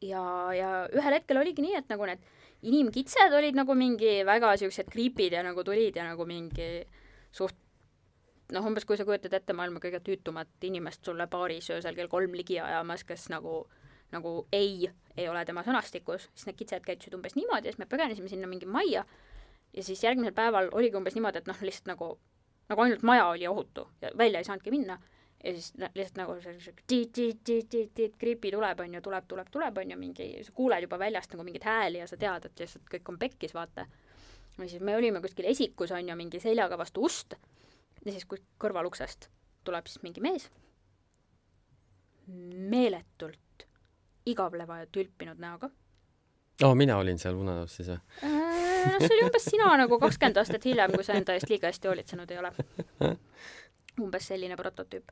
ja, 0.06 0.22
ja 0.54 0.72
ühel 0.94 1.18
hetkel 1.18 1.40
oligi 1.42 1.64
nii, 1.66 1.78
et 1.80 1.90
nagu 1.90 2.06
need 2.06 2.22
inimkitsed 2.66 3.34
olid 3.34 3.58
nagu 3.58 3.76
mingi 3.78 4.20
väga 4.28 4.54
siuksed 4.62 4.90
creepy'd 4.94 5.34
ja 5.34 5.42
nagu 5.46 5.64
tulid 5.66 5.98
ja 5.98 6.06
nagu 6.06 6.26
mingi 6.30 6.86
suht 7.34 7.58
noh, 8.54 8.68
umbes 8.68 8.86
kui 8.86 8.98
sa 8.98 9.06
kujutad 9.08 9.34
ette 9.34 9.54
maailma 9.54 9.82
kõige 9.82 10.02
tüütumat 10.06 10.68
inimest 10.68 11.06
sulle 11.06 11.28
baaris 11.28 11.72
öösel 11.74 11.96
kell 11.98 12.12
kolm 12.12 12.36
ligi 12.38 12.60
ajamas, 12.60 13.04
kes 13.08 13.30
nagu 13.34 13.64
nagu 14.14 14.48
ei, 14.54 14.90
ei 15.18 15.28
ole 15.30 15.42
tema 15.46 15.64
sõnastikus, 15.66 16.30
siis 16.34 16.48
need 16.48 16.60
kitsed 16.60 16.86
käitusid 16.86 17.16
umbes 17.18 17.36
niimoodi 17.36 17.68
ja 17.68 17.74
siis 17.74 17.82
me 17.82 17.90
põgenesime 17.90 18.30
sinna 18.32 18.48
mingi 18.48 18.70
majja 18.70 19.04
ja 19.74 19.84
siis 19.84 20.04
järgmisel 20.04 20.36
päeval 20.36 20.70
oligi 20.78 20.98
umbes 21.00 21.18
niimoodi, 21.18 21.42
et 21.42 21.50
noh, 21.50 21.60
lihtsalt 21.68 21.90
nagu, 21.92 22.12
nagu 22.70 22.86
ainult 22.86 23.04
maja 23.08 23.28
oli 23.34 23.48
ohutu 23.50 23.88
ja 24.02 24.14
välja 24.18 24.40
ei 24.40 24.48
saanudki 24.48 24.72
minna 24.72 25.00
ja 25.44 25.54
siis 25.54 25.74
lihtsalt 25.82 26.22
nagu 26.22 26.38
see 26.42 26.76
tiit-tiit-tiit-tiit-tiit, 26.88 28.16
gripi 28.22 28.54
tuleb, 28.54 28.86
on 28.86 28.98
ju, 28.98 29.02
tuleb, 29.10 29.28
tuleb, 29.28 29.50
tuleb, 29.52 29.82
on 29.82 29.92
ju, 29.92 30.00
mingi, 30.00 30.30
sa 30.46 30.56
kuuled 30.56 30.86
juba 30.86 31.00
väljast 31.02 31.34
nagu 31.34 31.46
mingeid 31.48 31.68
hääli 31.68 32.02
ja 32.02 32.08
sa 32.10 32.18
tead, 32.22 32.48
et 32.48 32.64
lihtsalt 32.64 32.88
kõik 32.94 33.12
on 33.14 33.20
pekkis, 33.22 33.54
vaata. 33.58 33.86
ja 34.58 34.70
siis 34.70 34.82
me 34.82 34.96
olime 34.96 35.22
kuskil 35.22 35.50
esikus, 35.50 35.92
on 35.92 36.10
ju, 36.10 36.16
mingi 36.16 36.40
seljaga 36.40 36.78
vastu 36.78 37.04
ust 37.10 37.38
ja 38.06 38.14
siis 38.14 38.28
kõrvaluksest 38.62 39.30
tuleb 39.66 39.90
siis 39.90 40.04
mingi 40.06 40.22
mees, 40.22 40.48
meeletult 42.28 43.66
igavleva 44.30 44.82
ja 44.84 44.88
tülpinud 44.92 45.42
näoga. 45.42 45.70
aa 46.62 46.70
oh,, 46.70 46.76
mina 46.78 46.98
olin 46.98 47.20
seal 47.22 47.38
unenäos 47.38 47.76
siis 47.78 47.90
või? 47.92 48.00
Äh, 48.24 48.92
noh, 48.94 49.02
see 49.02 49.14
oli 49.18 49.26
umbes 49.28 49.46
sina 49.50 49.72
nagu 49.82 50.00
kakskümmend 50.02 50.40
aastat 50.42 50.66
hiljem, 50.66 50.94
kui 50.96 51.06
sa 51.06 51.18
enda 51.18 51.36
eest 51.38 51.50
liiga 51.50 51.70
hästi 51.70 51.92
hoolitsenud 51.92 52.32
ei 52.32 52.42
ole. 52.42 52.52
umbes 54.06 54.30
selline 54.32 54.58
prototüüp. 54.60 55.12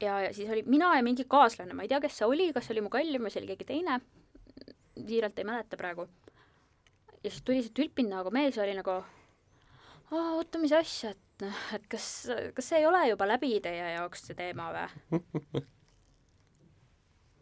ja, 0.00 0.20
ja 0.26 0.32
siis 0.34 0.50
oli 0.50 0.64
mina 0.66 0.94
ja 0.96 1.02
mingi 1.06 1.26
kaaslane, 1.28 1.74
ma 1.74 1.84
ei 1.84 1.92
tea, 1.92 2.00
kes 2.04 2.20
see 2.20 2.28
oli, 2.28 2.52
kas 2.52 2.68
see 2.68 2.76
oli 2.76 2.86
mu 2.86 2.92
kallim 2.92 3.26
või 3.26 3.32
see 3.32 3.42
oli 3.42 3.52
keegi 3.52 3.68
teine, 3.72 4.00
siiralt 4.94 5.38
ei 5.38 5.48
mäleta 5.48 5.80
praegu. 5.80 6.08
ja 7.22 7.30
siis 7.30 7.42
tuli 7.42 7.62
see 7.64 7.76
tülpinud 7.76 8.16
näoga 8.16 8.32
mees 8.34 8.56
ja 8.56 8.64
oli 8.64 8.76
nagu 8.76 9.00
oota, 10.14 10.58
mis 10.58 10.72
asja, 10.72 11.10
et 11.10 11.23
noh, 11.42 11.62
et 11.74 11.86
kas, 11.90 12.08
kas 12.54 12.68
see 12.70 12.82
ei 12.82 12.86
ole 12.86 13.00
juba 13.10 13.26
läbi 13.28 13.56
teie 13.64 13.94
jaoks 13.96 14.28
see 14.28 14.36
teema 14.38 14.70
või? 14.74 15.62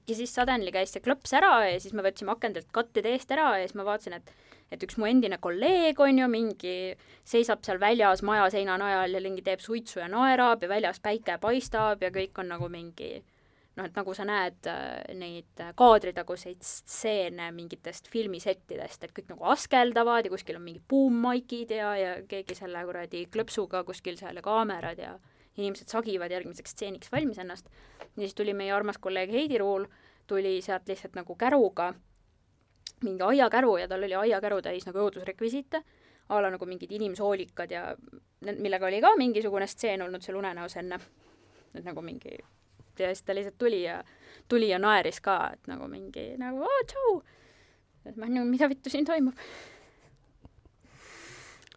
ja 0.09 0.17
siis 0.19 0.33
suddenly 0.35 0.73
käis 0.75 0.95
see 0.95 1.05
klõps 1.05 1.35
ära 1.37 1.53
ja 1.69 1.77
siis 1.81 1.95
me 1.97 2.05
võtsime 2.07 2.35
akendelt 2.35 2.71
kattide 2.75 3.13
eest 3.13 3.31
ära 3.35 3.53
ja 3.59 3.67
siis 3.67 3.77
ma 3.79 3.87
vaatasin, 3.89 4.19
et 4.21 4.35
et 4.73 4.85
üks 4.87 4.97
mu 4.97 5.05
endine 5.05 5.37
kolleeg 5.37 5.99
on 6.01 6.17
ju 6.17 6.27
mingi, 6.33 6.77
seisab 7.29 7.61
seal 7.67 7.77
väljas 7.81 8.23
maja 8.25 8.47
seina 8.55 8.79
najal 8.81 9.19
ja 9.19 9.21
mingi 9.21 9.45
teeb 9.45 9.61
suitsu 9.61 10.01
ja 10.01 10.09
naerab 10.09 10.65
ja 10.65 10.71
väljas 10.71 11.01
päike 11.05 11.37
paistab 11.43 12.01
ja 12.01 12.09
kõik 12.15 12.41
on 12.41 12.49
nagu 12.55 12.71
mingi 12.73 13.19
noh, 13.77 13.87
et 13.87 13.97
nagu 13.97 14.15
sa 14.17 14.27
näed 14.29 14.69
äh, 14.71 15.15
neid 15.17 15.63
kaadritaguseid 15.79 16.61
stseene 16.67 17.51
mingitest 17.57 18.11
filmisettidest, 18.13 19.05
et 19.05 19.15
kõik 19.17 19.31
nagu 19.33 19.49
askeldavad 19.53 20.27
ja 20.27 20.33
kuskil 20.33 20.59
on 20.59 20.67
mingid 20.67 20.85
buummaikid 20.89 21.73
ja, 21.79 21.93
ja 21.97 22.15
keegi 22.29 22.57
selle 22.59 22.85
kuradi 22.89 23.27
klõpsuga 23.33 23.85
kuskil 23.89 24.19
seal 24.21 24.39
ja 24.39 24.45
kaamerad 24.45 25.01
ja 25.01 25.17
inimesed 25.57 25.93
sagivad 25.93 26.33
järgmiseks 26.33 26.73
stseeniks 26.73 27.13
valmis 27.13 27.39
ennast. 27.39 27.69
ja 28.17 28.23
siis 28.23 28.35
tuli 28.35 28.55
meie 28.55 28.73
armas 28.73 28.99
kolleeg 28.99 29.33
Heidi 29.33 29.59
Ruul, 29.59 29.87
tuli 30.27 30.61
sealt 30.63 30.89
lihtsalt 30.89 31.17
nagu 31.17 31.37
käruga, 31.37 31.93
mingi 33.05 33.23
aiakäru 33.23 33.77
ja 33.77 33.89
tal 33.89 34.05
oli 34.05 34.15
aiakäru 34.15 34.63
täis 34.63 34.87
nagu 34.87 35.03
õudusrekvisiite, 35.05 35.83
a 36.29 36.41
la 36.41 36.51
nagu 36.55 36.67
mingid 36.67 36.93
inimsoolikad 36.93 37.71
ja 37.71 37.83
millega 38.41 38.87
oli 38.87 39.01
ka 39.01 39.17
mingisugune 39.19 39.67
stseen 39.67 40.03
olnud 40.03 40.23
seal 40.23 40.39
unenäos 40.39 40.77
enne. 40.77 40.99
et 41.75 41.85
nagu 41.85 42.03
mingi, 42.03 42.37
ja 43.01 43.13
siis 43.13 43.23
ta 43.23 43.35
lihtsalt 43.35 43.59
tuli 43.59 43.83
ja, 43.83 44.03
tuli 44.49 44.69
ja 44.69 44.79
naeris 44.79 45.21
ka, 45.21 45.39
et 45.55 45.71
nagu 45.71 45.89
mingi 45.89 46.33
nagu 46.41 46.65
oo, 46.67 46.81
tšau. 46.87 47.23
et 48.07 48.17
ma 48.17 48.29
nagu, 48.29 48.49
mida 48.49 48.69
vittu 48.69 48.91
siin 48.91 49.09
toimub? 49.09 49.39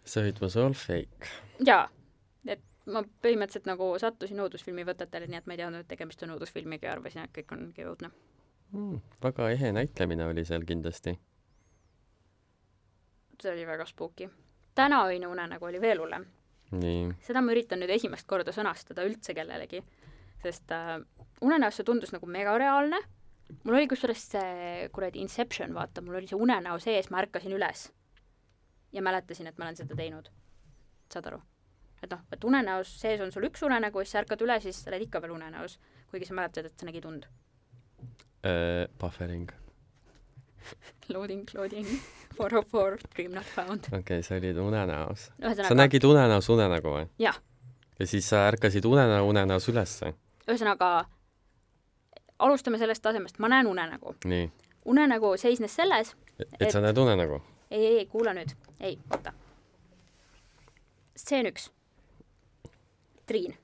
So 0.06 0.22
it 0.22 0.42
was 0.42 0.58
all 0.58 0.74
fake. 0.74 1.32
jaa, 1.66 1.88
ma 2.92 3.02
põhimõtteliselt 3.24 3.68
nagu 3.70 3.88
sattusin 4.02 4.40
õudusfilmi 4.44 4.86
võtetele, 4.88 5.28
nii 5.30 5.40
et 5.40 5.48
ma 5.50 5.56
ei 5.56 5.62
teadnud, 5.62 5.86
et 5.86 5.90
tegemist 5.90 6.22
on 6.26 6.36
õudusfilmiga 6.36 6.90
ja 6.90 6.96
arvasin, 6.98 7.26
et 7.26 7.34
kõik 7.34 7.54
ongi 7.56 7.86
õudne 7.88 8.12
mm,. 8.72 9.00
väga 9.24 9.50
ehe 9.56 9.72
näitlemine 9.76 10.28
oli 10.30 10.46
seal 10.46 10.66
kindlasti. 10.68 11.16
see 13.42 13.52
oli 13.52 13.66
väga 13.68 13.86
spooky. 13.86 14.30
täna 14.76 15.06
öine 15.06 15.28
unenägu 15.28 15.66
oli 15.66 15.82
veel 15.82 16.00
hullem. 16.00 16.26
seda 17.22 17.42
ma 17.42 17.52
üritan 17.52 17.82
nüüd 17.82 17.96
esimest 17.98 18.28
korda 18.28 18.52
sõnastada 18.52 19.06
üldse 19.06 19.34
kellelegi, 19.34 19.84
sest 20.44 20.72
äh, 20.72 21.00
unenäos 21.42 21.78
see 21.80 21.88
tundus 21.88 22.14
nagu 22.16 22.26
megareaalne. 22.30 23.02
mul 23.64 23.76
oli 23.76 23.88
kusjuures 23.88 24.24
see 24.32 24.90
kuradi 24.94 25.22
Inception, 25.22 25.74
vaata, 25.74 26.02
mul 26.02 26.22
oli 26.22 26.28
see 26.28 26.40
unenäo 26.40 26.80
sees, 26.80 27.10
ma 27.10 27.22
ärkasin 27.22 27.54
üles 27.54 27.90
ja 28.96 29.02
mäletasin, 29.02 29.48
et 29.48 29.58
ma 29.58 29.66
olen 29.66 29.76
seda 29.76 29.96
teinud. 29.96 30.30
saad 31.14 31.28
aru? 31.32 31.42
et 32.04 32.12
noh, 32.12 32.22
et 32.32 32.44
unenäos 32.44 32.92
sees 33.02 33.22
on 33.24 33.32
sul 33.34 33.48
üks 33.50 33.64
unenägu, 33.66 34.04
siis 34.04 34.16
sa 34.16 34.22
ärkad 34.24 34.42
üle, 34.46 34.58
siis 34.64 34.84
sa 34.84 34.92
oled 34.92 35.06
ikka 35.08 35.22
veel 35.24 35.36
unenäos, 35.36 35.80
kuigi 36.12 36.28
sa 36.30 36.38
mäletad, 36.38 36.70
et 36.70 36.80
sa 36.80 36.88
nägid 36.88 37.06
und 37.10 37.28
uh,. 37.28 38.86
Buffering 39.02 39.50
Loading, 41.14 41.46
loading, 41.54 41.88
four 42.36 42.54
oh 42.58 42.64
four, 42.66 42.98
dream 43.16 43.34
not 43.34 43.46
found. 43.46 43.90
okei 43.92 44.00
okay,, 44.00 44.24
sa 44.24 44.36
olid 44.40 44.58
unenäos 44.58 45.30
no,. 45.38 45.56
sa 45.56 45.78
nägid 45.78 46.04
unenäos 46.04 46.50
unenägu 46.50 46.94
või? 46.98 47.08
jah. 47.22 47.42
ja 48.00 48.08
siis 48.08 48.30
sa 48.30 48.48
ärkasid 48.52 48.86
unenäo 48.86 49.28
unenäos 49.28 49.70
ülesse? 49.70 50.14
Ühesõnaga, 50.48 51.06
alustame 52.40 52.78
sellest 52.78 53.04
tasemest, 53.04 53.40
ma 53.40 53.50
näen 53.50 53.68
unenägu. 53.68 54.16
unenägu 54.86 55.38
seisnes 55.38 55.76
selles, 55.76 56.16
et 56.60 56.72
sa 56.72 56.82
näed 56.82 56.98
unenägu? 56.98 57.42
ei, 57.72 57.86
ei, 57.86 57.98
ei, 57.98 58.06
kuula 58.06 58.34
nüüd, 58.34 58.54
ei, 58.80 59.00
oota. 59.12 59.34
stseen 61.16 61.46
üks. 61.46 61.72
Triin, 63.26 63.58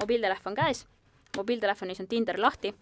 mobiiltelefon 0.00 0.54
käes, 0.54 0.86
mobiiltelefonis 1.36 2.00
on 2.00 2.08
Tinder 2.08 2.40
lahti. 2.40 2.74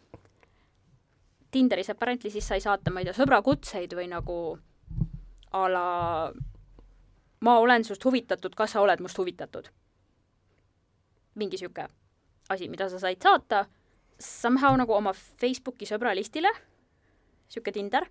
Tinderis 1.51 1.91
apparently 1.91 2.31
siis 2.31 2.49
sai 2.49 2.61
saata, 2.61 2.91
ma 2.91 3.01
ei 3.01 3.09
tea, 3.09 3.15
sõbrakutseid 3.17 3.95
või 3.97 4.09
nagu 4.13 4.37
a 5.53 5.63
la 5.73 5.87
ma 7.41 7.59
olen 7.59 7.85
sust 7.85 8.05
huvitatud, 8.05 8.55
kas 8.57 8.73
sa 8.73 8.81
oled 8.81 9.01
must 9.01 9.19
huvitatud? 9.19 9.69
mingi 11.35 11.57
sihuke 11.57 11.87
asi, 12.49 12.69
mida 12.69 12.89
sa 12.89 12.99
said 12.99 13.23
saata 13.23 13.67
somehow 14.19 14.77
nagu 14.79 14.95
oma 14.95 15.13
Facebooki 15.13 15.87
sõbralistile, 15.89 16.51
sihuke 17.49 17.73
Tinder. 17.73 18.07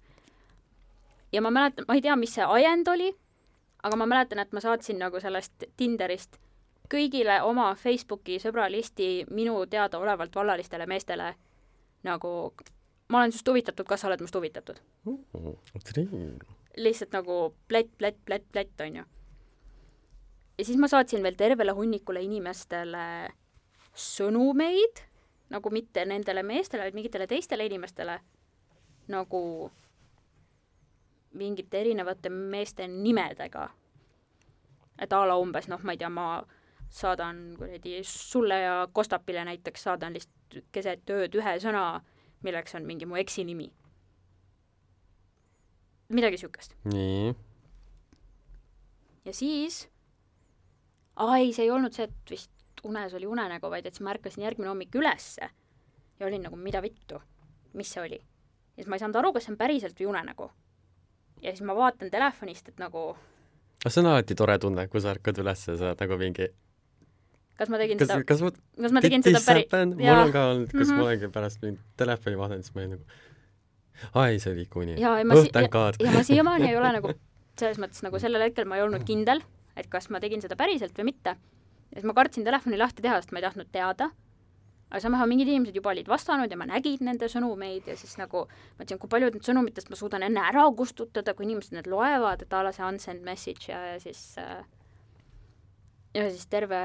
ja 1.31 1.41
ma 1.41 1.51
mäletan, 1.51 1.85
ma 1.87 1.95
ei 1.95 2.01
tea, 2.01 2.15
mis 2.15 2.33
see 2.35 2.45
ajend 2.45 2.87
oli, 2.87 3.11
aga 3.83 3.97
ma 3.97 4.05
mäletan, 4.05 4.39
et 4.39 4.51
ma 4.51 4.59
saatsin 4.59 4.99
nagu 4.99 5.19
sellest 5.19 5.69
Tinderist 5.77 6.37
kõigile 6.91 7.41
oma 7.47 7.71
Facebooki 7.75 8.39
sõbralisti 8.39 9.25
minu 9.31 9.65
teadaolevalt 9.65 10.35
vallalistele 10.35 10.85
meestele 10.85 11.33
nagu 12.03 12.53
ma 13.11 13.19
olen 13.21 13.31
sinust 13.31 13.47
huvitatud, 13.47 13.87
kas 13.87 14.03
sa 14.03 14.09
oled 14.09 14.23
must 14.23 14.35
huvitatud? 14.35 14.79
lihtsalt 16.77 17.11
nagu 17.11 17.37
plätt, 17.67 17.91
plätt, 17.97 18.19
plätt, 18.25 18.45
plätt, 18.51 18.81
onju. 18.81 19.03
ja 20.57 20.65
siis 20.65 20.79
ma 20.79 20.87
saatsin 20.87 21.23
veel 21.23 21.35
tervele 21.35 21.75
hunnikule 21.75 22.21
inimestele 22.23 23.05
sõnumeid, 23.93 25.03
nagu 25.51 25.69
mitte 25.73 26.05
nendele 26.05 26.43
meestele, 26.43 26.85
vaid 26.87 26.95
mingitele 26.95 27.27
teistele 27.27 27.65
inimestele, 27.67 28.19
nagu 29.11 29.41
mingite 31.33 31.79
erinevate 31.79 32.29
meeste 32.29 32.87
nimedega. 32.87 33.69
et 35.01 35.13
a 35.13 35.25
la 35.25 35.35
umbes 35.39 35.67
noh, 35.67 35.81
ma 35.83 35.95
ei 35.95 35.97
tea, 35.97 36.09
ma 36.09 36.43
saadan 36.91 37.55
kuradi 37.57 38.03
sulle 38.03 38.59
ja 38.59 38.87
Kostapile 38.93 39.45
näiteks 39.45 39.83
saadan 39.83 40.13
lihtsalt 40.13 40.65
keset 40.71 41.09
ööd 41.09 41.35
ühe 41.39 41.53
sõna, 41.63 42.01
milleks 42.43 42.75
on 42.75 42.85
mingi 42.85 43.07
mu 43.07 43.15
eksi 43.15 43.45
nimi. 43.47 43.71
midagi 46.09 46.37
siukest. 46.37 46.75
nii. 46.83 47.33
ja 49.25 49.33
siis, 49.33 49.87
aa 51.15 51.37
ei, 51.37 51.53
see 51.53 51.65
ei 51.65 51.71
olnud 51.71 51.95
see, 51.95 52.09
et 52.09 52.35
vist 52.35 52.50
unes 52.83 53.13
oli 53.13 53.25
unenägu, 53.29 53.69
vaid 53.69 53.85
et 53.85 53.93
siis 53.93 54.01
ma 54.05 54.13
ärkasin 54.15 54.43
järgmine 54.43 54.69
hommik 54.71 54.95
ülesse 54.95 55.49
ja 56.19 56.27
olin 56.27 56.41
nagu, 56.47 56.55
mida 56.55 56.81
vittu, 56.81 57.21
mis 57.73 57.91
see 57.93 58.01
oli. 58.03 58.17
ja 58.21 58.75
siis 58.83 58.87
ma 58.87 58.95
ei 58.95 58.99
saanud 59.03 59.15
aru, 59.21 59.33
kas 59.33 59.43
see 59.47 59.53
on 59.53 59.57
päriselt 59.57 59.99
või 59.99 60.09
unenägu. 60.13 60.49
ja 61.41 61.51
siis 61.51 61.61
ma 61.67 61.75
vaatan 61.75 62.09
telefonist, 62.13 62.67
et 62.69 62.79
nagu 62.79 63.11
aga 63.81 63.89
see 63.89 64.01
on 64.03 64.11
alati 64.11 64.35
tore 64.35 64.57
tunne, 64.59 64.87
kui 64.87 65.01
sa 65.01 65.13
ärkad 65.15 65.37
üles 65.41 65.67
ja 65.67 65.77
sa 65.77 65.91
oled 65.91 66.01
nagu 66.05 66.17
mingi 66.21 66.47
kas 67.57 67.69
ma 67.69 67.77
tegin 67.81 67.97
kas, 68.01 68.07
seda, 68.09 68.23
kas 68.25 68.41
ma 68.41 68.51
kas 68.51 68.91
ma 68.95 69.01
tegin 69.01 69.23
seda 69.25 69.41
päri-, 69.45 69.67
mul 69.95 70.21
on 70.25 70.31
ka 70.33 70.45
olnud, 70.51 70.71
kas 70.71 70.87
Mhm. 70.87 70.97
ma 70.97 71.03
olengi 71.07 71.27
pärast 71.33 71.61
mingit 71.61 71.81
telefoni 71.97 72.37
vaadanud, 72.39 72.63
siis 72.65 72.75
ma 72.75 72.81
olin 72.81 72.95
nagu 72.97 73.05
aa 74.15 74.27
ei, 74.29 74.39
see 74.41 74.53
oli 74.53 74.65
ma 75.23 75.35
si- 75.35 75.47
oh, 75.47 75.51
thank 75.53 75.71
god. 75.71 75.95
ja 76.01 76.11
ma 76.11 76.23
siiamaani 76.23 76.69
ei 76.69 76.77
ole 76.77 76.91
nagu 76.97 77.13
selles 77.59 77.77
mõttes 77.77 78.01
nagu 78.01 78.19
sellel 78.19 78.41
hetkel 78.41 78.65
ma 78.65 78.77
ei 78.79 78.81
olnud 78.85 79.03
kindel, 79.05 79.41
et 79.77 79.87
kas 79.89 80.09
ma 80.09 80.19
tegin 80.19 80.41
seda 80.41 80.55
päriselt 80.57 80.93
või 80.97 81.11
mitte. 81.11 81.35
Siis 81.93 82.07
ma 82.07 82.15
kartsin 82.17 82.47
telefoni 82.47 82.79
lahti 82.79 83.03
teha, 83.03 83.21
sest 83.21 83.31
ma 83.31 83.41
ei 83.41 83.47
tahtnud 83.47 83.71
teada. 83.71 84.11
aga 84.91 84.99
samas 84.99 85.23
mingid 85.27 85.47
inimesed 85.47 85.75
juba 85.75 85.93
olid 85.93 86.07
vastanud 86.11 86.51
ja 86.51 86.57
ma 86.59 86.65
nägin 86.67 86.99
nende 87.07 87.29
sõnumeid 87.31 87.85
ja 87.87 87.95
siis 87.95 88.17
nagu 88.19 88.43
mõtlesin, 88.79 88.99
kui 88.99 89.09
paljud 89.09 89.37
need 89.37 89.47
sõnumitest 89.47 89.89
ma 89.89 89.95
suudan 89.95 90.25
enne 90.27 90.43
ära 90.43 90.65
kustutada, 90.75 91.33
kui 91.33 91.47
inimesed 91.47 91.77
need 91.77 91.87
loevad, 91.87 92.43
et 92.43 92.53
a 92.53 92.63
la 92.65 92.73
see 92.75 92.83
unsend 92.83 93.23
message 93.23 93.71
ja, 93.71 93.79
ja 93.93 93.99
siis 94.03 94.35
äh, 94.41 94.65
ja 96.13 96.29
siis 96.29 96.47
terve 96.51 96.79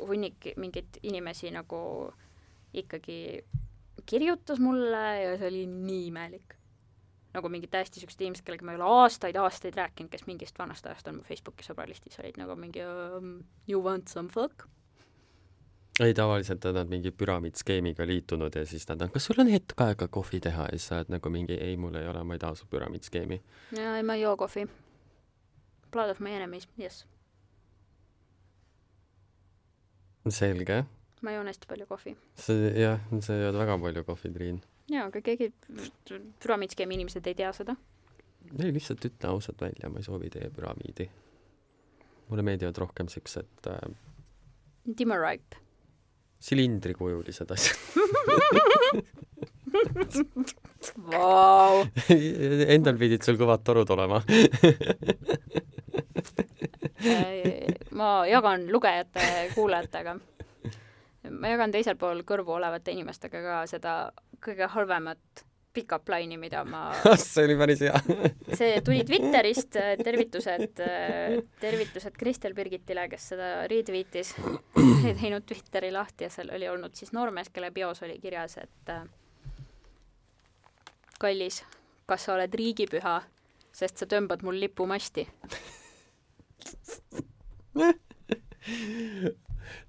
hunnik 0.00 0.52
mingeid 0.58 0.98
inimesi 1.02 1.50
nagu 1.54 2.10
ikkagi 2.74 3.42
kirjutas 4.06 4.60
mulle 4.62 5.04
ja 5.22 5.36
see 5.38 5.50
oli 5.50 5.66
nii 5.70 6.06
imelik. 6.10 6.56
Nagu 7.34 7.52
mingid 7.52 7.70
täiesti 7.70 8.02
siuksed 8.02 8.20
inimesed, 8.24 8.44
kellega 8.46 8.66
ma 8.66 8.74
ei 8.74 8.80
ole 8.80 8.90
aastaid-aastaid 9.04 9.78
rääkinud, 9.78 10.10
kes 10.10 10.26
mingist 10.26 10.58
vanast 10.58 10.86
ajast 10.86 11.08
on 11.08 11.20
mu 11.20 11.26
Facebooki 11.28 11.66
sõbralistis, 11.66 12.18
olid 12.22 12.40
nagu 12.40 12.56
mingi 12.58 12.84
um, 12.86 13.40
you 13.70 13.82
want 13.82 14.08
some 14.08 14.32
fuck? 14.34 14.66
ei, 16.00 16.14
tavaliselt 16.14 16.64
on 16.64 16.74
nad 16.74 16.88
mingi 16.88 17.10
püramiidskeemiga 17.12 18.06
liitunud 18.06 18.54
ja 18.56 18.66
siis 18.66 18.88
nad 18.88 19.02
on, 19.04 19.10
kas 19.12 19.26
sul 19.28 19.42
on 19.42 19.50
hetk 19.52 19.80
aega 19.84 20.08
kohvi 20.08 20.40
teha 20.40 20.68
ja 20.70 20.78
siis 20.78 20.88
sa 20.88 21.00
oled 21.00 21.12
nagu 21.12 21.32
mingi 21.32 21.58
ei, 21.60 21.76
mul 21.76 21.98
ei 22.00 22.08
ole, 22.08 22.22
ma 22.24 22.36
ei 22.36 22.42
taha 22.42 22.56
su 22.56 22.66
püramiidskeemi. 22.70 23.40
jaa, 23.76 23.96
ei 23.96 24.02
ma 24.06 24.16
ei 24.16 24.22
joo 24.22 24.36
kohvi. 24.36 24.66
Blood 25.90 26.10
of 26.10 26.20
my 26.20 26.30
enemies, 26.30 26.68
yes. 26.78 27.04
selge. 30.28 30.84
ma 31.20 31.32
joon 31.32 31.46
hästi 31.46 31.68
palju 31.68 31.86
kohvi. 31.86 32.16
see 32.36 32.72
jah, 32.80 33.00
sa 33.20 33.36
jood 33.36 33.58
väga 33.58 33.78
palju 33.78 34.04
kohvi, 34.04 34.32
Triin. 34.32 34.62
Jaa, 34.90 35.06
aga 35.06 35.22
keegi, 35.24 35.50
püramiidskeemi 36.42 36.98
inimesed 36.98 37.26
ei 37.30 37.36
tea 37.38 37.52
seda. 37.56 37.76
ei, 38.58 38.72
lihtsalt 38.74 39.04
ütle 39.08 39.32
ausalt 39.32 39.60
välja, 39.62 39.90
ma 39.90 40.00
ei 40.00 40.06
soovi 40.06 40.30
teie 40.32 40.50
püramiidi. 40.54 41.08
mulle 42.30 42.46
meeldivad 42.46 42.78
rohkem 42.78 43.08
siuksed 43.08 43.70
äh, 43.70 43.90
Timo 44.96 45.18
Ripe. 45.18 45.56
silindrikujulised 46.40 47.50
asjad 47.50 47.78
Vau. 51.10 51.84
Endal 52.74 52.96
pidid 52.98 53.22
sul 53.22 53.36
kõvad 53.38 53.62
torud 53.62 53.90
olema 53.94 54.18
ma 58.00 58.26
jagan 58.26 58.66
lugejate, 58.72 59.20
kuulajatega. 59.54 60.16
ma 61.30 61.52
jagan 61.52 61.72
teisel 61.74 61.96
pool 62.00 62.22
kõrvu 62.26 62.56
olevate 62.56 62.94
inimestega 62.94 63.42
ka 63.44 63.60
seda 63.70 63.94
kõige 64.44 64.68
halvemat 64.72 65.44
pickup 65.72 66.08
line'i, 66.10 66.38
mida 66.40 66.64
ma 66.66 66.88
see 67.20 67.44
oli 67.46 67.56
päris 67.58 67.82
hea 67.84 68.00
see 68.60 68.80
tuli 68.86 69.04
Twitterist, 69.06 69.78
tervitused, 70.02 70.82
tervitused 71.62 72.18
Kristel 72.18 72.54
Birgitile, 72.58 73.06
kes 73.10 73.28
seda 73.34 73.50
retweetis. 73.70 74.34
ei 75.06 75.14
teinud 75.14 75.46
Twitteri 75.46 75.92
lahti 75.94 76.26
ja 76.26 76.30
seal 76.34 76.50
oli 76.56 76.68
olnud 76.70 76.94
siis 76.98 77.14
noormees, 77.16 77.48
kelle 77.54 77.70
bios 77.74 78.02
oli 78.06 78.18
kirjas, 78.22 78.58
et 78.64 78.94
äh, 78.94 79.04
kallis, 81.20 81.62
kas 82.10 82.26
sa 82.26 82.34
oled 82.34 82.54
riigipüha, 82.56 83.20
sest 83.76 83.96
sa 84.00 84.06
tõmbad 84.10 84.42
mul 84.46 84.58
lipumasti. 84.62 85.24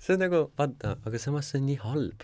see 0.01 0.13
on 0.15 0.21
nagu, 0.21 0.39
vaata, 0.59 0.97
aga 1.07 1.17
samas 1.21 1.49
see 1.51 1.59
on 1.61 1.65
nii 1.71 1.79
halb. 1.81 2.19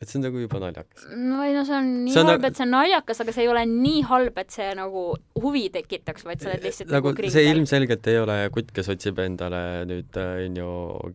Et 0.00 0.08
see 0.08 0.16
on 0.18 0.22
nagu 0.24 0.40
juba 0.40 0.58
naljakas. 0.62 1.02
no 1.12 1.42
ei 1.44 1.52
no 1.52 1.62
see 1.68 1.76
on 1.76 1.88
nii 2.06 2.12
See 2.14 2.20
on 2.22 2.30
halb, 2.30 2.40
nagu- 2.40 2.48
et 2.50 2.56
see 2.56 2.64
on 2.64 2.70
naljakas, 2.72 3.20
aga 3.20 3.32
see 3.36 3.42
ei 3.44 3.50
ole 3.52 3.64
nii 3.68 4.02
halb, 4.08 4.38
et 4.40 4.50
see 4.56 4.68
nagu 4.78 5.02
huvi 5.42 5.66
tekitaks, 5.74 6.24
vaid 6.24 6.40
sa 6.40 6.48
oled 6.52 6.64
lihtsalt 6.64 6.90
nagu 6.94 7.12
nagu 7.12 7.30
see 7.36 7.44
ilmselgelt 7.52 8.06
ei 8.12 8.18
ole 8.22 8.38
kutt, 8.54 8.72
kes 8.76 8.88
otsib 8.94 9.18
endale 9.26 9.60
nüüd 9.90 10.16
onju, 10.24 10.68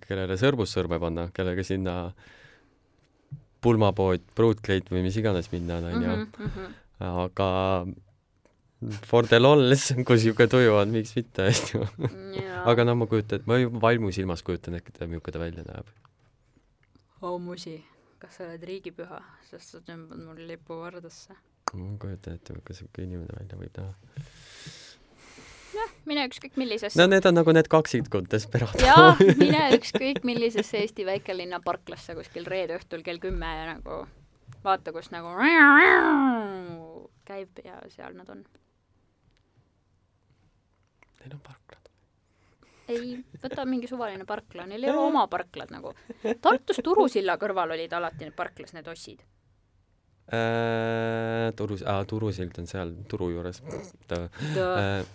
kellele 0.05 0.37
sõrmus 0.37 0.75
sõrme 0.77 0.99
panna, 1.01 1.27
kellega 1.33 1.65
sinna 1.65 1.95
pulmapood, 3.65 4.21
pruutkleit 4.37 4.89
või 4.93 5.01
mis 5.07 5.15
iganes 5.17 5.49
minna 5.53 5.79
on 5.81 5.87
onju 5.91 6.09
Mhm, 6.15 6.49
mhm. 6.49 6.73
aga 7.09 7.49
for 9.09 9.23
the 9.25 9.39
lols, 9.39 9.87
kui 10.05 10.19
siuke 10.21 10.45
tuju 10.51 10.75
on, 10.77 10.91
miks 10.93 11.15
mitte 11.17 11.47
onju 11.49 11.81
aga 12.69 12.85
no 12.85 12.93
ma 13.01 13.07
kujutan, 13.09 13.41
ma 13.49 13.57
juba 13.57 13.81
vaimusilmas 13.87 14.43
kujutan 14.45 14.77
ette, 14.77 15.07
milline 15.09 15.31
ta 15.33 15.41
välja 15.41 15.63
näeb. 15.65 15.89
au 17.25 17.39
musi, 17.41 17.79
kas 18.21 18.39
sa 18.39 18.47
oled 18.47 18.63
riigipüha, 18.69 19.19
sest 19.49 19.75
sa 19.75 19.83
tõmbad 19.85 20.23
mul 20.23 20.41
lipu 20.49 20.79
vardasse? 20.79 21.35
ma 21.75 21.93
kujutan 21.99 22.37
ette, 22.37 22.55
milline 22.55 22.77
siuke 22.77 23.03
inimene 23.03 23.37
välja 23.39 23.59
võib 23.59 23.79
näha. 23.79 23.93
jah, 25.75 25.95
mine 26.09 26.27
ükskõik 26.29 26.59
millisesse 26.61 27.01
no 27.01 27.07
need 27.11 27.25
on 27.27 27.35
nagu 27.39 27.55
need 27.55 27.69
kaksikud 27.71 28.29
Desperado 28.31 28.83
jaa, 28.83 29.15
mine 29.43 29.65
ükskõik 29.79 30.21
millisesse 30.27 30.83
Eesti 30.83 31.07
väikelinna 31.07 31.59
parklasse 31.65 32.15
kuskil 32.17 32.47
reede 32.47 32.79
õhtul 32.79 33.03
kell 33.07 33.19
kümme 33.23 33.49
ja 33.59 33.73
nagu 33.73 34.05
vaata, 34.65 34.93
kus 34.95 35.11
nagu 35.13 35.33
käib 37.25 37.61
ja 37.65 37.79
seal 37.93 38.15
nad 38.17 38.29
on. 38.29 38.45
Neil 41.19 41.33
on 41.37 41.41
parklad. 41.45 41.84
Ei, 42.91 43.15
võta 43.43 43.65
mingi 43.69 43.89
suvaline 43.89 44.25
parkla, 44.29 44.65
neil 44.69 44.83
ei 44.83 44.91
ole 44.93 45.07
oma 45.09 45.25
parklad 45.31 45.71
nagu. 45.73 45.93
Tartus 46.41 46.81
Turu 46.85 47.07
silla 47.11 47.37
kõrval 47.41 47.75
olid 47.77 47.93
alati 47.93 48.25
need 48.25 48.37
parklas 48.37 48.75
need 48.77 48.87
ossid. 48.91 49.23
Äh, 50.25 51.51
Turus, 51.57 51.83
aa, 51.85 52.01
Turu 52.09 52.31
sild 52.33 52.57
on 52.57 52.67
seal 52.69 52.95
Turu 53.09 53.29
juures. 53.33 53.61
Äh, 54.15 55.05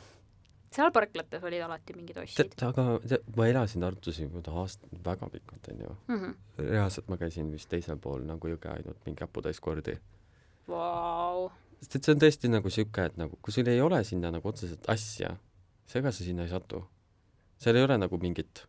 seal 0.71 0.93
parklates 0.95 1.43
olid 1.47 1.65
alati 1.67 1.97
mingid 1.99 2.21
ossid 2.23 2.55
aga 2.63 2.85
tead, 3.03 3.25
ma 3.35 3.49
elasin 3.51 3.83
Tartus 3.83 4.21
juba 4.23 4.43
aast-, 4.63 4.87
väga 5.07 5.31
pikalt 5.33 5.73
onju. 5.73 5.97
mm. 6.07 6.21
-hmm. 6.21 6.37
reaalselt 6.69 7.09
ma 7.09 7.19
käisin 7.19 7.51
vist 7.53 7.69
teisel 7.69 7.99
pool 7.99 8.23
nagu 8.27 8.49
jõge 8.49 8.71
ainult 8.71 9.03
mingi 9.07 9.27
haputäis 9.27 9.61
kordi. 9.61 9.99
Vau, 10.69 11.51
sest 11.81 11.97
et 11.97 12.05
see 12.05 12.15
on 12.15 12.23
tõesti 12.23 12.53
nagu 12.53 12.71
siuke, 12.71 13.05
et 13.11 13.17
nagu 13.17 13.39
kui 13.43 13.53
sul 13.53 13.67
ei 13.67 13.81
ole 13.81 14.05
sinna 14.05 14.31
nagu 14.31 14.49
otseselt 14.49 14.87
asja, 14.89 15.37
siis 15.87 15.97
ega 16.03 16.13
sa 16.13 16.25
sinna 16.25 16.47
ei 16.47 16.53
satu. 16.53 16.85
Seal 17.61 17.77
ei 17.77 17.85
ole 17.85 17.99
nagu 18.01 18.19
mingit 18.21 18.65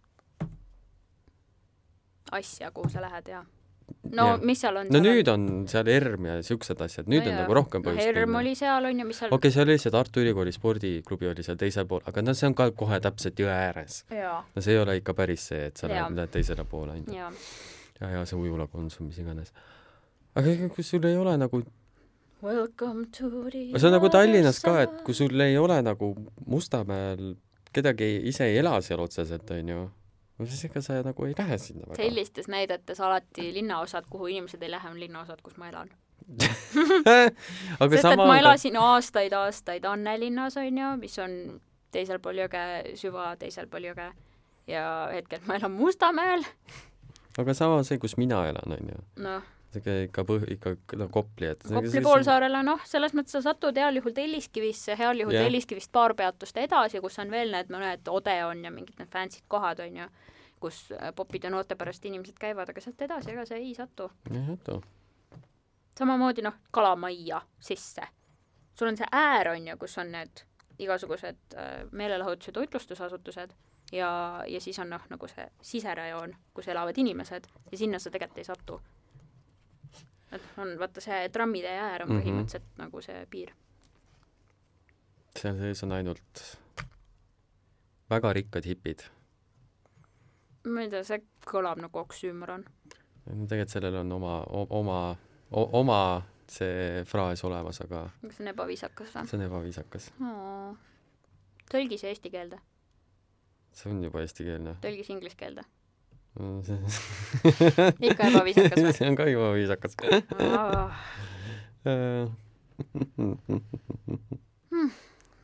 asja, 2.31 2.71
kuhu 2.71 2.89
sa 2.89 3.01
lähed 3.03 3.27
ja 3.27 3.41
no 4.15 4.25
Jah. 4.27 4.43
mis 4.47 4.61
seal 4.61 4.77
on? 4.81 4.91
no 4.93 5.01
nüüd 5.03 5.29
on 5.31 5.47
seal 5.71 5.89
ERM 5.91 6.27
ja 6.29 6.37
siuksed 6.45 6.79
asjad, 6.85 7.09
nüüd 7.11 7.25
No 7.25 7.31
on 7.31 7.35
jaa. 7.35 7.41
nagu 7.43 7.57
rohkem 7.57 7.83
no 7.83 7.89
põhjust 7.89 8.07
Herm 8.07 8.37
oli 8.39 8.53
seal 8.57 8.87
on 8.89 9.01
ju, 9.03 9.07
mis 9.07 9.19
seal 9.23 9.33
okei 9.33 9.37
okay,, 9.49 9.55
see 9.55 9.65
oli 9.65 9.77
see 9.81 9.93
Tartu 9.95 10.23
Ülikooli 10.23 10.53
spordiklubi 10.55 11.29
oli 11.31 11.45
seal 11.47 11.59
teisel 11.59 11.87
pool, 11.89 12.03
aga 12.07 12.23
no 12.23 12.35
see 12.37 12.47
on 12.49 12.55
ka 12.57 12.69
kohe 12.77 13.01
täpselt 13.03 13.43
jõe 13.43 13.51
ääres. 13.51 14.01
no 14.11 14.63
see 14.63 14.77
ei 14.77 14.81
ole 14.83 14.97
ikka 15.01 15.15
päris 15.17 15.49
see, 15.51 15.67
et 15.71 15.83
sa 15.83 15.91
lähed 15.91 16.17
lähed 16.17 16.33
teisele 16.37 16.65
poole 16.71 16.97
onju. 16.99 17.19
jaa. 17.19 17.29
ja, 18.01 18.15
ja 18.17 18.25
see 18.25 18.39
Ujula 18.39 18.67
Konsum, 18.71 19.11
mis 19.11 19.21
iganes. 19.23 19.53
aga 20.35 20.55
ega 20.55 20.71
kui 20.73 20.87
sul 20.87 21.05
ei 21.07 21.19
ole 21.19 21.37
nagu, 21.37 21.63
Welcome 22.41 23.05
to 23.13 23.29
the 23.29 23.67
see 23.77 23.87
on 23.87 23.93
nagu 23.93 24.09
Tallinnas 24.09 24.63
ka, 24.65 24.81
et 24.87 25.01
kui 25.05 25.13
sul 25.13 25.39
ei 25.45 25.57
ole 25.61 25.81
nagu 25.85 26.15
Mustamäel 26.47 27.35
kedagi 27.73 28.09
ise 28.29 28.47
ei 28.49 28.59
ela 28.61 28.75
seal 28.81 29.01
otseselt 29.03 29.49
onju, 29.55 29.85
siis 30.43 30.65
ega 30.67 30.81
sa 30.83 30.99
nagu 31.05 31.25
ei 31.27 31.35
lähe 31.37 31.57
sinna 31.61 31.87
väga. 31.87 31.97
sellistes 32.03 32.47
näidetes 32.51 32.99
alati 32.99 33.51
linnaosad, 33.53 34.07
kuhu 34.09 34.31
inimesed 34.31 34.63
ei 34.63 34.71
lähe, 34.71 34.89
on 34.89 34.99
linnaosad, 34.99 35.41
kus 35.43 35.57
ma 35.61 35.69
elan. 35.69 35.91
aga 37.81 37.89
sest 37.95 38.11
et 38.11 38.21
ma 38.21 38.37
elasin 38.39 38.77
aastaid-aastaid 38.77 39.85
Anne 39.89 40.17
linnas 40.19 40.57
onju, 40.61 40.95
mis 41.01 41.17
on 41.19 41.37
teisel 41.91 42.21
pool 42.23 42.43
jõge, 42.43 42.61
süva 42.99 43.31
teisel 43.39 43.67
pool 43.71 43.89
jõge. 43.89 44.11
Ja 44.69 44.85
hetkel 45.11 45.41
ma 45.47 45.57
elan 45.57 45.73
Mustamäel, 45.73 46.45
aga 47.41 47.53
sama 47.57 47.81
see, 47.87 47.97
kus 47.99 48.15
mina 48.19 48.43
elan 48.49 48.77
onju, 48.77 49.01
noh, 49.25 49.49
siuke 49.73 49.95
ikka 50.07 50.23
põh-, 50.27 50.45
ikka 50.55 50.75
no 50.99 51.07
Kopli, 51.13 51.51
et 51.53 51.63
Kopli 51.67 52.03
poolsaarele 52.03 52.61
noh, 52.65 52.81
selles 52.87 53.15
mõttes 53.17 53.35
sa 53.37 53.41
satud 53.45 53.77
heal 53.77 53.99
juhul 53.99 54.15
Telliskivisse, 54.15 54.95
heal 54.99 55.23
juhul 55.23 55.37
Jah. 55.37 55.47
Telliskivist 55.47 55.91
paar 55.93 56.15
peatust 56.17 56.57
edasi, 56.61 57.01
kus 57.03 57.19
on 57.23 57.31
veel 57.33 57.53
need 57.55 57.71
mõned 57.73 58.11
Odeon 58.11 58.65
ja 58.67 58.73
mingid 58.73 58.99
need 58.99 59.11
fancy'd 59.13 59.47
kohad 59.51 59.83
onju, 59.85 60.07
kus 60.63 60.83
äh, 60.97 61.11
popide 61.15 61.51
noorte 61.53 61.77
pärast 61.79 62.05
inimesed 62.09 62.39
käivad, 62.41 62.69
aga 62.71 62.83
sealt 62.83 63.01
edasi 63.07 63.33
ega 63.33 63.47
sa 63.47 63.59
ei 63.59 63.73
satu. 63.77 64.11
jah, 64.29 64.53
oota. 64.55 64.79
samamoodi 65.97 66.45
noh, 66.45 66.59
kalamajja 66.71 67.41
sisse. 67.59 68.07
sul 68.75 68.91
on 68.91 68.97
see 68.97 69.11
äär 69.11 69.53
on 69.55 69.67
ju, 69.67 69.77
kus 69.77 69.97
on 70.01 70.11
need 70.11 70.45
igasugused 70.81 71.55
äh, 71.55 71.83
meelelahutus- 71.91 72.47
ja 72.49 72.53
toitlustusasutused 72.53 73.53
ja, 73.91 74.43
ja 74.47 74.61
siis 74.61 74.79
on 74.79 74.89
noh, 74.89 75.03
nagu 75.09 75.27
see 75.27 75.45
siserajoon, 75.61 76.35
kus 76.53 76.67
elavad 76.71 76.97
inimesed 76.97 77.47
ja 77.71 77.77
sinna 77.77 77.99
sa 77.99 78.11
tegelikult 78.11 78.41
ei 78.41 78.47
satu. 78.47 78.81
Et 80.31 80.41
on 80.57 80.73
vaata 80.79 81.03
see 81.03 81.29
trammitee 81.29 81.77
äär 81.79 82.05
on 82.05 82.15
põhimõtteliselt 82.15 82.63
mm 82.63 82.73
-hmm. 82.75 82.83
nagu 82.85 83.01
see 83.01 83.25
piir. 83.29 83.53
seal 85.39 85.57
sees 85.57 85.83
on 85.83 85.91
ainult 85.91 86.43
väga 88.09 88.33
rikkad 88.33 88.65
hipid. 88.65 89.03
ma 90.67 90.81
ei 90.81 90.89
tea, 90.89 91.03
see 91.03 91.21
kõlab 91.47 91.81
nagu 91.81 91.99
oksüümoron. 91.99 92.65
no 93.25 93.47
tegelikult 93.47 93.69
sellel 93.69 93.95
on 94.03 94.11
oma, 94.11 94.35
oma, 94.69 94.99
oma 95.51 96.01
see 96.51 97.03
fraas 97.07 97.43
olemas, 97.47 97.81
aga 97.81 98.09
kas 98.21 98.35
see 98.37 98.43
on 98.45 98.51
ebaviisakas 98.53 99.15
või? 99.15 99.27
see 99.29 99.37
on 99.39 99.45
ebaviisakas. 99.47 100.09
tõlgi 101.71 101.99
see 102.01 102.11
eesti 102.11 102.33
keelde, 102.33 102.59
see 103.71 103.93
on 103.93 104.03
juba 104.03 104.25
eestikeelne. 104.25 104.75
tõlgi 104.83 105.07
see 105.07 105.15
inglise 105.17 105.39
keelde. 105.39 105.65
ikka 108.07 108.29
ebaviisakas 108.29 108.79
või? 108.79 108.93
see 108.97 109.07
on 109.09 109.17
ka 109.19 109.25
ebaviisakas. 109.27 109.91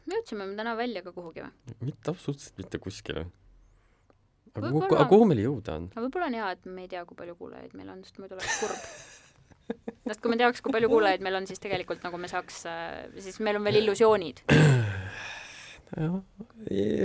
jõudsime 0.07 0.47
me 0.47 0.55
täna 0.55 0.77
välja 0.79 1.03
ka 1.03 1.11
kuhugi 1.15 1.43
või? 1.43 1.51
mitte 1.89 2.13
absoluutselt 2.13 2.55
mitte 2.61 2.79
kuskile. 2.79 3.25
aga 4.55 4.71
kuhu, 4.71 4.85
aga 4.87 5.07
kuhu 5.11 5.27
meil 5.27 5.43
jõuda 5.43 5.75
on? 5.81 5.89
aga 5.91 6.05
võib-olla 6.05 6.31
on 6.31 6.37
hea, 6.39 6.47
et 6.55 6.63
me 6.71 6.85
ei 6.85 6.91
tea, 6.93 7.03
kui 7.09 7.19
palju 7.19 7.35
kuulajaid 7.41 7.73
meil 7.75 7.89
on, 7.91 7.99
sest 8.07 8.21
muidu 8.23 8.39
oleks 8.39 8.55
kurb. 8.63 8.79
sest 10.07 10.23
kui 10.23 10.31
me 10.31 10.39
teaks, 10.39 10.63
kui 10.63 10.71
palju 10.77 10.89
kuulajaid 10.93 11.25
meil 11.27 11.41
on, 11.41 11.49
siis 11.51 11.59
tegelikult 11.63 11.99
nagu 12.07 12.15
me 12.21 12.31
saaks, 12.31 12.63
siis 13.19 13.41
meil 13.43 13.59
on 13.59 13.67
veel 13.67 13.81
illusioonid. 13.83 14.37
okei 16.47 17.03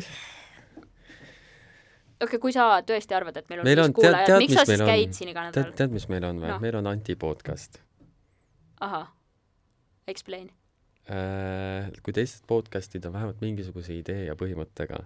okay,, 2.25 2.39
kui 2.43 2.53
sa 2.55 2.67
tõesti 2.87 3.17
arvad, 3.17 3.37
et 3.41 3.49
meil 3.51 3.61
on 3.63 3.69
Meil 3.69 3.81
on- 3.85 3.93
tead- 3.97 4.19
tead, 4.27 4.39
miks 4.43 4.55
sa 4.57 4.65
siis 4.65 4.73
meil 4.79 4.83
on? 4.87 4.91
käid 4.95 5.13
siin 5.19 5.29
iga 5.33 5.45
tead, 5.51 5.63
nädal? 5.67 5.77
tead, 5.83 5.95
mis 5.99 6.09
meil 6.09 6.25
on 6.29 6.41
või 6.43 6.49
Noh.? 6.55 6.61
meil 6.65 6.77
on 6.81 6.87
antipodcast. 6.93 7.79
ahah, 8.81 9.09
explain, 10.11 10.51
kui 12.03 12.13
teised 12.15 12.45
podcast'id 12.51 13.05
on 13.07 13.13
vähemalt 13.17 13.41
mingisuguse 13.43 13.95
idee 13.99 14.25
ja 14.29 14.35
põhimõttega, 14.39 15.03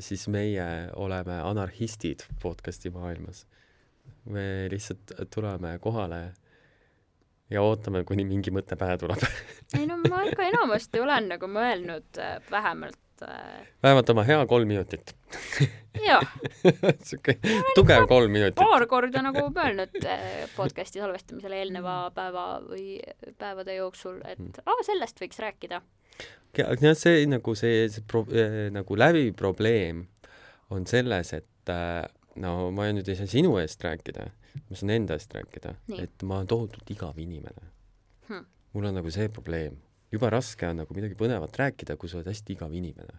siis 0.00 0.26
meie 0.28 0.64
oleme 0.96 1.36
anarhistid 1.44 2.24
podcast'i 2.42 2.90
maailmas. 2.90 3.46
me 4.24 4.68
lihtsalt 4.72 5.12
tuleme 5.34 5.78
kohale 5.80 6.32
ja 7.52 7.62
ootame, 7.62 8.04
kuni 8.08 8.24
mingi 8.24 8.50
mõte 8.50 8.76
pähe 8.76 8.96
tuleb. 8.98 9.20
ei 9.78 9.86
no 9.86 9.96
ma 10.08 10.22
ikka 10.24 10.42
enamasti 10.48 11.00
olen 11.00 11.28
nagu 11.28 11.46
mõelnud 11.46 12.18
äh, 12.20 12.40
vähemalt 12.50 12.98
äh, 13.22 13.66
vähemalt 13.82 14.10
oma 14.10 14.24
hea 14.26 14.46
kolm 14.50 14.68
minutit. 14.68 15.14
jah, 16.06 16.24
siuke 17.08 17.36
tugev 17.76 18.06
kolm 18.10 18.32
minutit. 18.34 18.58
paar 18.60 18.86
korda 18.90 19.22
nagu 19.24 19.46
mõelnud 19.54 19.98
äh, 20.02 20.44
podcast'i 20.56 21.02
salvestamisele 21.02 21.60
eelneva 21.62 21.98
päeva 22.14 22.46
või 22.64 22.98
päevade 23.38 23.76
jooksul, 23.78 24.20
et 24.28 24.62
aa, 24.64 24.78
sellest 24.86 25.20
võiks 25.22 25.38
rääkida. 25.44 25.82
jah, 26.58 26.96
see 26.98 27.26
nagu 27.30 27.54
see, 27.58 27.86
see 27.92 28.06
pro, 28.08 28.24
äh, 28.32 28.68
nagu 28.74 28.98
läbiv 28.98 29.34
probleem 29.38 30.06
on 30.74 30.86
selles, 30.90 31.32
et 31.36 31.72
no 32.40 32.70
ma 32.74 32.88
nüüd 32.90 33.08
ei 33.08 33.16
saa 33.18 33.30
sinu 33.30 33.54
eest 33.60 33.84
rääkida, 33.84 34.26
ma 34.68 34.76
saan 34.78 34.90
enda 34.96 35.14
eest 35.18 35.34
rääkida 35.36 35.76
et 36.02 36.24
ma 36.26 36.40
olen 36.40 36.50
tohutult 36.50 36.90
igav 36.90 37.18
inimene 37.20 37.70
Hmm. 38.28 38.46
mul 38.72 38.86
on 38.88 38.94
nagu 38.96 39.10
see 39.12 39.28
probleem, 39.28 39.74
jube 40.14 40.30
raske 40.32 40.68
on 40.70 40.82
nagu 40.82 40.96
midagi 40.96 41.16
põnevat 41.18 41.56
rääkida, 41.60 41.96
kui 42.00 42.10
sa 42.10 42.20
oled 42.20 42.30
hästi 42.30 42.56
igav 42.56 42.72
inimene. 42.74 43.18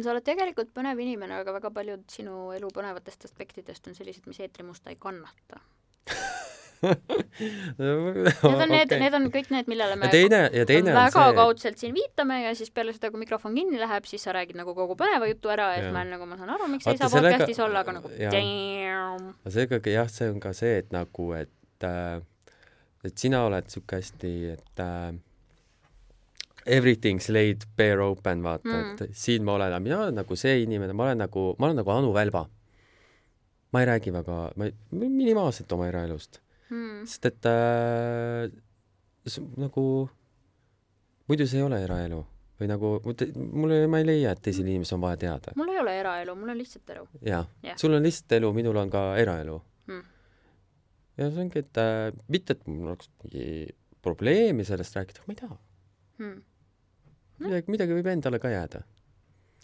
sa 0.00 0.10
oled 0.14 0.24
tegelikult 0.26 0.72
põnev 0.74 0.98
inimene, 1.02 1.40
aga 1.42 1.54
väga 1.58 1.70
paljud 1.74 2.02
sinu 2.10 2.48
elu 2.56 2.70
põnevatest 2.74 3.28
aspektidest 3.28 3.86
on 3.90 3.94
sellised, 3.98 4.26
mis 4.30 4.40
eetrimusta 4.42 4.90
ei 4.94 4.98
kannata. 5.00 5.60
Need 6.84 8.60
on 8.60 8.68
need, 8.68 8.90
need 9.00 9.14
on 9.16 9.26
kõik 9.32 9.48
need, 9.52 9.68
millele 9.70 9.96
me 9.96 10.08
ja 10.08 10.12
teine, 10.12 10.40
ja 10.52 10.64
teine 10.68 10.92
väga 10.94 11.22
see, 11.30 11.36
kaudselt 11.38 11.80
siin 11.80 11.94
viitame 11.96 12.40
ja 12.42 12.52
siis 12.58 12.70
peale 12.74 12.92
seda, 12.94 13.08
kui 13.14 13.22
mikrofon 13.22 13.54
kinni 13.56 13.80
läheb, 13.80 14.04
siis 14.10 14.24
sa 14.26 14.34
räägid 14.36 14.58
nagu 14.58 14.74
kogu 14.76 14.96
põneva 15.00 15.28
jutu 15.30 15.52
ära 15.54 15.70
ja 15.72 15.78
siis 15.80 15.88
Jah. 15.88 15.94
ma 15.96 16.02
olen 16.02 16.12
nagu, 16.16 16.28
ma 16.28 16.38
saan 16.40 16.52
aru, 16.56 16.68
miks 16.72 16.84
sa 16.84 16.92
ei 16.92 16.98
Vaata, 16.98 17.08
saa 17.08 17.14
sellega- 17.16 17.38
podcast'is 17.38 17.62
olla, 17.64 17.84
aga 17.84 17.96
nagu 17.98 18.12
aga 18.12 19.54
see 19.56 19.66
ikkagi 19.68 19.94
jah, 19.96 20.10
see 20.12 20.30
on 20.34 20.40
ka 20.44 20.52
see, 20.60 20.74
et 20.82 20.92
nagu, 20.94 21.28
et 21.38 21.88
äh, 21.88 22.20
et 23.04 23.18
sina 23.20 23.42
oled 23.48 23.66
siuke 23.72 24.00
hästi, 24.00 24.34
et 24.54 24.84
äh, 24.84 25.08
everything's 26.66 27.28
laid 27.32 27.64
bare 27.76 28.00
open, 28.02 28.42
vaata 28.42 28.68
Mm. 28.68 28.84
mm., 28.84 29.02
et 29.04 29.14
siin 29.16 29.44
ma 29.44 29.54
olen, 29.58 29.74
mina 29.82 29.98
olen 30.02 30.14
nagu 30.14 30.36
see 30.36 30.62
inimene, 30.62 30.92
ma 30.96 31.04
olen 31.10 31.18
nagu, 31.18 31.54
ma 31.58 31.66
olen 31.66 31.76
nagu 31.82 31.90
Anu 31.90 32.12
Välba. 32.14 32.46
ma 33.72 33.80
ei 33.82 33.86
räägi 33.86 34.12
väga, 34.14 34.52
ma 34.56 34.64
ei, 34.68 34.72
minimaalselt 34.92 35.72
oma 35.72 35.88
eraelust, 35.88 36.38
Hmm. 36.70 37.04
sest 37.04 37.26
et 37.26 37.44
äh, 37.46 38.48
s- 39.26 39.40
nagu 39.56 40.08
muidu 41.28 41.46
see 41.46 41.58
ei 41.58 41.64
ole 41.66 41.80
eraelu 41.84 42.20
või 42.60 42.68
nagu 42.70 43.00
mul, 43.52 43.74
ma 43.90 43.98
ei 43.98 44.04
leia, 44.06 44.30
et 44.32 44.40
teisel 44.46 44.64
inimesel 44.68 44.94
on 44.94 45.00
vaja 45.02 45.16
teada. 45.16 45.52
mul 45.56 45.68
ei 45.74 45.78
ole 45.80 45.98
eraelu, 46.00 46.36
mul 46.38 46.48
on 46.54 46.58
lihtsalt 46.58 46.88
elu. 46.94 47.06
Jah., 47.26 47.46
sul 47.76 47.92
on 47.98 48.02
lihtsalt 48.06 48.32
elu, 48.38 48.52
minul 48.52 48.76
on 48.76 48.90
ka 48.90 49.16
eraelu 49.18 49.60
Hmm. 49.88 50.02
ja 51.18 51.30
see 51.30 51.42
ongi, 51.42 51.58
et 51.58 51.76
äh, 51.76 52.12
mitte, 52.28 52.52
et 52.54 52.66
mul 52.68 52.92
oleks 52.94 53.10
mingi 53.24 53.74
probleemi 54.02 54.64
sellest 54.64 54.94
rääkida, 54.94 55.20
ma 55.26 55.32
ei 55.34 55.40
taha. 55.42 55.58
Hmm. 56.18 56.42
midagi, 57.44 57.72
midagi 57.74 57.96
võib 57.98 58.10
endale 58.12 58.40
ka 58.42 58.50
jääda. 58.52 58.82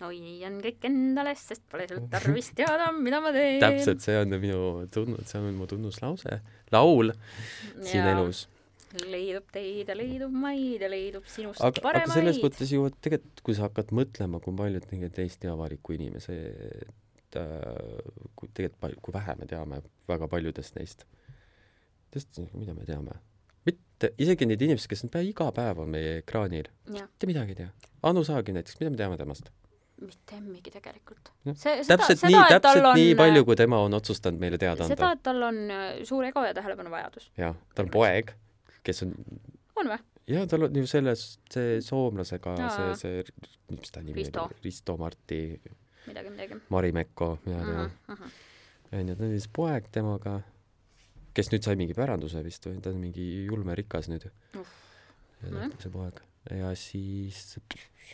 hoian 0.01 0.57
kõik 0.65 0.87
endale, 0.89 1.35
sest 1.37 1.67
pole 1.69 1.85
sul 1.91 2.07
tarvis 2.13 2.53
teada, 2.57 2.89
mida 2.97 3.21
ma 3.21 3.33
teen. 3.37 3.59
täpselt, 3.63 4.01
see 4.05 4.17
on 4.21 4.39
minu 4.41 4.63
tunn-, 4.95 5.19
see 5.29 5.43
on 5.43 5.53
mu 5.59 5.69
tunnuslause, 5.71 6.41
laul 6.73 7.13
siin 7.85 8.09
elus. 8.15 8.47
leidub 9.07 9.47
teid 9.55 9.93
ja 9.93 9.95
leidub 9.95 10.33
maid 10.35 10.83
ja 10.83 10.89
leidub 10.91 11.29
sinust 11.31 11.61
aga, 11.61 11.77
aga 11.77 11.85
paremaid. 11.85 12.17
selles 12.17 12.41
mõttes 12.43 12.73
ju, 12.75 12.89
tegelikult 13.05 13.45
kui 13.47 13.59
sa 13.59 13.69
hakkad 13.69 13.93
mõtlema, 13.95 14.41
kui 14.43 14.57
paljud 14.57 14.87
tegelikult 14.87 15.23
Eesti 15.27 15.53
avaliku 15.53 15.95
inimese, 15.95 16.39
et 16.89 17.39
äh, 17.39 18.13
kui 18.35 18.51
tegelikult 18.51 18.81
palju, 18.87 19.03
kui 19.05 19.15
vähe 19.15 19.37
me 19.39 19.51
teame 19.51 19.83
väga 20.11 20.31
paljudest 20.33 20.81
neist, 20.81 21.07
sest 22.17 22.43
mida 22.57 22.75
me 22.75 22.89
teame? 22.89 23.21
mitte, 24.01 24.15
isegi 24.23 24.49
need 24.49 24.63
inimesed, 24.65 24.89
kes 24.89 25.05
on 25.05 25.13
pea 25.13 25.25
iga 25.27 25.51
päev 25.55 25.81
on 25.85 25.91
meie 25.93 26.21
ekraanil, 26.23 26.69
mitte 26.89 27.29
midagi 27.29 27.57
ei 27.57 27.63
tea. 27.65 27.71
Anu 28.09 28.25
Saagim 28.25 28.57
näiteks, 28.57 28.79
mida 28.81 28.93
me 28.93 29.01
teame 29.01 29.19
temast? 29.21 29.51
mitte 30.01 30.37
emmigi 30.39 30.71
tegelikult. 30.73 31.29
täpselt 31.45 32.17
seda, 32.17 32.31
nii, 32.31 32.45
täpselt 32.55 32.87
on, 32.89 32.95
nii 32.97 33.17
palju, 33.19 33.45
kui 33.45 33.57
tema 33.61 33.83
on 33.85 33.93
otsustanud 33.99 34.41
meile 34.41 34.57
teada 34.57 34.87
anda. 34.87 34.95
seda, 34.95 35.11
et 35.13 35.21
tal 35.27 35.43
on 35.45 35.59
äh, 35.75 35.89
suur 36.09 36.25
ego 36.25 36.41
ja 36.47 36.55
tähelepanuvajadus. 36.57 37.27
jah, 37.37 37.59
tal 37.77 37.91
on 37.91 37.93
poeg, 37.93 38.33
kes 38.87 39.05
on 39.05 39.13
on 39.77 39.91
või? 39.93 39.99
jaa, 40.33 40.47
tal 40.49 40.65
on 40.65 40.79
ju 40.81 40.89
selles, 40.89 41.27
see 41.53 41.83
soomlasega 41.85 42.55
no., 42.63 42.71
see, 42.73 42.97
see, 43.03 43.51
mis 43.77 43.93
ta 43.93 44.01
nimi 44.07 44.25
oli, 44.25 44.57
Risto 44.65 44.97
Marti 45.01 45.43
midagi, 46.07 46.33
midagi. 46.33 46.63
Mari 46.73 46.95
Mekko, 46.97 47.35
mina 47.45 47.61
ei 47.61 47.69
tea. 47.69 48.17
onju, 49.03 49.19
ta 49.21 49.29
on 49.29 49.37
siis 49.37 49.51
poeg 49.61 49.93
temaga, 49.93 50.39
kes 51.41 51.53
nüüd 51.55 51.67
sai 51.67 51.79
mingi 51.81 51.97
päranduse 51.97 52.45
vist 52.47 52.69
või, 52.69 52.81
ta 52.85 52.93
on 52.93 53.01
mingi 53.03 53.27
julme 53.49 53.77
rikas 53.79 54.11
nüüd 54.13 54.29
uh.. 54.29 54.75
see 55.81 55.93
poeg 55.93 56.21
ja 56.57 56.75
siis 56.79 57.59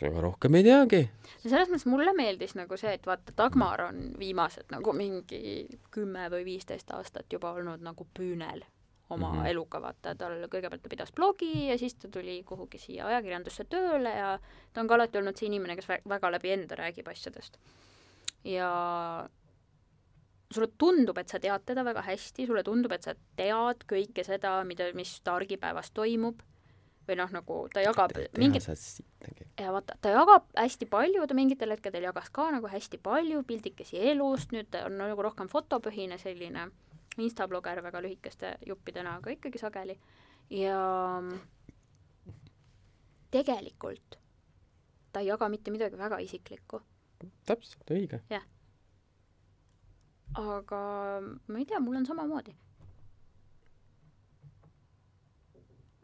ega 0.01 0.21
rohkem 0.21 0.57
ei 0.59 0.65
teagi. 0.65 1.01
selles 1.41 1.69
mõttes 1.71 1.87
mulle 1.89 2.13
meeldis 2.17 2.55
nagu 2.57 2.77
see, 2.77 2.93
et 2.97 3.05
vaata, 3.07 3.33
Dagmar 3.37 3.87
on 3.87 4.01
viimased 4.19 4.71
nagu 4.73 4.93
mingi 4.93 5.67
kümme 5.93 6.27
või 6.33 6.45
viisteist 6.47 6.91
aastat 6.93 7.31
juba 7.33 7.55
olnud 7.57 7.83
nagu 7.85 8.07
püünel 8.17 8.65
oma 9.09 9.31
mm 9.31 9.39
-hmm. 9.39 9.49
eluga, 9.49 9.81
vaata, 9.81 10.15
tal 10.15 10.35
kõigepealt 10.51 10.83
ta 10.83 10.89
pidas 10.91 11.11
blogi 11.15 11.67
ja 11.69 11.77
siis 11.77 11.95
ta 11.95 12.09
tuli 12.11 12.41
kuhugi 12.43 12.77
siia 12.77 13.07
ajakirjandusse 13.07 13.63
tööle 13.63 14.09
ja 14.09 14.39
ta 14.73 14.81
on 14.81 14.87
ka 14.87 14.95
alati 14.95 15.17
olnud 15.17 15.37
see 15.37 15.47
inimene, 15.47 15.75
kes 15.75 15.87
väga 15.87 16.31
läbi 16.31 16.51
enda 16.51 16.75
räägib 16.75 17.07
asjadest. 17.07 17.57
ja 18.43 19.29
sulle 20.53 20.69
tundub, 20.79 21.17
et 21.19 21.29
sa 21.29 21.39
tead 21.43 21.65
teda 21.67 21.83
väga 21.83 22.03
hästi, 22.07 22.45
sulle 22.47 22.63
tundub, 22.63 22.93
et 22.95 23.03
sa 23.03 23.15
tead 23.39 23.83
kõike 23.89 24.23
seda, 24.23 24.59
mida, 24.67 24.87
mis 24.95 25.17
ta 25.21 25.35
argipäevas 25.39 25.91
toimub 25.95 26.43
või 27.07 27.15
noh, 27.19 27.31
nagu 27.31 27.57
ta 27.71 27.81
jagab 27.83 28.13
mingit 28.39 28.65
ja 29.59 29.71
vaata, 29.71 29.95
ta 30.03 30.11
jagab 30.11 30.49
hästi 30.57 30.87
palju, 30.91 31.23
ta 31.27 31.37
mingitel 31.37 31.71
hetkedel 31.71 32.07
jagas 32.09 32.29
ka 32.35 32.49
nagu 32.51 32.67
hästi 32.71 32.99
palju 33.03 33.43
pildikesi 33.47 34.01
elust, 34.11 34.51
nüüd 34.55 34.69
ta 34.73 34.85
on 34.89 34.97
nagu 34.99 35.23
rohkem 35.23 35.47
fotopõhine 35.51 36.19
selline 36.19 36.67
instabloger 37.17 37.81
väga 37.85 38.01
lühikeste 38.03 38.57
juppidena, 38.67 39.17
aga 39.21 39.33
ikkagi 39.33 39.61
sageli. 39.61 39.97
ja 40.53 40.77
tegelikult 43.31 44.19
ta 45.11 45.23
ei 45.23 45.31
jaga 45.31 45.49
mitte 45.49 45.71
midagi 45.71 45.97
väga 45.97 46.19
isiklikku. 46.23 46.81
täpselt, 47.45 47.89
õige. 47.89 48.21
jah. 48.29 48.43
Aga 50.35 50.79
ma 51.47 51.59
ei 51.59 51.65
tea, 51.65 51.79
mul 51.79 52.01
on 52.01 52.05
samamoodi 52.05 52.55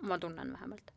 ma 0.04 0.20
tunnen 0.20 0.54
vähemalt. 0.54 0.92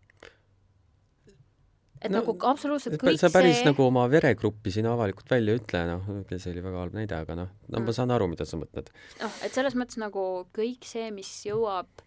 et 2.02 2.12
no, 2.12 2.20
nagu 2.20 2.34
absoluutselt 2.44 2.98
kõik 3.00 3.18
sa 3.18 3.30
päris 3.32 3.56
see... 3.60 3.66
nagu 3.70 3.86
oma 3.86 4.04
veregruppi 4.12 4.70
siin 4.74 4.86
avalikult 4.90 5.30
välja 5.32 5.54
ei 5.54 5.60
ütle, 5.62 5.80
noh, 5.88 6.08
see 6.28 6.50
oli 6.52 6.62
väga 6.62 6.82
halb 6.82 6.96
näide, 6.98 7.20
aga 7.24 7.38
noh, 7.38 7.52
no 7.70 7.80
ma 7.80 7.86
mm. 7.86 7.96
saan 7.96 8.12
aru, 8.14 8.28
mida 8.30 8.46
sa 8.46 8.58
mõtled. 8.60 8.90
noh, 9.22 9.38
et 9.46 9.56
selles 9.56 9.74
mõttes 9.78 9.98
nagu 10.02 10.24
kõik 10.54 10.84
see, 10.86 11.08
mis 11.14 11.30
jõuab 11.48 12.04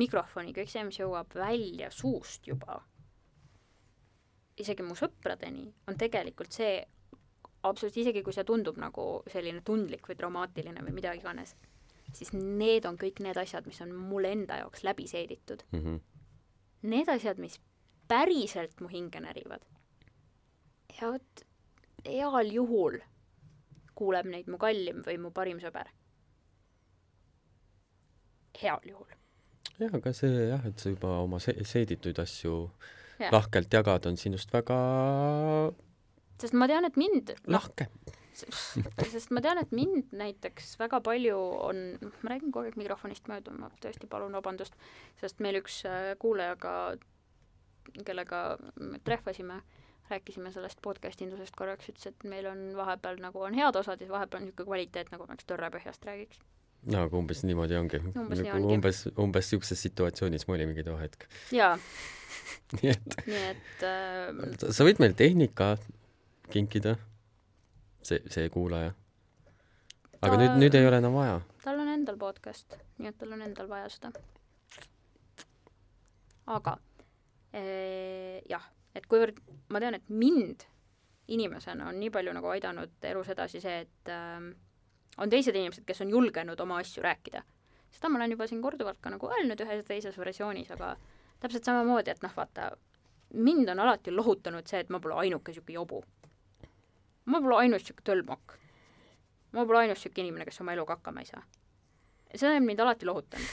mikrofoni, 0.00 0.54
kõik 0.56 0.72
see, 0.72 0.82
mis 0.88 0.98
jõuab 0.98 1.36
välja 1.38 1.92
suust 1.94 2.50
juba, 2.50 2.80
isegi 4.60 4.84
mu 4.86 4.98
sõpradeni, 4.98 5.68
on 5.88 6.00
tegelikult 6.00 6.52
see, 6.56 6.82
absoluutselt, 7.62 8.00
isegi 8.02 8.22
kui 8.22 8.32
see 8.32 8.44
tundub 8.44 8.78
nagu 8.80 9.22
selline 9.30 9.60
tundlik 9.64 10.08
või 10.08 10.16
traumaatiline 10.16 10.84
või 10.86 10.94
mida 10.96 11.12
iganes, 11.14 11.54
siis 12.12 12.32
need 12.34 12.86
on 12.88 12.96
kõik 12.98 13.20
need 13.20 13.36
asjad, 13.36 13.66
mis 13.66 13.80
on 13.84 13.92
mulle 13.94 14.32
enda 14.32 14.62
jaoks 14.62 14.84
läbi 14.86 15.06
seeditud 15.10 15.66
mm. 15.72 15.84
-hmm 15.84 16.00
need 16.82 17.08
asjad, 17.08 17.38
mis 17.38 17.60
päriselt 18.08 18.80
mu 18.80 18.88
hinge 18.88 19.20
närivad. 19.20 19.62
ja 21.00 21.12
vot 21.12 21.44
heal 22.04 22.52
juhul 22.52 22.98
kuuleb 23.94 24.26
neid 24.26 24.48
mu 24.48 24.58
kallim 24.58 25.04
või 25.06 25.18
mu 25.20 25.30
parim 25.30 25.60
sõber. 25.60 25.92
heal 28.62 28.80
juhul. 28.84 29.12
jah, 29.78 29.94
aga 29.94 30.12
see 30.12 30.48
jah, 30.48 30.66
et 30.66 30.78
sa 30.78 30.88
juba 30.88 31.18
oma 31.20 31.38
se 31.40 31.54
seeditud 31.64 32.18
asju 32.18 32.70
ja. 33.18 33.30
lahkelt 33.32 33.72
jagad, 33.72 34.06
on 34.06 34.16
sinust 34.16 34.52
väga 34.52 34.80
sest 36.40 36.56
ma 36.56 36.68
tean, 36.70 36.88
et 36.88 36.96
mind 37.00 37.34
lahke 37.46 37.88
sest 39.12 39.32
ma 39.34 39.42
tean, 39.44 39.60
et 39.60 39.72
mind 39.74 40.14
näiteks 40.16 40.74
väga 40.80 41.00
palju 41.04 41.36
on, 41.66 41.82
noh, 42.00 42.16
ma 42.22 42.32
räägin 42.32 42.52
kogu 42.52 42.68
aeg 42.68 42.78
mikrofonist 42.80 43.28
mööda, 43.30 43.54
ma 43.56 43.70
tõesti 43.82 44.08
palun 44.10 44.36
vabandust, 44.38 44.76
sest 45.20 45.42
meil 45.44 45.60
üks 45.60 45.82
äh, 45.88 46.12
kuulajaga, 46.22 46.74
kellega 48.06 48.44
me 48.80 49.00
trehvasime, 49.06 49.60
rääkisime 50.10 50.52
sellest 50.54 50.80
podcast 50.82 51.20
indusest 51.22 51.56
korraks, 51.58 51.90
ütles, 51.92 52.10
et 52.10 52.24
meil 52.28 52.48
on 52.50 52.70
vahepeal 52.78 53.20
nagu 53.22 53.44
on 53.46 53.56
head 53.58 53.76
osad 53.78 54.00
ja 54.02 54.10
vahepeal 54.10 54.42
on 54.42 54.48
niisugune 54.48 54.72
kvaliteet, 54.72 55.12
nagu 55.14 55.28
ma 55.28 55.36
üks 55.38 55.46
Tõrre-Põhjast 55.50 56.08
räägiks. 56.08 56.40
no 56.90 57.04
aga 57.04 57.18
umbes 57.18 57.44
niimoodi 57.44 57.76
ongi. 57.78 58.02
umbes 58.14 58.42
nii 58.42 58.54
ongi. 58.56 58.74
umbes, 58.78 59.04
umbes 59.14 59.46
niisuguses 59.46 59.86
situatsioonis 59.86 60.48
me 60.48 60.58
olimegi 60.58 60.86
too 60.86 60.98
hetk. 60.98 61.28
jaa. 61.54 61.76
nii 62.80 62.92
et. 62.94 63.16
nii 63.26 63.46
et 63.52 63.86
äh, 63.86 64.68
sa 64.70 64.86
võid 64.86 65.02
meile 65.02 65.18
tehnika 65.18 65.74
kinkida 66.50 66.96
see, 68.02 68.20
see 68.28 68.48
kuulaja. 68.52 68.92
aga 70.20 70.34
ta, 70.34 70.40
nüüd, 70.42 70.58
nüüd 70.64 70.76
ei 70.76 70.86
ole 70.88 71.00
enam 71.00 71.16
vaja. 71.16 71.38
tal 71.64 71.80
on 71.80 71.92
endal 71.92 72.18
podcast, 72.20 72.76
nii 72.98 73.12
et 73.12 73.18
tal 73.20 73.36
on 73.36 73.44
endal 73.44 73.68
vaja 73.70 73.88
seda. 73.92 74.12
aga 76.56 76.76
ee, 77.54 78.40
jah, 78.50 78.66
et 78.94 79.06
kuivõrd 79.10 79.40
ma 79.70 79.82
tean, 79.82 79.98
et 79.98 80.08
mind 80.08 80.66
inimesena 81.30 81.88
on 81.90 82.00
nii 82.00 82.10
palju 82.10 82.34
nagu 82.34 82.50
aidanud 82.50 83.08
elus 83.12 83.30
edasi 83.30 83.62
see, 83.62 83.86
et 83.86 84.12
äh, 84.12 84.50
on 85.20 85.30
teised 85.32 85.56
inimesed, 85.56 85.86
kes 85.86 86.04
on 86.04 86.10
julgenud 86.10 86.60
oma 86.60 86.80
asju 86.82 87.04
rääkida. 87.04 87.42
seda 87.90 88.08
ma 88.08 88.20
olen 88.20 88.36
juba 88.36 88.46
siin 88.46 88.62
korduvalt 88.62 89.00
ka 89.02 89.10
nagu 89.10 89.30
öelnud 89.30 89.60
ühes 89.60 89.84
teises 89.86 90.18
versioonis, 90.18 90.70
aga 90.70 90.94
täpselt 91.40 91.66
samamoodi, 91.66 92.12
et 92.12 92.22
noh, 92.22 92.32
vaata, 92.36 92.70
mind 93.34 93.68
on 93.72 93.80
alati 93.82 94.12
lohutanud 94.14 94.66
see, 94.66 94.82
et 94.82 94.90
ma 94.90 95.00
pole 95.00 95.16
ainuke 95.22 95.50
niisugune 95.50 95.78
jobu 95.78 96.02
ma 97.24 97.40
pole 97.40 97.56
ainus 97.56 97.82
niisugune 97.82 98.04
tölmok. 98.04 98.56
ma 99.52 99.66
pole 99.66 99.78
ainus 99.78 99.98
niisugune 99.98 100.26
inimene, 100.26 100.44
kes 100.44 100.60
oma 100.60 100.72
eluga 100.72 100.96
hakkama 100.96 101.20
ei 101.20 101.26
saa. 101.26 101.42
see 102.34 102.56
on 102.56 102.64
mind 102.64 102.80
alati 102.80 103.06
lohutanud. 103.06 103.46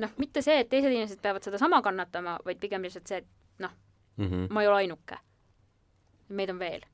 noh, 0.00 0.10
mitte 0.18 0.42
see, 0.42 0.58
et 0.60 0.68
teised 0.68 0.92
inimesed 0.92 1.22
peavad 1.22 1.42
sedasama 1.42 1.82
kannatama, 1.82 2.38
vaid 2.44 2.60
pigem 2.60 2.82
lihtsalt 2.82 3.06
see, 3.06 3.22
et 3.22 3.62
noh 3.62 3.72
mm, 4.16 4.26
-hmm. 4.26 4.50
ma 4.50 4.62
ei 4.62 4.68
ole 4.68 4.76
ainuke. 4.76 5.18
meid 6.28 6.50
on 6.50 6.58
veel. 6.58 6.86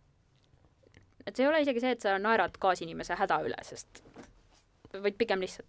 et 1.26 1.36
see 1.36 1.44
ei 1.44 1.48
ole 1.48 1.60
isegi 1.60 1.80
see, 1.80 1.90
et 1.90 2.00
sa 2.00 2.18
naerad 2.18 2.58
kaasinimese 2.58 3.14
häda 3.14 3.42
üle, 3.46 3.60
sest 3.62 4.02
vaid 4.92 5.14
pigem 5.18 5.40
lihtsalt 5.40 5.68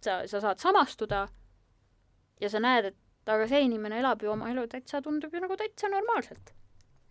sa, 0.00 0.26
sa 0.26 0.40
saad 0.40 0.58
samastuda 0.58 1.28
ja 2.40 2.50
sa 2.50 2.60
näed, 2.60 2.84
et 2.84 3.32
aga 3.32 3.48
see 3.50 3.60
inimene 3.66 3.98
elab 3.98 4.22
ju 4.22 4.30
oma 4.30 4.50
elu 4.50 4.66
täitsa, 4.70 5.02
tundub 5.02 5.34
ju 5.34 5.40
nagu 5.40 5.56
täitsa 5.56 5.88
normaalselt. 5.88 6.52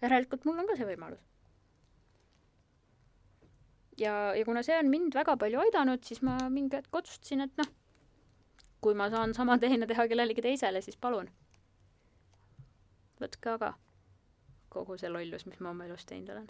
järelikult 0.02 0.46
mul 0.46 0.60
on 0.60 0.68
ka 0.68 0.76
see 0.76 0.88
võimalus 0.88 1.35
ja, 4.00 4.36
ja 4.36 4.46
kuna 4.46 4.64
see 4.66 4.78
on 4.80 4.90
mind 4.92 5.16
väga 5.16 5.38
palju 5.40 5.62
aidanud, 5.66 6.04
siis 6.08 6.22
ma 6.26 6.38
mingi 6.52 6.80
hetk 6.80 6.96
otsustasin, 7.02 7.46
et 7.46 7.62
noh, 7.62 7.72
kui 8.84 8.98
ma 8.98 9.10
saan 9.14 9.34
sama 9.38 9.58
teene 9.64 9.88
teha 9.90 10.08
kellelegi 10.12 10.46
teisele, 10.46 10.84
siis 10.86 11.00
palun. 11.02 11.32
võtke 13.22 13.56
aga 13.56 13.74
kogu 14.76 15.00
see 15.00 15.10
lollus, 15.12 15.46
mis 15.48 15.60
ma 15.64 15.72
oma 15.72 15.88
elus 15.88 16.04
teinud 16.08 16.34
olen. 16.34 16.48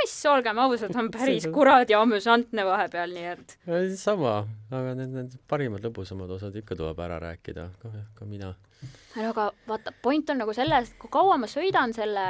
mis, 0.00 0.14
olgem 0.30 0.58
ausad, 0.58 0.94
on 0.98 1.10
päris 1.14 1.46
kuradi 1.52 1.96
amüsantne 1.96 2.64
vahepeal, 2.66 3.12
nii 3.16 3.26
et. 3.34 3.56
sama, 4.00 4.38
aga 4.70 4.94
need, 4.98 5.12
need 5.14 5.36
parimad 5.48 5.84
lõbusamad 5.84 6.32
osad 6.38 6.56
ikka 6.56 6.78
tuleb 6.78 7.02
ära 7.04 7.20
rääkida, 7.28 7.68
ka, 7.82 7.92
ka 8.16 8.28
mina. 8.28 8.54
no 9.16 9.28
aga 9.32 9.50
vaata, 9.68 9.92
point 10.02 10.32
on 10.32 10.40
nagu 10.42 10.56
selles, 10.56 10.90
et 10.90 11.02
kui 11.02 11.12
kaua 11.12 11.36
ma 11.40 11.50
sõidan 11.50 11.94
selle 11.96 12.26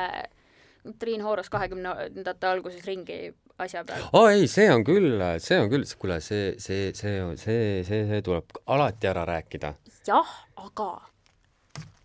Triin 0.98 1.24
Hooros 1.24 1.50
kahekümnendate 1.52 2.46
alguses 2.46 2.84
ringi 2.86 3.34
asja 3.58 3.84
peal. 3.88 4.06
aa 4.12 4.32
ei, 4.36 4.46
see 4.50 4.68
on 4.72 4.84
küll, 4.86 5.20
see 5.42 5.58
on 5.60 5.70
küll, 5.72 5.86
kuule, 5.98 6.20
see, 6.24 6.54
see, 6.62 6.92
see 6.96 7.18
see, 7.40 7.84
see, 7.88 8.00
see 8.10 8.22
tuleb 8.26 8.58
alati 8.66 9.10
ära 9.12 9.26
rääkida. 9.28 9.74
jah, 10.06 10.34
aga 10.56 10.90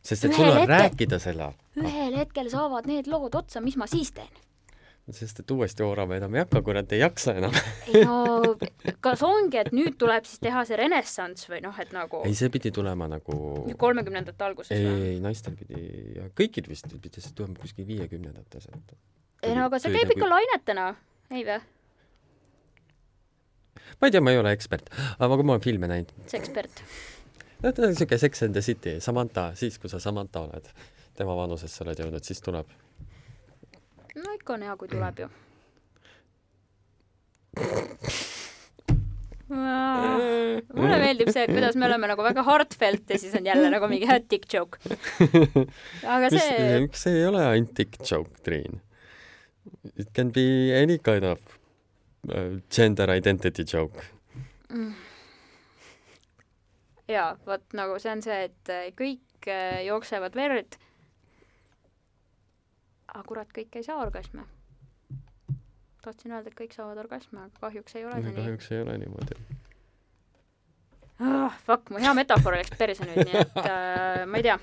sest 0.02 0.26
et 0.26 0.34
sul 0.36 0.48
on 0.50 0.62
hetkel, 0.62 0.76
rääkida 0.76 1.20
selle. 1.22 1.52
ühel 1.80 2.18
hetkel 2.20 2.50
saavad 2.52 2.88
need 2.90 3.10
lood 3.12 3.36
otsa, 3.38 3.62
mis 3.62 3.78
ma 3.78 3.88
siis 3.90 4.14
teen? 4.16 4.32
Sest 5.16 5.44
et 5.44 5.52
uuesti 5.52 5.84
oorama 5.86 6.18
enam 6.20 6.36
ei 6.36 6.44
hakka, 6.44 6.62
kui 6.66 6.76
nad 6.78 6.92
ei 6.96 7.02
jaksa 7.02 7.36
enam 7.40 7.56
no, 8.08 8.56
kas 9.04 9.24
ongi, 9.26 9.62
et 9.62 9.72
nüüd 9.76 9.98
tuleb 10.02 10.28
siis 10.30 10.42
teha 10.44 10.64
see 10.68 10.80
renessanss 10.80 11.50
või 11.52 11.62
noh, 11.66 11.78
et 11.82 11.94
nagu 11.96 12.24
ei, 12.28 12.36
see 12.38 12.52
pidi 12.54 12.74
tulema 12.76 13.10
nagu 13.12 13.38
kolmekümnendate 13.82 14.48
alguses 14.48 14.74
ei, 14.78 14.88
ei, 15.12 15.20
naistel 15.24 15.58
pidi 15.60 15.84
ja 16.18 16.30
kõikidel 16.38 16.74
vist 16.74 16.90
pidi 16.98 17.24
see 17.24 17.36
tulema 17.38 17.58
kuskil 17.62 17.88
viiekümnendates, 17.90 18.68
et 18.72 18.98
ei 19.50 19.56
no 19.58 19.68
aga 19.70 19.80
see 19.82 19.94
käib 19.94 20.12
ikka 20.16 20.28
nagu... 20.28 20.36
lainetena 20.36 20.90
ei 21.32 21.46
vä? 21.48 21.62
ma 24.02 24.08
ei 24.08 24.14
tea, 24.14 24.22
ma 24.24 24.34
ei 24.34 24.42
ole 24.42 24.54
ekspert, 24.56 24.92
aga 25.20 25.42
ma 25.42 25.56
olen 25.56 25.66
filme 25.66 25.90
näinud. 25.92 26.14
mis 26.24 26.38
ekspert? 26.38 26.84
no 27.64 27.72
ta 27.72 27.88
on 27.88 27.96
siuke 27.96 28.18
Sex 28.18 28.44
and 28.44 28.58
the 28.58 28.62
City, 28.62 29.00
Samantha, 29.00 29.52
siis 29.56 29.80
kui 29.80 29.90
sa 29.90 30.00
Samantha 30.00 30.46
oled, 30.46 30.70
tema 31.18 31.36
vanusesse 31.38 31.84
oled 31.86 32.00
jõudnud, 32.02 32.26
siis 32.26 32.42
tuleb. 32.44 32.70
No 34.16 34.36
ikka 34.36 34.58
on 34.58 34.68
hea, 34.68 34.76
kui 34.80 34.92
tuleb 34.92 35.24
ju. 35.24 35.30
mulle 39.52 40.98
meeldib 41.02 41.32
see, 41.34 41.44
et 41.44 41.52
kuidas 41.52 41.76
me 41.76 41.88
oleme 41.90 42.08
nagu 42.12 42.24
väga 42.24 42.44
heartfelt 42.48 43.10
ja 43.12 43.20
siis 43.20 43.34
on 43.36 43.48
jälle 43.48 43.68
nagu 43.74 43.90
mingi 43.92 44.08
dick 44.32 44.48
joke. 44.54 44.80
aga 46.16 46.30
see. 46.32 46.88
see 46.94 47.18
ei 47.20 47.26
ole 47.28 47.44
ainult 47.46 47.76
dick 47.78 48.00
joke, 48.00 48.32
Triin? 48.46 48.80
It 49.96 50.14
can 50.16 50.32
be 50.32 50.74
any 50.76 50.98
kind 50.98 51.24
of 51.28 51.40
uh, 52.30 52.60
gender 52.72 53.12
identity 53.12 53.64
joke 53.68 54.06
mm.. 54.72 54.94
jaa, 57.12 57.36
vot 57.46 57.76
nagu 57.78 58.00
see 58.00 58.14
on 58.16 58.24
see, 58.26 58.48
et 58.48 58.96
kõik 58.98 59.52
äh, 59.52 59.84
jooksevad 59.88 60.36
verd. 60.38 60.80
Aga 63.14 63.24
kurat, 63.28 63.54
kõik 63.56 63.76
ei 63.80 63.84
saa 63.84 64.02
orgasme 64.02 64.48
tahtsin 66.02 66.34
öelda, 66.34 66.52
et 66.52 66.58
kõik 66.58 66.74
saavad 66.76 67.00
orgasme, 67.02 67.44
aga 67.46 67.66
kahjuks 67.68 67.98
ei 67.98 68.06
ole 68.06 68.18
see 68.18 68.30
nii. 68.30 68.38
kahjuks 68.40 68.72
ei 68.72 68.82
ole 68.84 68.96
niimoodi 69.02 69.38
ah,. 71.20 71.60
Fuck, 71.66 71.92
mu 71.94 72.02
hea 72.02 72.14
metafoor 72.18 72.58
läks 72.58 72.74
perse 72.80 73.08
nüüd, 73.08 73.22
nii 73.28 73.42
et 73.44 73.60
äh, 73.66 74.24
ma 74.30 74.42
ei 74.42 74.48
tea. 74.48 74.58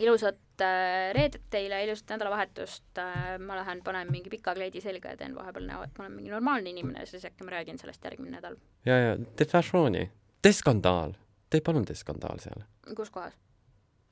ilusat 0.00 0.64
äh, 0.64 1.12
reedet 1.16 1.44
teile, 1.52 1.82
ilusat 1.86 2.14
nädalavahetust 2.14 3.02
äh,. 3.02 3.34
ma 3.44 3.58
lähen 3.60 3.82
panen 3.84 4.12
mingi 4.12 4.32
pika 4.32 4.56
kleidi 4.56 4.82
selga 4.84 5.14
ja 5.14 5.20
teen 5.20 5.36
vahepeal 5.36 5.68
näo, 5.68 5.84
et 5.84 5.98
ma 5.98 6.06
olen 6.06 6.18
mingi 6.18 6.32
normaalne 6.32 6.72
inimene 6.72 7.04
ja 7.04 7.10
siis 7.10 7.26
äkki 7.28 7.46
ma 7.46 7.56
räägin 7.58 7.80
sellest 7.80 8.04
järgmine 8.04 8.38
nädal. 8.38 8.56
ja, 8.88 8.98
ja 9.08 9.16
tee 9.36 9.48
fashion'i, 9.50 10.08
tee 10.42 10.56
skandaal, 10.56 11.16
tee 11.50 11.60
palun 11.64 11.84
tee 11.84 11.98
skandaal 11.98 12.40
seal. 12.42 12.64
kus 12.96 13.12
kohas? 13.12 13.36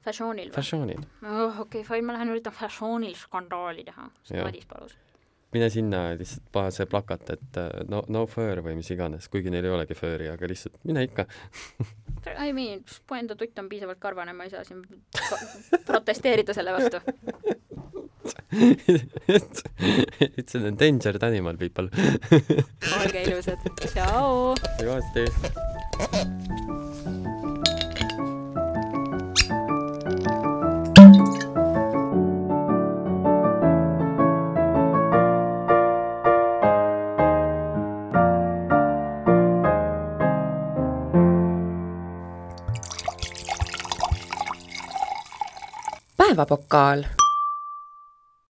Fashionil 0.02 0.50
või? 0.50 0.56
Fashionil. 0.56 1.06
oh, 1.22 1.62
okei 1.66 1.84
okay,, 1.84 2.02
ma 2.02 2.16
lähen 2.16 2.32
üritan 2.34 2.54
fashionil 2.56 3.14
skandaali 3.18 3.86
teha, 3.86 4.08
sest 4.26 4.42
Madis 4.42 4.68
palus. 4.70 4.94
Mine 5.52 5.68
sinna 5.68 5.98
lihtsalt 6.16 6.46
paha 6.52 6.70
see 6.72 6.86
plakat, 6.88 7.30
et 7.34 7.58
äh, 7.60 7.82
no, 7.92 8.00
no 8.08 8.22
fur 8.30 8.62
või 8.64 8.72
mis 8.78 8.88
iganes, 8.94 9.28
kuigi 9.32 9.52
neil 9.52 9.66
ei 9.68 9.74
olegi 9.74 9.94
fur'i, 9.98 10.30
aga 10.32 10.48
lihtsalt 10.48 10.78
mine 10.88 11.04
ikka. 11.04 11.26
I 12.46 12.54
mean, 12.56 12.80
mu 13.10 13.18
enda 13.18 13.36
tutt 13.36 13.58
on 13.60 13.68
piisavalt 13.68 14.00
karvane, 14.00 14.32
ma 14.36 14.48
ei 14.48 14.54
saa 14.54 14.64
siin 14.64 14.80
protesteerida 15.88 16.56
selle 16.56 16.72
vastu. 16.72 17.02
It's 20.38 20.54
an 20.54 20.66
endangered 20.66 21.22
animal, 21.24 21.56
people. 21.56 21.88
Olge 23.00 23.22
ilusad, 23.26 23.58
tšau! 23.82 24.56
Päevapokaal 46.36 47.04